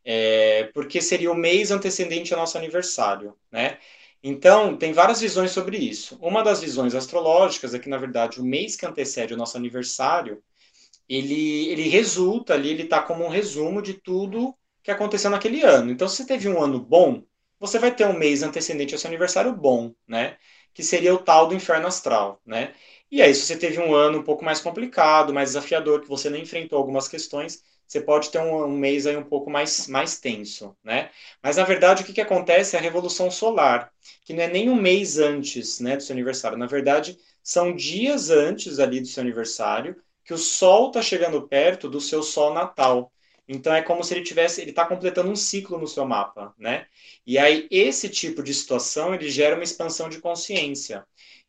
é, 0.03 0.69
porque 0.73 0.99
seria 0.99 1.31
o 1.31 1.35
mês 1.35 1.71
antecedente 1.71 2.33
ao 2.33 2.39
nosso 2.39 2.57
aniversário. 2.57 3.35
Né? 3.51 3.77
Então, 4.21 4.75
tem 4.75 4.91
várias 4.91 5.21
visões 5.21 5.51
sobre 5.51 5.77
isso. 5.77 6.17
Uma 6.19 6.43
das 6.43 6.59
visões 6.59 6.95
astrológicas 6.95 7.73
é 7.73 7.79
que, 7.79 7.87
na 7.87 7.97
verdade, 7.97 8.41
o 8.41 8.43
mês 8.43 8.75
que 8.75 8.85
antecede 8.85 9.33
o 9.33 9.37
nosso 9.37 9.55
aniversário 9.55 10.41
ele, 11.09 11.69
ele 11.69 11.89
resulta 11.89 12.53
ali, 12.53 12.69
ele 12.69 12.83
está 12.83 13.01
como 13.01 13.25
um 13.25 13.29
resumo 13.29 13.81
de 13.81 13.95
tudo 13.95 14.55
que 14.83 14.91
aconteceu 14.91 15.29
naquele 15.31 15.61
ano. 15.63 15.91
Então, 15.91 16.07
se 16.07 16.17
você 16.17 16.25
teve 16.25 16.47
um 16.47 16.61
ano 16.61 16.79
bom, 16.79 17.23
você 17.59 17.79
vai 17.79 17.93
ter 17.93 18.05
um 18.05 18.17
mês 18.17 18.43
antecedente 18.43 18.93
ao 18.93 18.99
seu 18.99 19.09
aniversário 19.09 19.53
bom, 19.53 19.93
né? 20.07 20.37
Que 20.73 20.83
seria 20.83 21.13
o 21.13 21.17
tal 21.17 21.47
do 21.47 21.55
inferno 21.55 21.87
astral, 21.87 22.41
né? 22.45 22.73
E 23.11 23.21
aí, 23.21 23.33
se 23.33 23.41
você 23.41 23.57
teve 23.57 23.79
um 23.79 23.93
ano 23.93 24.19
um 24.19 24.23
pouco 24.23 24.45
mais 24.45 24.61
complicado, 24.61 25.33
mais 25.33 25.49
desafiador, 25.49 26.01
que 26.01 26.07
você 26.07 26.29
não 26.29 26.37
enfrentou 26.37 26.77
algumas 26.77 27.07
questões, 27.07 27.63
você 27.87 27.99
pode 27.99 28.29
ter 28.29 28.39
um, 28.39 28.65
um, 28.65 28.77
mês 28.77 29.07
aí 29.07 29.17
um 29.17 29.23
pouco 29.23 29.49
mais, 29.49 29.87
mais 29.87 30.19
tenso, 30.19 30.77
né? 30.83 31.09
Mas, 31.41 31.57
na 31.57 31.63
verdade, 31.63 32.03
o 32.03 32.05
que, 32.05 32.13
que 32.13 32.21
acontece 32.21 32.75
é 32.75 32.79
a 32.79 32.81
revolução 32.81 33.31
solar, 33.31 33.91
que 34.23 34.31
não 34.31 34.43
é 34.43 34.47
nem 34.47 34.69
um 34.69 34.75
mês 34.75 35.17
antes 35.17 35.79
né, 35.79 35.97
do 35.97 36.03
seu 36.03 36.13
aniversário. 36.13 36.57
Na 36.57 36.67
verdade, 36.67 37.17
são 37.43 37.75
dias 37.75 38.29
antes 38.29 38.77
ali 38.77 39.01
do 39.01 39.07
seu 39.07 39.21
aniversário, 39.21 39.95
que 40.29 40.33
o 40.35 40.37
Sol 40.37 40.89
está 40.89 41.01
chegando 41.01 41.47
perto 41.47 41.89
do 41.89 41.99
seu 41.99 42.21
Sol 42.21 42.53
natal. 42.53 43.11
Então 43.47 43.73
é 43.73 43.81
como 43.81 44.03
se 44.03 44.13
ele 44.13 44.23
tivesse, 44.23 44.61
ele 44.61 44.69
está 44.69 44.85
completando 44.85 45.31
um 45.31 45.35
ciclo 45.35 45.79
no 45.79 45.87
seu 45.87 46.05
mapa, 46.05 46.53
né? 46.55 46.85
E 47.25 47.35
aí 47.35 47.67
esse 47.71 48.07
tipo 48.07 48.43
de 48.43 48.53
situação 48.53 49.15
ele 49.15 49.27
gera 49.27 49.55
uma 49.55 49.63
expansão 49.63 50.07
de 50.07 50.19
consciência. 50.21 51.03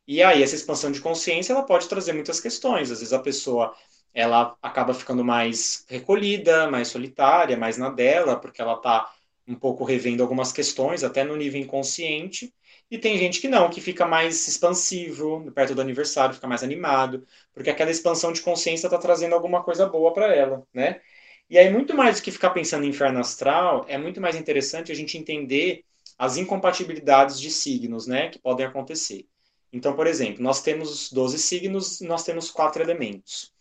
E 0.09 0.23
aí 0.23 0.43
essa 0.43 0.55
expansão 0.55 0.90
de 0.90 0.99
consciência 1.03 1.53
ela 1.53 1.62
pode 1.62 1.90
trazer 1.90 2.14
muitas 2.14 2.40
questões. 2.40 2.90
Às 2.90 3.01
vezes 3.01 3.12
a 3.12 3.19
pessoa 3.19 3.77
ela 4.14 4.57
acaba 4.62 4.95
ficando 4.95 5.23
mais 5.23 5.85
recolhida, 5.87 6.71
mais 6.71 6.88
solitária, 6.88 7.59
mais 7.59 7.77
na 7.77 7.90
dela, 7.90 8.40
porque 8.40 8.62
ela 8.62 8.77
está 8.77 9.12
um 9.47 9.57
pouco 9.57 9.85
revendo 9.85 10.23
algumas 10.23 10.53
questões, 10.53 11.05
até 11.05 11.23
no 11.23 11.37
nível 11.37 11.61
inconsciente. 11.61 12.51
E 12.90 12.98
tem 12.98 13.16
gente 13.18 13.40
que 13.40 13.48
não, 13.48 13.70
que 13.70 13.81
fica 13.81 14.05
mais 14.07 14.48
expansivo, 14.48 15.50
perto 15.53 15.74
do 15.74 15.81
aniversário, 15.81 16.35
fica 16.35 16.48
mais 16.48 16.62
animado, 16.62 17.24
porque 17.55 17.70
aquela 17.70 17.90
expansão 17.90 18.33
de 18.33 18.42
consciência 18.42 18.88
está 18.88 18.98
trazendo 18.98 19.35
alguma 19.35 19.62
coisa 19.62 19.87
boa 19.87 20.12
para 20.12 20.35
ela, 20.35 20.66
né? 20.74 21.00
E 21.48 21.59
aí, 21.59 21.70
muito 21.70 21.94
mais 21.94 22.16
do 22.18 22.22
que 22.22 22.31
ficar 22.31 22.50
pensando 22.50 22.85
em 22.85 22.88
inferno 22.90 23.20
astral, 23.20 23.85
é 23.88 23.98
muito 23.98 24.20
mais 24.20 24.37
interessante 24.37 24.92
a 24.92 24.94
gente 24.94 25.16
entender 25.18 25.85
as 26.18 26.37
incompatibilidades 26.37 27.40
de 27.40 27.50
signos, 27.50 28.07
né, 28.07 28.29
que 28.29 28.38
podem 28.38 28.66
acontecer. 28.66 29.26
Então, 29.72 29.94
por 29.94 30.07
exemplo, 30.07 30.42
nós 30.42 30.62
temos 30.62 31.11
12 31.12 31.38
signos, 31.38 32.00
nós 32.00 32.24
temos 32.24 32.50
quatro 32.50 32.83
elementos. 32.83 33.53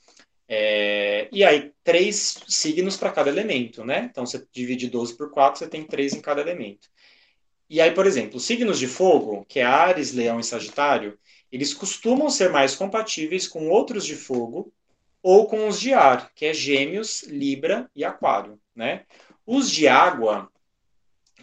É, 0.47 1.29
e 1.31 1.43
aí, 1.43 1.71
três 1.83 2.39
signos 2.47 2.97
para 2.97 3.11
cada 3.11 3.29
elemento, 3.29 3.85
né? 3.85 4.07
Então, 4.09 4.25
você 4.25 4.45
divide 4.51 4.89
12 4.89 5.15
por 5.15 5.29
4, 5.31 5.59
você 5.59 5.67
tem 5.67 5.83
três 5.85 6.13
em 6.13 6.21
cada 6.21 6.41
elemento. 6.41 6.89
E 7.69 7.79
aí, 7.79 7.91
por 7.91 8.07
exemplo, 8.07 8.37
os 8.37 8.45
signos 8.45 8.79
de 8.79 8.87
fogo, 8.87 9.45
que 9.47 9.59
é 9.59 9.63
Ares, 9.63 10.11
Leão 10.11 10.39
e 10.39 10.43
Sagitário, 10.43 11.19
eles 11.51 11.71
costumam 11.71 12.29
ser 12.29 12.49
mais 12.49 12.75
compatíveis 12.75 13.47
com 13.47 13.69
outros 13.69 14.05
de 14.05 14.15
fogo 14.15 14.73
ou 15.21 15.45
com 15.47 15.67
os 15.67 15.79
de 15.79 15.93
ar, 15.93 16.31
que 16.33 16.45
é 16.45 16.53
Gêmeos, 16.53 17.23
Libra 17.23 17.89
e 17.95 18.03
Aquário, 18.03 18.59
né? 18.75 19.05
Os 19.45 19.69
de 19.69 19.87
água, 19.87 20.51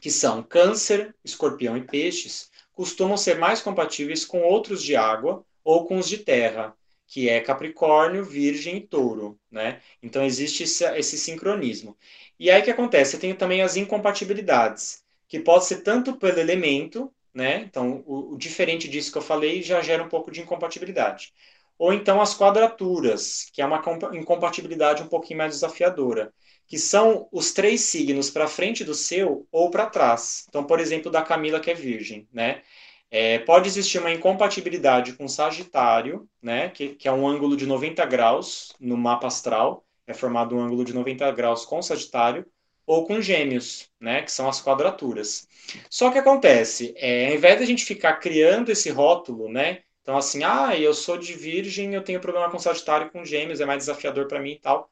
que 0.01 0.11
são 0.11 0.43
Câncer, 0.43 1.15
Escorpião 1.25 1.77
e 1.77 1.83
Peixes, 1.83 2.51
costumam 2.73 3.17
ser 3.17 3.39
mais 3.39 3.63
compatíveis 3.63 4.25
com 4.25 4.43
outros 4.43 4.83
de 4.83 4.97
água 4.97 5.45
ou 5.63 5.87
com 5.87 5.97
os 5.97 6.09
de 6.09 6.19
terra, 6.19 6.77
que 7.07 7.29
é 7.29 7.41
Capricórnio, 7.41 8.25
Virgem 8.25 8.79
e 8.79 8.81
Touro, 8.81 9.39
né? 9.49 9.81
Então 10.03 10.25
existe 10.25 10.65
esse, 10.65 10.85
esse 10.97 11.17
sincronismo. 11.17 11.97
E 12.39 12.51
aí 12.51 12.63
o 12.63 12.65
que 12.65 12.71
acontece? 12.71 13.19
Tem 13.19 13.33
também 13.35 13.63
as 13.63 13.77
incompatibilidades 13.77 15.06
que 15.29 15.41
pode 15.41 15.65
ser 15.67 15.83
tanto 15.83 16.17
pelo 16.17 16.39
elemento, 16.39 17.13
né? 17.35 17.59
Então, 17.69 18.03
o, 18.07 18.35
o, 18.35 18.39
diferente 18.39 18.89
disso 18.89 19.13
que 19.13 19.19
eu 19.19 19.23
falei 19.23 19.63
já 19.63 19.81
gera 19.83 20.03
um 20.03 20.09
pouco 20.09 20.31
de 20.31 20.41
incompatibilidade. 20.41 21.33
Ou 21.79 21.93
então 21.93 22.21
as 22.21 22.35
quadraturas, 22.35 23.51
que 23.53 23.61
é 23.61 23.67
uma 23.67 23.83
incompatibilidade 24.15 25.03
um 25.03 25.09
pouquinho 25.09 25.39
mais 25.39 25.53
desafiadora, 25.53 26.33
que 26.67 26.79
são 26.79 27.29
os 27.31 27.53
três 27.53 27.83
signos 27.83 28.31
para 28.31 28.49
frente 28.49 28.83
do 28.83 28.95
seu 28.95 29.47
ou 29.53 29.71
para 29.71 29.87
trás. 29.87 30.47
Então, 30.49 30.65
por 30.65 30.81
exemplo, 30.81 31.11
da 31.11 31.23
Camila 31.23 31.61
que 31.61 31.71
é 31.71 31.75
virgem, 31.75 32.27
né? 32.33 32.63
É, 33.11 33.39
pode 33.41 33.69
existir 33.69 33.99
uma 33.99 34.11
incompatibilidade 34.11 35.13
com 35.13 35.29
Sagitário, 35.29 36.29
né? 36.43 36.71
Que, 36.71 36.95
que 36.95 37.07
é 37.07 37.13
um 37.13 37.29
ângulo 37.29 37.57
de 37.57 37.67
90 37.67 38.05
graus 38.07 38.75
no 38.81 38.97
mapa 38.97 39.27
astral, 39.27 39.85
é 40.07 40.15
formado 40.15 40.57
um 40.57 40.61
ângulo 40.61 40.85
de 40.85 40.95
90 40.95 41.31
graus 41.33 41.65
com 41.65 41.83
Sagitário, 41.83 42.47
ou 42.87 43.07
com 43.07 43.21
gêmeos, 43.21 43.91
né, 44.01 44.23
que 44.23 44.33
são 44.33 44.49
as 44.49 44.63
quadraturas. 44.63 45.49
Só 45.91 46.11
que 46.11 46.19
acontece, 46.19 46.95
é, 46.97 47.29
ao 47.29 47.35
invés 47.35 47.59
de 47.59 47.65
a 47.65 47.67
gente 47.67 47.85
ficar 47.85 48.15
criando 48.15 48.71
esse 48.71 48.91
rótulo, 48.91 49.49
né, 49.51 49.81
então 50.03 50.17
assim, 50.17 50.45
ah, 50.45 50.79
eu 50.79 50.95
sou 50.95 51.19
de 51.19 51.35
virgem, 51.35 51.95
eu 51.95 52.03
tenho 52.05 52.21
problema 52.21 52.51
com 52.51 52.59
sagitário 52.59 53.11
com 53.11 53.25
gêmeos, 53.25 53.61
é 53.61 53.67
mais 53.67 53.81
desafiador 53.81 54.29
para 54.29 54.41
mim 54.41 54.53
e 54.53 54.59
tal. 54.61 54.89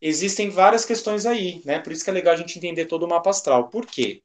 Existem 0.00 0.50
várias 0.50 0.84
questões 0.84 1.26
aí, 1.26 1.62
né, 1.64 1.78
por 1.78 1.92
isso 1.92 2.04
que 2.04 2.10
é 2.10 2.12
legal 2.12 2.34
a 2.34 2.36
gente 2.36 2.58
entender 2.58 2.86
todo 2.86 3.04
o 3.04 3.08
mapa 3.08 3.30
astral. 3.30 3.68
Por 3.68 3.86
quê? 3.86 4.22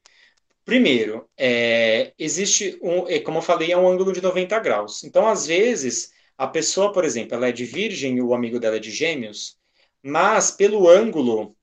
Primeiro, 0.66 1.28
é, 1.38 2.14
existe, 2.18 2.80
um, 2.82 3.08
é, 3.08 3.20
como 3.20 3.40
eu 3.40 3.42
falei, 3.42 3.72
é 3.72 3.78
um 3.78 3.88
ângulo 3.88 4.14
de 4.14 4.22
90 4.22 4.58
graus. 4.60 5.04
Então, 5.04 5.28
às 5.28 5.46
vezes, 5.46 6.12
a 6.38 6.48
pessoa, 6.48 6.92
por 6.94 7.04
exemplo, 7.04 7.36
ela 7.36 7.50
é 7.50 7.52
de 7.52 7.66
virgem 7.66 8.22
o 8.22 8.34
amigo 8.34 8.60
dela 8.60 8.78
é 8.78 8.80
de 8.80 8.90
gêmeos, 8.92 9.58
mas 10.02 10.52
pelo 10.52 10.88
ângulo 10.90 11.56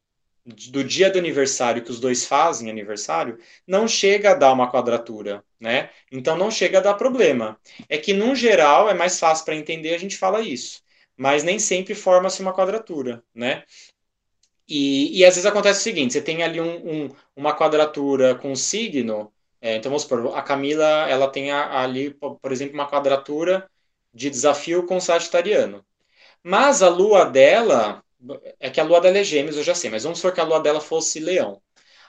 do 0.45 0.83
dia 0.83 1.11
do 1.11 1.19
aniversário 1.19 1.83
que 1.83 1.91
os 1.91 2.01
dois 2.01 2.25
fazem 2.25 2.71
aniversário, 2.71 3.39
não 3.67 3.87
chega 3.87 4.33
a 4.33 4.35
dar 4.35 4.53
uma 4.53 4.71
quadratura, 4.71 5.45
né? 5.59 5.91
Então 6.11 6.37
não 6.37 6.51
chega 6.51 6.79
a 6.79 6.81
dar 6.83 6.95
problema. 6.95 7.59
É 7.89 7.99
que, 7.99 8.13
num 8.13 8.35
geral, 8.35 8.89
é 8.89 8.95
mais 8.95 9.19
fácil 9.19 9.45
para 9.45 9.55
entender, 9.55 9.95
a 9.95 9.99
gente 9.99 10.17
fala 10.17 10.41
isso. 10.41 10.83
Mas 11.17 11.45
nem 11.45 11.59
sempre 11.59 11.95
forma-se 11.95 12.41
uma 12.41 12.55
quadratura, 12.55 13.23
né? 13.35 13.65
E, 14.69 15.19
e 15.19 15.25
às 15.25 15.35
vezes 15.35 15.47
acontece 15.47 15.81
o 15.81 15.83
seguinte: 15.83 16.13
você 16.13 16.23
tem 16.23 16.43
ali 16.43 16.61
um, 16.61 17.05
um, 17.05 17.09
uma 17.37 17.55
quadratura 17.57 18.35
com 18.37 18.55
signo. 18.55 19.33
É, 19.61 19.77
então 19.77 19.91
vamos 19.91 20.03
supor, 20.03 20.37
a 20.37 20.43
Camila 20.43 20.87
ela 21.09 21.29
tem 21.29 21.51
a, 21.51 21.83
ali, 21.83 22.13
por 22.15 22.53
exemplo, 22.53 22.75
uma 22.75 22.89
quadratura 22.89 23.69
de 24.15 24.31
desafio 24.31 24.87
com 24.87 24.97
o 24.97 25.01
Sagitariano. 25.01 25.85
Mas 26.43 26.83
a 26.83 26.89
lua 26.89 27.25
dela, 27.25 28.03
é 28.59 28.71
que 28.71 28.81
a 28.81 28.85
lua 28.85 29.01
dela 29.01 29.19
é 29.19 29.25
gêmeos, 29.25 29.57
eu 29.57 29.63
já 29.65 29.75
sei, 29.75 29.91
mas 29.91 30.03
vamos 30.05 30.19
supor 30.19 30.33
que 30.35 30.41
a 30.41 30.45
lua 30.45 30.61
dela 30.61 30.81
fosse 30.81 31.21
leão. 31.21 31.61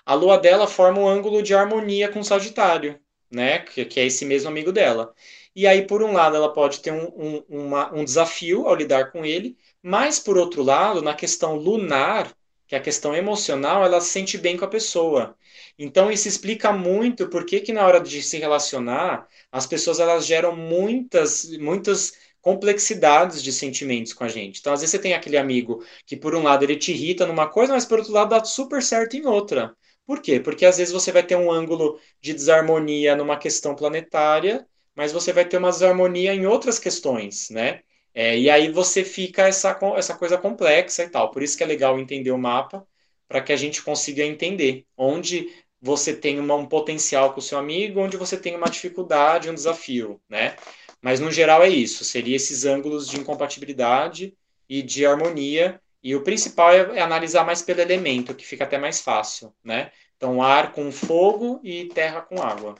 A 0.06 0.14
lua 0.14 0.38
dela 0.38 0.68
forma 0.68 1.00
um 1.00 1.08
ângulo 1.08 1.42
de 1.42 1.54
harmonia 1.54 2.10
com 2.10 2.20
o 2.20 2.24
Sagitário, 2.24 3.00
né? 3.30 3.60
Que, 3.60 3.86
que 3.86 4.00
é 4.00 4.06
esse 4.06 4.26
mesmo 4.26 4.50
amigo 4.50 4.72
dela. 4.72 5.14
E 5.56 5.68
aí, 5.68 5.86
por 5.86 6.02
um 6.02 6.14
lado, 6.14 6.36
ela 6.36 6.52
pode 6.54 6.80
ter 6.80 6.92
um, 6.92 7.08
um, 7.16 7.44
uma, 7.50 7.94
um 7.94 8.04
desafio 8.04 8.68
ao 8.68 8.76
lidar 8.76 9.12
com 9.12 9.26
ele, 9.26 9.58
mas, 9.84 10.20
por 10.20 10.38
outro 10.38 10.64
lado, 10.64 11.02
na 11.02 11.14
questão 11.14 11.56
lunar, 11.56 12.34
que 12.68 12.76
é 12.76 12.78
a 12.78 12.82
questão 12.82 13.14
emocional, 13.14 13.84
ela 13.84 14.00
se 14.00 14.12
sente 14.12 14.38
bem 14.38 14.58
com 14.58 14.66
a 14.66 14.68
pessoa. 14.70 15.36
Então, 15.78 16.12
isso 16.12 16.28
explica 16.28 16.72
muito 16.72 17.28
por 17.30 17.46
que, 17.46 17.60
que 17.60 17.74
na 17.74 17.86
hora 17.86 18.00
de 18.00 18.22
se 18.24 18.38
relacionar, 18.38 19.28
as 19.52 19.68
pessoas 19.68 20.00
elas 20.00 20.26
geram 20.26 20.56
muitas, 20.56 21.46
muitas 21.58 22.14
complexidades 22.42 23.42
de 23.44 23.54
sentimentos 23.54 24.14
com 24.14 24.24
a 24.24 24.28
gente. 24.28 24.60
Então, 24.60 24.74
às 24.74 24.82
vezes 24.82 24.92
você 24.92 25.00
tem 25.00 25.14
aquele 25.14 25.38
amigo 25.38 25.84
que, 26.06 26.18
por 26.18 26.36
um 26.36 26.44
lado, 26.44 26.64
ele 26.64 26.76
te 26.76 26.92
irrita 26.92 27.26
numa 27.26 27.48
coisa, 27.48 27.74
mas, 27.74 27.86
por 27.86 28.00
outro 28.00 28.14
lado, 28.14 28.30
dá 28.30 28.44
super 28.44 28.82
certo 28.82 29.16
em 29.16 29.26
outra. 29.26 29.76
Por 30.06 30.22
quê? 30.22 30.40
Porque, 30.40 30.66
às 30.66 30.78
vezes, 30.78 30.94
você 30.94 31.12
vai 31.12 31.24
ter 31.24 31.36
um 31.36 31.52
ângulo 31.52 32.00
de 32.20 32.34
desarmonia 32.34 33.16
numa 33.16 33.38
questão 33.38 33.76
planetária, 33.76 34.66
mas 34.96 35.12
você 35.12 35.32
vai 35.32 35.46
ter 35.46 35.58
uma 35.58 35.70
desarmonia 35.70 36.34
em 36.34 36.46
outras 36.46 36.80
questões, 36.80 37.50
né? 37.50 37.82
É, 38.14 38.38
e 38.38 38.50
aí 38.50 38.70
você 38.72 39.04
fica 39.06 39.48
essa, 39.48 39.78
essa 39.96 40.16
coisa 40.16 40.38
complexa 40.38 41.04
e 41.04 41.10
tal. 41.10 41.32
Por 41.32 41.42
isso 41.42 41.58
que 41.58 41.64
é 41.64 41.68
legal 41.68 41.98
entender 42.00 42.32
o 42.32 42.38
mapa, 42.38 42.86
para 43.28 43.42
que 43.42 43.54
a 43.54 43.56
gente 43.56 43.82
consiga 43.82 44.24
entender 44.24 44.86
onde 44.98 45.48
você 45.82 46.16
tem 46.16 46.40
uma, 46.40 46.56
um 46.56 46.68
potencial 46.68 47.34
com 47.34 47.40
o 47.40 47.44
seu 47.44 47.58
amigo, 47.58 48.00
onde 48.02 48.18
você 48.18 48.38
tem 48.38 48.56
uma 48.56 48.70
dificuldade, 48.70 49.50
um 49.50 49.54
desafio, 49.56 50.22
né? 50.30 50.56
Mas 51.02 51.20
no 51.20 51.32
geral 51.32 51.64
é 51.64 51.70
isso, 51.70 52.04
seria 52.04 52.36
esses 52.36 52.66
ângulos 52.66 53.08
de 53.08 53.20
incompatibilidade 53.20 54.34
e 54.70 54.82
de 54.82 55.06
harmonia, 55.06 55.82
e 56.04 56.16
o 56.16 56.24
principal 56.24 56.72
é, 56.72 56.98
é 56.98 57.02
analisar 57.02 57.46
mais 57.46 57.62
pelo 57.62 57.82
elemento, 57.82 58.34
que 58.34 58.46
fica 58.46 58.64
até 58.64 58.78
mais 58.78 59.02
fácil, 59.02 59.54
né? 59.64 59.92
Então, 60.16 60.42
ar 60.42 60.72
com 60.72 60.92
fogo 60.92 61.60
e 61.64 61.86
terra 61.86 62.22
com 62.22 62.42
água. 62.42 62.76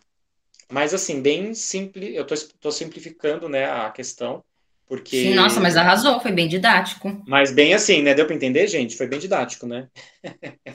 Mas 0.70 0.94
assim, 0.94 1.22
bem 1.22 1.54
simples, 1.54 2.16
eu 2.16 2.24
estou 2.24 2.72
simplificando 2.72 3.50
né, 3.50 3.66
a 3.66 3.90
questão, 3.90 4.44
porque... 4.88 5.24
Sim, 5.24 5.34
nossa, 5.34 5.60
mas 5.60 5.76
arrasou, 5.76 6.20
foi 6.20 6.32
bem 6.32 6.48
didático. 6.48 7.22
Mas 7.28 7.52
bem 7.52 7.74
assim, 7.74 8.02
né? 8.02 8.14
Deu 8.14 8.26
para 8.26 8.36
entender, 8.36 8.68
gente? 8.68 8.96
Foi 8.96 9.08
bem 9.08 9.20
didático, 9.20 9.66
né? 9.66 9.88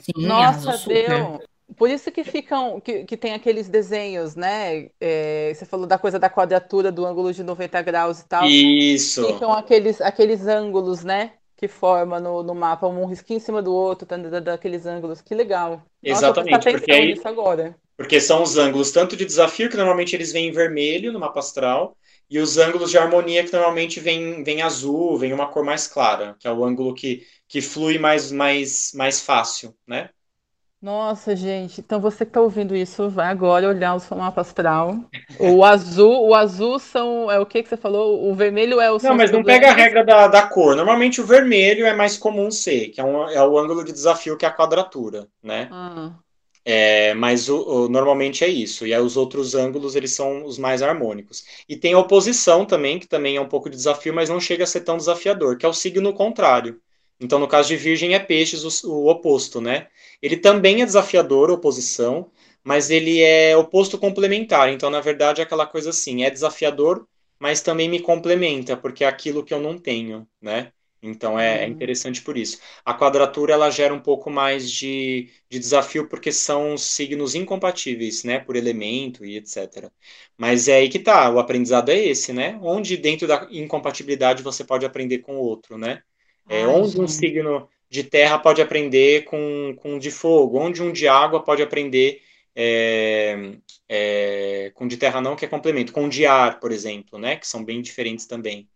Sim, 0.01 0.27
nossa, 0.27 0.77
deu. 0.89 1.41
Por 1.77 1.91
isso 1.91 2.13
que 2.13 2.23
ficam, 2.23 2.81
que, 2.81 3.05
que 3.05 3.17
tem 3.17 3.35
aqueles 3.35 3.69
desenhos, 3.69 4.37
né? 4.37 4.89
É, 5.01 5.53
você 5.53 5.67
falou 5.67 5.87
da 5.87 5.99
coisa 5.99 6.19
da 6.19 6.31
quadratura 6.31 6.93
do 6.93 7.05
ângulo 7.05 7.33
de 7.33 7.43
90 7.43 7.83
graus 7.83 8.21
e 8.21 8.29
tal. 8.29 8.45
Isso. 8.47 9.27
Ficam 9.27 9.53
aqueles, 9.53 10.01
aqueles 10.01 10.47
ângulos, 10.47 11.03
né? 11.03 11.33
Que 11.57 11.67
forma 11.67 12.21
no, 12.21 12.43
no 12.43 12.55
mapa, 12.55 12.87
um 12.87 13.07
risquinho 13.07 13.39
em 13.39 13.41
cima 13.41 13.61
do 13.61 13.75
outro, 13.75 14.07
tá, 14.07 14.17
daqueles 14.17 14.87
ângulos. 14.87 15.21
Que 15.21 15.35
legal. 15.35 15.83
Exatamente. 16.03 16.53
Nossa, 16.53 16.71
porque 16.71 16.93
aí, 16.93 17.21
agora. 17.25 17.75
Porque 17.97 18.21
são 18.21 18.43
os 18.43 18.57
ângulos 18.57 18.93
tanto 18.93 19.17
de 19.17 19.25
desafio, 19.25 19.69
que 19.69 19.77
normalmente 19.77 20.15
eles 20.15 20.33
vêm 20.33 20.49
em 20.49 20.53
vermelho 20.53 21.13
no 21.13 21.19
mapa 21.19 21.41
astral, 21.41 21.97
e 22.29 22.39
os 22.39 22.59
ângulos 22.59 22.91
de 22.91 22.99
harmonia, 22.99 23.43
que 23.43 23.53
normalmente 23.53 24.01
vem, 24.01 24.45
vem 24.45 24.63
azul, 24.63 25.17
vem 25.17 25.33
uma 25.33 25.49
cor 25.49 25.65
mais 25.65 25.87
clara, 25.87 26.37
que 26.39 26.47
é 26.47 26.53
o 26.53 26.65
ângulo 26.65 26.95
que, 26.95 27.27
que 27.49 27.61
flui 27.61 27.99
mais, 27.99 28.31
mais, 28.31 28.93
mais 28.95 29.21
fácil, 29.21 29.75
né? 29.87 30.11
Nossa, 30.81 31.35
gente, 31.35 31.81
então 31.81 32.01
você 32.01 32.25
que 32.25 32.31
está 32.31 32.41
ouvindo 32.41 32.77
isso, 32.77 33.09
vai 33.09 33.29
agora 33.29 33.69
olhar 33.69 33.95
o 33.95 34.01
seu 34.01 34.17
mapa 34.17 34.43
astral. 34.43 35.05
O 35.41 35.65
azul, 35.65 36.29
o 36.29 36.35
azul 36.35 36.79
são. 36.79 37.31
É 37.31 37.41
o 37.41 37.47
que, 37.47 37.63
que 37.63 37.69
você 37.69 37.77
falou? 37.77 38.31
O 38.31 38.35
vermelho 38.35 38.81
é 38.81 38.91
o. 38.93 38.99
Não, 39.03 39.17
mas 39.17 39.33
não 39.33 39.43
pega 39.43 39.71
a 39.71 39.75
regra 39.75 40.05
da, 40.05 40.29
da 40.29 40.47
cor. 40.47 40.77
Normalmente 40.77 41.21
o 41.21 41.27
vermelho 41.27 41.87
é 41.87 41.95
mais 41.95 42.19
comum 42.19 42.51
ser, 42.51 42.89
que 42.91 43.01
é, 43.01 43.05
um, 43.05 43.29
é 43.29 43.43
o 43.43 43.59
ângulo 43.59 43.83
de 43.85 43.93
desafio, 43.93 44.37
que 44.37 44.45
é 44.45 44.49
a 44.49 44.55
quadratura, 44.55 45.27
né? 45.43 45.69
Ah. 45.73 46.13
É, 46.69 47.15
mas 47.15 47.49
o, 47.49 47.85
o, 47.85 47.89
normalmente 47.89 48.45
é 48.45 48.49
isso. 48.49 48.87
E 48.87 48.93
aí 48.93 49.01
os 49.01 49.17
outros 49.17 49.55
ângulos 49.55 49.95
eles 49.95 50.11
são 50.13 50.45
os 50.45 50.59
mais 50.59 50.83
harmônicos. 50.83 51.45
E 51.69 51.77
tem 51.77 51.95
a 51.95 51.99
oposição 51.99 52.67
também, 52.67 52.99
que 52.99 53.07
também 53.07 53.37
é 53.37 53.41
um 53.41 53.49
pouco 53.49 53.71
de 53.71 53.77
desafio, 53.77 54.13
mas 54.13 54.29
não 54.29 54.41
chega 54.41 54.65
a 54.65 54.67
ser 54.67 54.81
tão 54.81 54.97
desafiador, 54.97 55.57
que 55.57 55.65
é 55.65 55.69
o 55.69 55.73
signo 55.73 56.13
contrário. 56.13 56.81
Então, 57.21 57.39
no 57.39 57.49
caso 57.49 57.69
de 57.69 57.77
Virgem, 57.77 58.15
é 58.15 58.19
Peixes 58.19 58.85
o, 58.85 58.91
o 58.93 59.09
oposto, 59.11 59.61
né? 59.61 59.89
Ele 60.23 60.37
também 60.37 60.83
é 60.83 60.87
desafiador, 60.87 61.51
oposição, 61.51 62.31
mas 62.65 62.91
ele 62.91 63.21
é 63.23 63.57
oposto 63.57 63.99
complementar. 63.99 64.69
Então, 64.71 64.91
na 64.91 65.01
verdade, 65.01 65.41
é 65.41 65.45
aquela 65.45 65.67
coisa 65.67 65.91
assim, 65.91 66.25
é 66.25 66.31
desafiador, 66.31 67.07
mas 67.39 67.61
também 67.63 67.89
me 67.89 68.01
complementa, 68.01 68.77
porque 68.77 69.05
é 69.05 69.09
aquilo 69.09 69.45
que 69.45 69.55
eu 69.55 69.61
não 69.61 69.79
tenho, 69.79 70.27
né? 70.41 70.73
Então 71.03 71.39
é, 71.39 71.65
é, 71.65 71.67
interessante 71.69 72.23
por 72.23 72.37
isso. 72.37 72.59
A 72.85 72.95
quadratura 72.95 73.53
ela 73.53 73.71
gera 73.71 73.95
um 73.95 74.01
pouco 74.01 74.31
mais 74.31 74.71
de, 74.71 75.31
de 75.49 75.59
desafio 75.59 76.09
porque 76.09 76.33
são 76.33 76.77
signos 76.77 77.35
incompatíveis, 77.35 78.25
né? 78.25 78.39
Por 78.41 78.57
elemento 78.57 79.25
e 79.25 79.37
etc. 79.37 79.91
Mas 80.37 80.69
é 80.69 80.77
aí 80.77 80.89
que 80.89 80.99
tá, 80.99 81.31
o 81.31 81.39
aprendizado 81.39 81.91
é 81.91 81.99
esse, 81.99 82.33
né? 82.33 82.59
Onde 82.63 82.97
dentro 82.97 83.27
da 83.29 83.47
incompatibilidade 83.51 84.43
você 84.43 84.65
pode 84.65 84.87
aprender 84.87 85.19
com 85.19 85.37
o 85.37 85.41
outro, 85.41 85.79
né? 85.79 86.03
É, 86.49 86.63
Ai, 86.63 86.67
onde 86.67 86.91
gente. 86.91 87.01
um 87.01 87.09
signo 87.09 87.69
de 87.89 88.05
terra 88.05 88.39
pode 88.39 88.61
aprender 88.61 89.25
com, 89.25 89.75
com 89.77 89.99
de 89.99 90.11
fogo, 90.11 90.59
onde 90.59 90.83
um 90.83 90.93
de 90.93 91.09
água 91.09 91.43
pode 91.43 91.63
aprender 91.63 92.21
é, 92.55 93.53
é, 93.89 94.73
com 94.75 94.87
de 94.87 94.97
terra 94.97 95.21
não, 95.21 95.37
que 95.37 95.45
é 95.45 95.49
complemento, 95.49 95.93
com 95.93 96.09
de 96.09 96.25
ar, 96.27 96.59
por 96.59 96.73
exemplo, 96.73 97.19
né? 97.19 97.37
Que 97.37 97.47
são 97.47 97.65
bem 97.65 97.83
diferentes 97.83 98.27
também. 98.27 98.69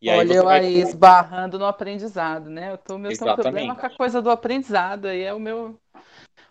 E 0.00 0.10
Olha, 0.10 0.32
aí 0.32 0.36
eu 0.36 0.48
aí 0.48 0.80
esbarrando 0.80 1.58
no 1.58 1.64
aprendizado, 1.64 2.50
né? 2.50 2.72
Eu 2.72 2.78
tô 2.78 2.98
meu 2.98 3.10
problema 3.16 3.74
com 3.74 3.86
a 3.86 3.90
coisa 3.90 4.20
do 4.20 4.30
aprendizado, 4.30 5.06
aí 5.06 5.22
é 5.22 5.32
o 5.32 5.40
meu, 5.40 5.78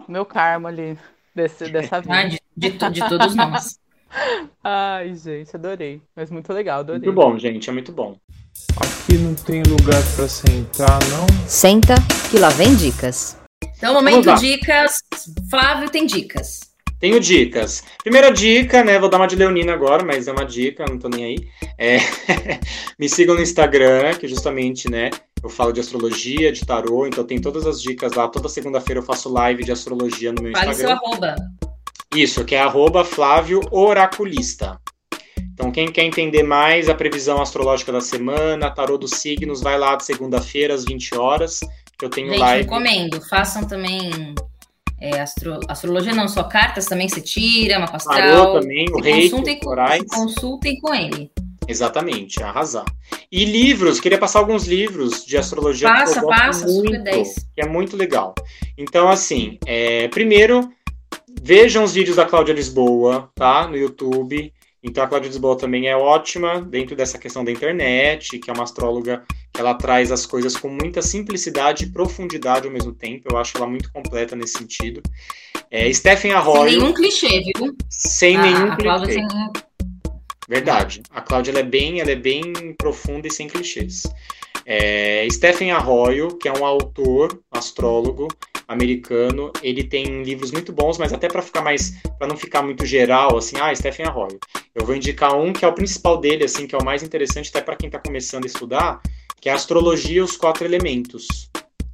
o 0.08 0.12
meu 0.12 0.26
karma 0.26 0.70
ali 0.70 0.98
desse, 1.36 1.70
dessa 1.70 2.02
vida. 2.02 2.14
Ah, 2.16 2.24
de, 2.24 2.40
de, 2.58 2.90
de 2.90 3.10
todos 3.10 3.36
nós. 3.36 3.80
Ai, 4.64 5.14
gente, 5.16 5.56
adorei. 5.56 6.02
Mas 6.16 6.30
muito 6.30 6.52
legal, 6.52 6.80
adorei. 6.80 7.02
Muito 7.02 7.16
bom, 7.16 7.38
gente, 7.38 7.70
é 7.70 7.74
muito 7.74 7.92
bom. 7.92 8.18
Aqui 8.78 9.18
não 9.18 9.36
tem 9.36 9.62
lugar 9.64 10.02
para 10.16 10.28
sentar, 10.28 11.00
não? 11.10 11.26
Senta, 11.48 11.96
que 12.32 12.40
lá 12.40 12.50
vem 12.50 12.76
dicas. 12.76 13.38
Então, 13.78 13.94
momento 13.94 14.34
dicas. 14.36 15.02
Flávio 15.50 15.90
tem 15.90 16.06
dicas. 16.06 16.62
Tenho 17.00 17.20
dicas. 17.20 17.84
Primeira 18.02 18.32
dica, 18.32 18.84
né? 18.84 18.98
Vou 18.98 19.10
dar 19.10 19.18
uma 19.18 19.28
de 19.28 19.36
Leonina 19.36 19.74
agora, 19.74 20.06
mas 20.06 20.28
é 20.28 20.32
uma 20.32 20.46
dica, 20.46 20.86
não 20.90 20.98
tô 20.98 21.10
nem 21.10 21.26
aí. 21.26 21.36
É... 21.78 21.98
Me 22.98 23.10
sigam 23.10 23.36
no 23.36 23.42
Instagram, 23.42 24.14
que 24.14 24.28
justamente, 24.28 24.90
né? 24.90 25.10
Eu 25.44 25.50
falo 25.50 25.74
de 25.74 25.82
astrologia, 25.82 26.52
de 26.52 26.66
tarô, 26.66 27.06
então 27.06 27.26
tem 27.26 27.42
todas 27.42 27.68
as 27.68 27.82
dicas 27.82 28.14
lá. 28.14 28.30
Toda 28.30 28.48
segunda-feira 28.48 29.02
eu 29.02 29.06
faço 29.06 29.28
live 29.28 29.66
de 29.66 29.72
astrologia 29.74 30.32
no 30.32 30.42
meu 30.42 30.54
Fale 30.54 30.72
Instagram. 30.72 30.96
Fale 30.96 31.02
seu 31.02 31.12
arroba. 31.12 31.36
Isso, 32.16 32.46
que 32.46 32.56
é 32.56 32.62
arroba 32.62 33.04
Flávio 33.04 33.60
Oraculista. 33.70 34.80
Então, 35.54 35.72
quem 35.72 35.92
quer 35.92 36.04
entender 36.04 36.42
mais 36.42 36.90
a 36.90 36.96
previsão 36.96 37.40
astrológica 37.42 37.92
da 37.92 38.02
semana, 38.02 38.72
tarô 38.72 38.98
dos 38.98 39.12
signos, 39.12 39.62
vai 39.62 39.78
lá 39.78 39.96
de 39.96 40.04
segunda-feira 40.04 40.74
às 40.74 40.84
20 40.84 41.16
horas, 41.16 41.60
que 41.98 42.06
eu 42.06 42.10
tenho 42.10 42.30
Gente, 42.30 42.40
live. 42.40 42.64
recomendo. 42.64 43.22
Façam 43.30 43.64
também 43.64 44.34
é, 45.00 45.20
astro... 45.20 45.60
astrologia, 45.68 46.14
não 46.14 46.28
só 46.28 46.44
cartas, 46.44 46.88
também 46.88 47.08
se 47.08 47.22
tira, 47.22 47.78
uma 47.78 47.86
astral. 47.86 48.18
Tarô 48.18 48.60
também, 48.60 48.88
o 48.92 49.00
rei, 49.00 49.30
consultem, 49.30 49.60
com, 49.60 50.06
consultem 50.10 50.80
com 50.80 50.94
ele. 50.94 51.32
Exatamente, 51.68 52.42
arrasar. 52.42 52.86
E 53.32 53.46
livros, 53.46 54.00
queria 54.00 54.18
passar 54.18 54.40
alguns 54.40 54.66
livros 54.66 55.24
de 55.26 55.38
astrologia 55.38 55.88
passa, 55.88 56.22
passa, 56.26 56.66
muito, 56.66 57.04
que 57.54 57.62
é 57.62 57.68
muito 57.68 57.96
legal. 57.96 58.34
Então, 58.78 59.08
assim, 59.08 59.58
é, 59.66 60.08
primeiro, 60.08 60.70
vejam 61.42 61.84
os 61.84 61.94
vídeos 61.94 62.16
da 62.16 62.26
Cláudia 62.26 62.54
Lisboa, 62.54 63.30
tá? 63.36 63.68
No 63.68 63.78
YouTube. 63.78 64.52
Então 64.84 65.04
a 65.04 65.08
Cláudia 65.08 65.30
Lisboa 65.30 65.58
também 65.58 65.88
é 65.88 65.96
ótima 65.96 66.62
dentro 66.62 66.96
dessa 66.96 67.18
questão 67.18 67.44
da 67.44 67.52
internet, 67.52 68.38
que 68.38 68.50
é 68.50 68.54
uma 68.54 68.64
astróloga 68.64 69.24
que 69.54 69.62
ela 69.62 69.74
traz 69.76 70.12
as 70.12 70.26
coisas 70.26 70.58
com 70.58 70.68
muita 70.68 71.02
simplicidade 71.02 71.86
e 71.86 71.90
profundidade 71.90 72.68
ao 72.68 72.74
mesmo 72.74 72.92
tempo. 72.92 73.30
Eu 73.32 73.38
acho 73.38 73.56
ela 73.56 73.68
muito 73.68 73.92
completa 73.92 74.36
nesse 74.36 74.58
sentido. 74.58 75.02
É, 75.72 75.92
Stephen 75.94 76.34
Arroyo. 76.34 76.70
Sem 76.70 76.80
nenhum 76.80 76.94
clichê, 76.94 77.42
viu? 77.42 77.76
Sem 77.90 78.38
nenhum 78.38 78.72
a 78.72 78.76
clichê. 78.76 79.14
Sem... 79.14 79.28
Verdade. 80.48 81.02
A 81.10 81.22
Cláudia 81.22 81.58
é 81.58 81.64
bem, 81.64 82.00
ela 82.00 82.12
é 82.12 82.16
bem 82.16 82.54
profunda 82.78 83.28
e 83.28 83.32
sem 83.32 83.48
clichês. 83.48 84.04
É, 84.66 85.28
Stephen 85.32 85.72
Arroyo, 85.72 86.38
que 86.38 86.48
é 86.48 86.54
um 86.54 86.66
autor, 86.66 87.40
astrólogo, 87.52 88.28
americano. 88.68 89.52
Ele 89.62 89.84
tem 89.84 90.24
livros 90.24 90.52
muito 90.52 90.72
bons, 90.72 90.98
mas 90.98 91.14
até 91.14 91.28
para 91.28 91.42
ficar 91.42 91.62
mais, 91.62 92.02
para 92.18 92.28
não 92.28 92.38
ficar 92.38 92.62
muito 92.62 92.86
geral, 92.86 93.38
assim, 93.38 93.56
ah, 93.60 93.74
Stephen 93.74 94.06
Arroyo. 94.06 94.40
Eu 94.74 94.86
vou 94.86 94.96
indicar 94.96 95.36
um 95.36 95.54
que 95.54 95.66
é 95.66 95.68
o 95.68 95.74
principal 95.74 96.18
dele, 96.18 96.46
assim, 96.46 96.66
que 96.66 96.76
é 96.76 96.78
o 96.78 96.86
mais 96.86 97.04
interessante 97.04 97.50
até 97.50 97.62
para 97.62 97.76
quem 97.76 97.88
está 97.88 98.00
começando 98.00 98.44
a 98.46 98.48
estudar, 98.48 99.02
que 99.40 99.50
é 99.50 99.54
Astrologia 99.54 100.18
e 100.18 100.22
os 100.22 100.38
Quatro 100.38 100.66
Elementos, 100.66 101.50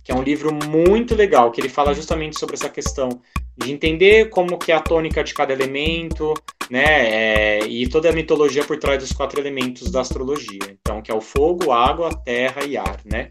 que 0.09 0.13
é 0.13 0.17
um 0.17 0.23
livro 0.23 0.51
muito 0.51 1.13
legal, 1.13 1.51
que 1.51 1.61
ele 1.61 1.69
fala 1.69 1.93
justamente 1.93 2.39
sobre 2.39 2.55
essa 2.55 2.67
questão 2.67 3.21
de 3.55 3.71
entender 3.71 4.29
como 4.29 4.57
que 4.57 4.71
é 4.71 4.75
a 4.75 4.79
tônica 4.79 5.23
de 5.23 5.35
cada 5.35 5.53
elemento, 5.53 6.33
né, 6.67 7.59
é, 7.59 7.59
e 7.67 7.87
toda 7.87 8.09
a 8.09 8.11
mitologia 8.11 8.63
por 8.63 8.79
trás 8.79 8.97
dos 8.97 9.11
quatro 9.11 9.39
elementos 9.39 9.91
da 9.91 10.01
astrologia. 10.01 10.75
Então, 10.81 10.99
que 10.99 11.11
é 11.11 11.13
o 11.13 11.21
fogo, 11.21 11.71
água, 11.71 12.09
terra 12.25 12.65
e 12.65 12.75
ar, 12.75 12.99
né. 13.05 13.29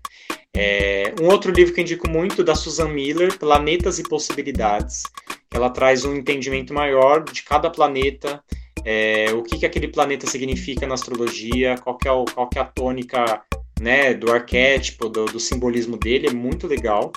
É, 0.57 1.13
um 1.21 1.27
outro 1.27 1.51
livro 1.51 1.75
que 1.75 1.81
eu 1.81 1.83
indico 1.83 2.09
muito 2.09 2.45
da 2.45 2.55
Susan 2.55 2.91
Miller, 2.91 3.37
Planetas 3.37 3.99
e 3.99 4.05
Possibilidades, 4.05 5.03
que 5.51 5.57
ela 5.57 5.71
traz 5.71 6.05
um 6.05 6.15
entendimento 6.15 6.73
maior 6.73 7.25
de 7.25 7.43
cada 7.43 7.69
planeta, 7.69 8.41
é, 8.85 9.33
o 9.33 9.43
que, 9.43 9.59
que 9.59 9.67
aquele 9.67 9.89
planeta 9.89 10.29
significa 10.29 10.87
na 10.87 10.95
astrologia, 10.95 11.75
qual 11.83 11.99
que 11.99 12.07
é, 12.07 12.13
o, 12.13 12.25
qual 12.25 12.49
que 12.49 12.57
é 12.57 12.63
a 12.63 12.67
tônica 12.67 13.43
né, 13.81 14.15
do 14.15 14.31
arquétipo, 14.33 15.09
do, 15.09 15.27
do, 15.27 15.41
simbolismo 15.41 15.97
dele, 15.97 16.29
é 16.29 16.33
muito 16.33 16.67
legal. 16.67 17.13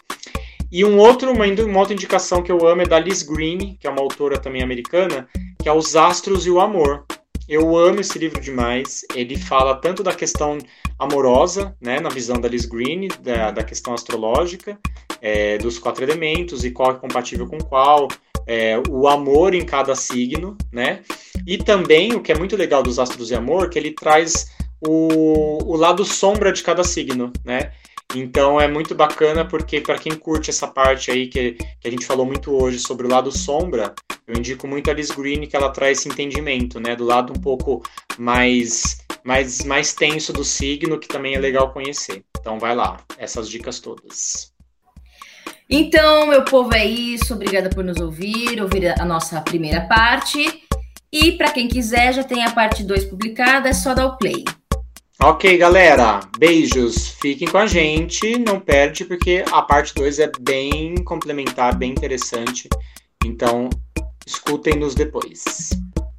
E 0.72 0.86
um 0.86 0.98
outro, 0.98 1.32
uma, 1.32 1.46
uma 1.46 1.80
outra 1.80 1.94
indicação 1.94 2.42
que 2.42 2.52
eu 2.52 2.66
amo 2.66 2.82
é 2.82 2.86
da 2.86 3.00
Liz 3.00 3.24
Green, 3.24 3.76
que 3.80 3.88
é 3.88 3.90
uma 3.90 4.02
autora 4.02 4.38
também 4.38 4.64
americana, 4.64 5.28
que 5.62 5.68
é 5.68 5.74
Os 5.74 5.96
Astros 5.96 6.46
e 6.46 6.52
o 6.52 6.62
Amor. 6.62 7.06
Eu 7.48 7.76
amo 7.78 8.00
esse 8.00 8.18
livro 8.18 8.40
demais. 8.40 9.04
Ele 9.14 9.38
fala 9.38 9.76
tanto 9.76 10.02
da 10.02 10.14
questão 10.14 10.58
amorosa, 10.98 11.76
né, 11.82 12.00
na 12.00 12.10
visão 12.10 12.40
da 12.40 12.48
Liz 12.48 12.66
Green, 12.66 13.10
da, 13.22 13.52
da 13.52 13.64
questão 13.64 13.94
astrológica, 13.94 14.80
é, 15.22 15.58
dos 15.58 15.78
quatro 15.78 16.04
elementos 16.04 16.64
e 16.64 16.72
qual 16.72 16.92
é 16.92 16.94
compatível 16.94 17.48
com 17.48 17.58
qual, 17.58 18.08
é, 18.48 18.82
o 18.90 19.08
amor 19.08 19.54
em 19.54 19.66
cada 19.66 19.96
signo, 19.96 20.58
né? 20.72 21.02
E 21.46 21.58
também 21.58 22.14
o 22.14 22.22
que 22.22 22.32
é 22.32 22.38
muito 22.38 22.56
legal 22.56 22.84
dos 22.84 23.00
Astros 23.00 23.32
e 23.32 23.36
Amor, 23.36 23.70
que 23.70 23.78
ele 23.78 23.92
traz 23.92 24.52
o, 24.86 25.74
o 25.74 25.76
lado 25.76 26.04
sombra 26.04 26.52
de 26.52 26.64
cada 26.64 26.84
signo, 26.84 27.32
né? 27.46 27.72
Então 28.16 28.60
é 28.60 28.68
muito 28.68 28.94
bacana 28.94 29.46
porque 29.46 29.80
para 29.80 29.98
quem 29.98 30.14
curte 30.14 30.50
essa 30.50 30.68
parte 30.68 31.12
aí 31.12 31.28
que, 31.28 31.54
que, 31.80 31.88
a 31.88 31.92
gente 31.92 32.06
falou 32.06 32.26
muito 32.26 32.52
hoje 32.52 32.80
sobre 32.80 33.08
o 33.08 33.10
lado 33.10 33.32
sombra, 33.32 33.94
eu 34.28 34.36
indico 34.36 34.68
muito 34.68 34.90
a 34.90 34.94
Liz 34.94 35.12
Green 35.12 35.48
que 35.48 35.56
ela 35.56 35.70
traz 35.70 36.00
esse 36.00 36.10
entendimento, 36.10 36.80
né, 36.80 36.96
do 36.96 37.06
lado 37.06 37.32
um 37.32 37.42
pouco 37.42 37.82
mais 38.18 38.98
mais 39.24 39.64
mais 39.64 39.94
tenso 39.94 40.34
do 40.34 40.44
signo 40.44 41.00
que 41.00 41.08
também 41.08 41.36
é 41.36 41.40
legal 41.40 41.72
conhecer. 41.72 42.24
Então 42.40 42.60
vai 42.60 42.76
lá, 42.76 42.98
essas 43.18 43.48
dicas 43.48 43.80
todas. 43.80 44.52
Então, 45.70 46.28
meu 46.28 46.44
povo, 46.44 46.74
é 46.74 46.84
isso. 46.86 47.34
Obrigada 47.34 47.70
por 47.70 47.82
nos 47.82 47.98
ouvir, 47.98 48.62
ouvir 48.62 48.88
a 49.00 49.06
nossa 49.06 49.40
primeira 49.40 49.88
parte. 49.88 50.66
E 51.10 51.32
para 51.34 51.52
quem 51.52 51.70
quiser, 51.70 52.14
já 52.14 52.26
tem 52.26 52.44
a 52.44 52.52
parte 52.52 52.84
2 52.84 53.06
publicada, 53.06 53.70
é 53.70 53.74
só 53.74 53.94
dar 53.94 54.08
o 54.08 54.18
play. 54.18 54.44
Ok, 55.24 55.56
galera. 55.56 56.20
Beijos. 56.40 57.10
Fiquem 57.22 57.48
com 57.48 57.60
a 57.60 57.68
gente. 57.68 58.40
Não 58.40 58.60
perde, 58.60 59.06
porque 59.06 59.46
a 59.52 59.62
parte 59.62 59.94
2 59.94 60.18
é 60.18 60.32
bem 60.40 60.96
complementar, 61.04 61.76
bem 61.76 61.92
interessante. 61.92 62.68
Então, 63.24 63.70
escutem-nos 64.26 64.96
depois. 64.96 65.70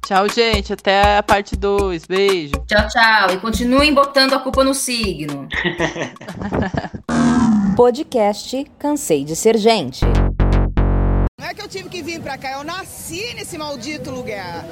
Tchau, 0.05 0.29
gente. 0.29 0.71
Até 0.71 1.17
a 1.17 1.23
parte 1.23 1.57
2. 1.57 2.05
Beijo. 2.05 2.53
Tchau, 2.65 2.87
tchau. 2.87 3.33
E 3.33 3.37
continuem 3.37 3.93
botando 3.93 4.33
a 4.33 4.39
culpa 4.39 4.63
no 4.63 4.73
signo. 4.73 5.49
Podcast 7.75 8.65
Cansei 8.79 9.25
de 9.25 9.35
Ser 9.35 9.57
Gente. 9.57 10.05
Não 11.39 11.47
é 11.47 11.53
que 11.53 11.61
eu 11.61 11.67
tive 11.67 11.89
que 11.89 12.01
vir 12.01 12.21
pra 12.21 12.37
cá, 12.37 12.53
eu 12.53 12.63
nasci 12.63 13.33
nesse 13.33 13.57
maldito 13.57 14.11
lugar. 14.11 14.61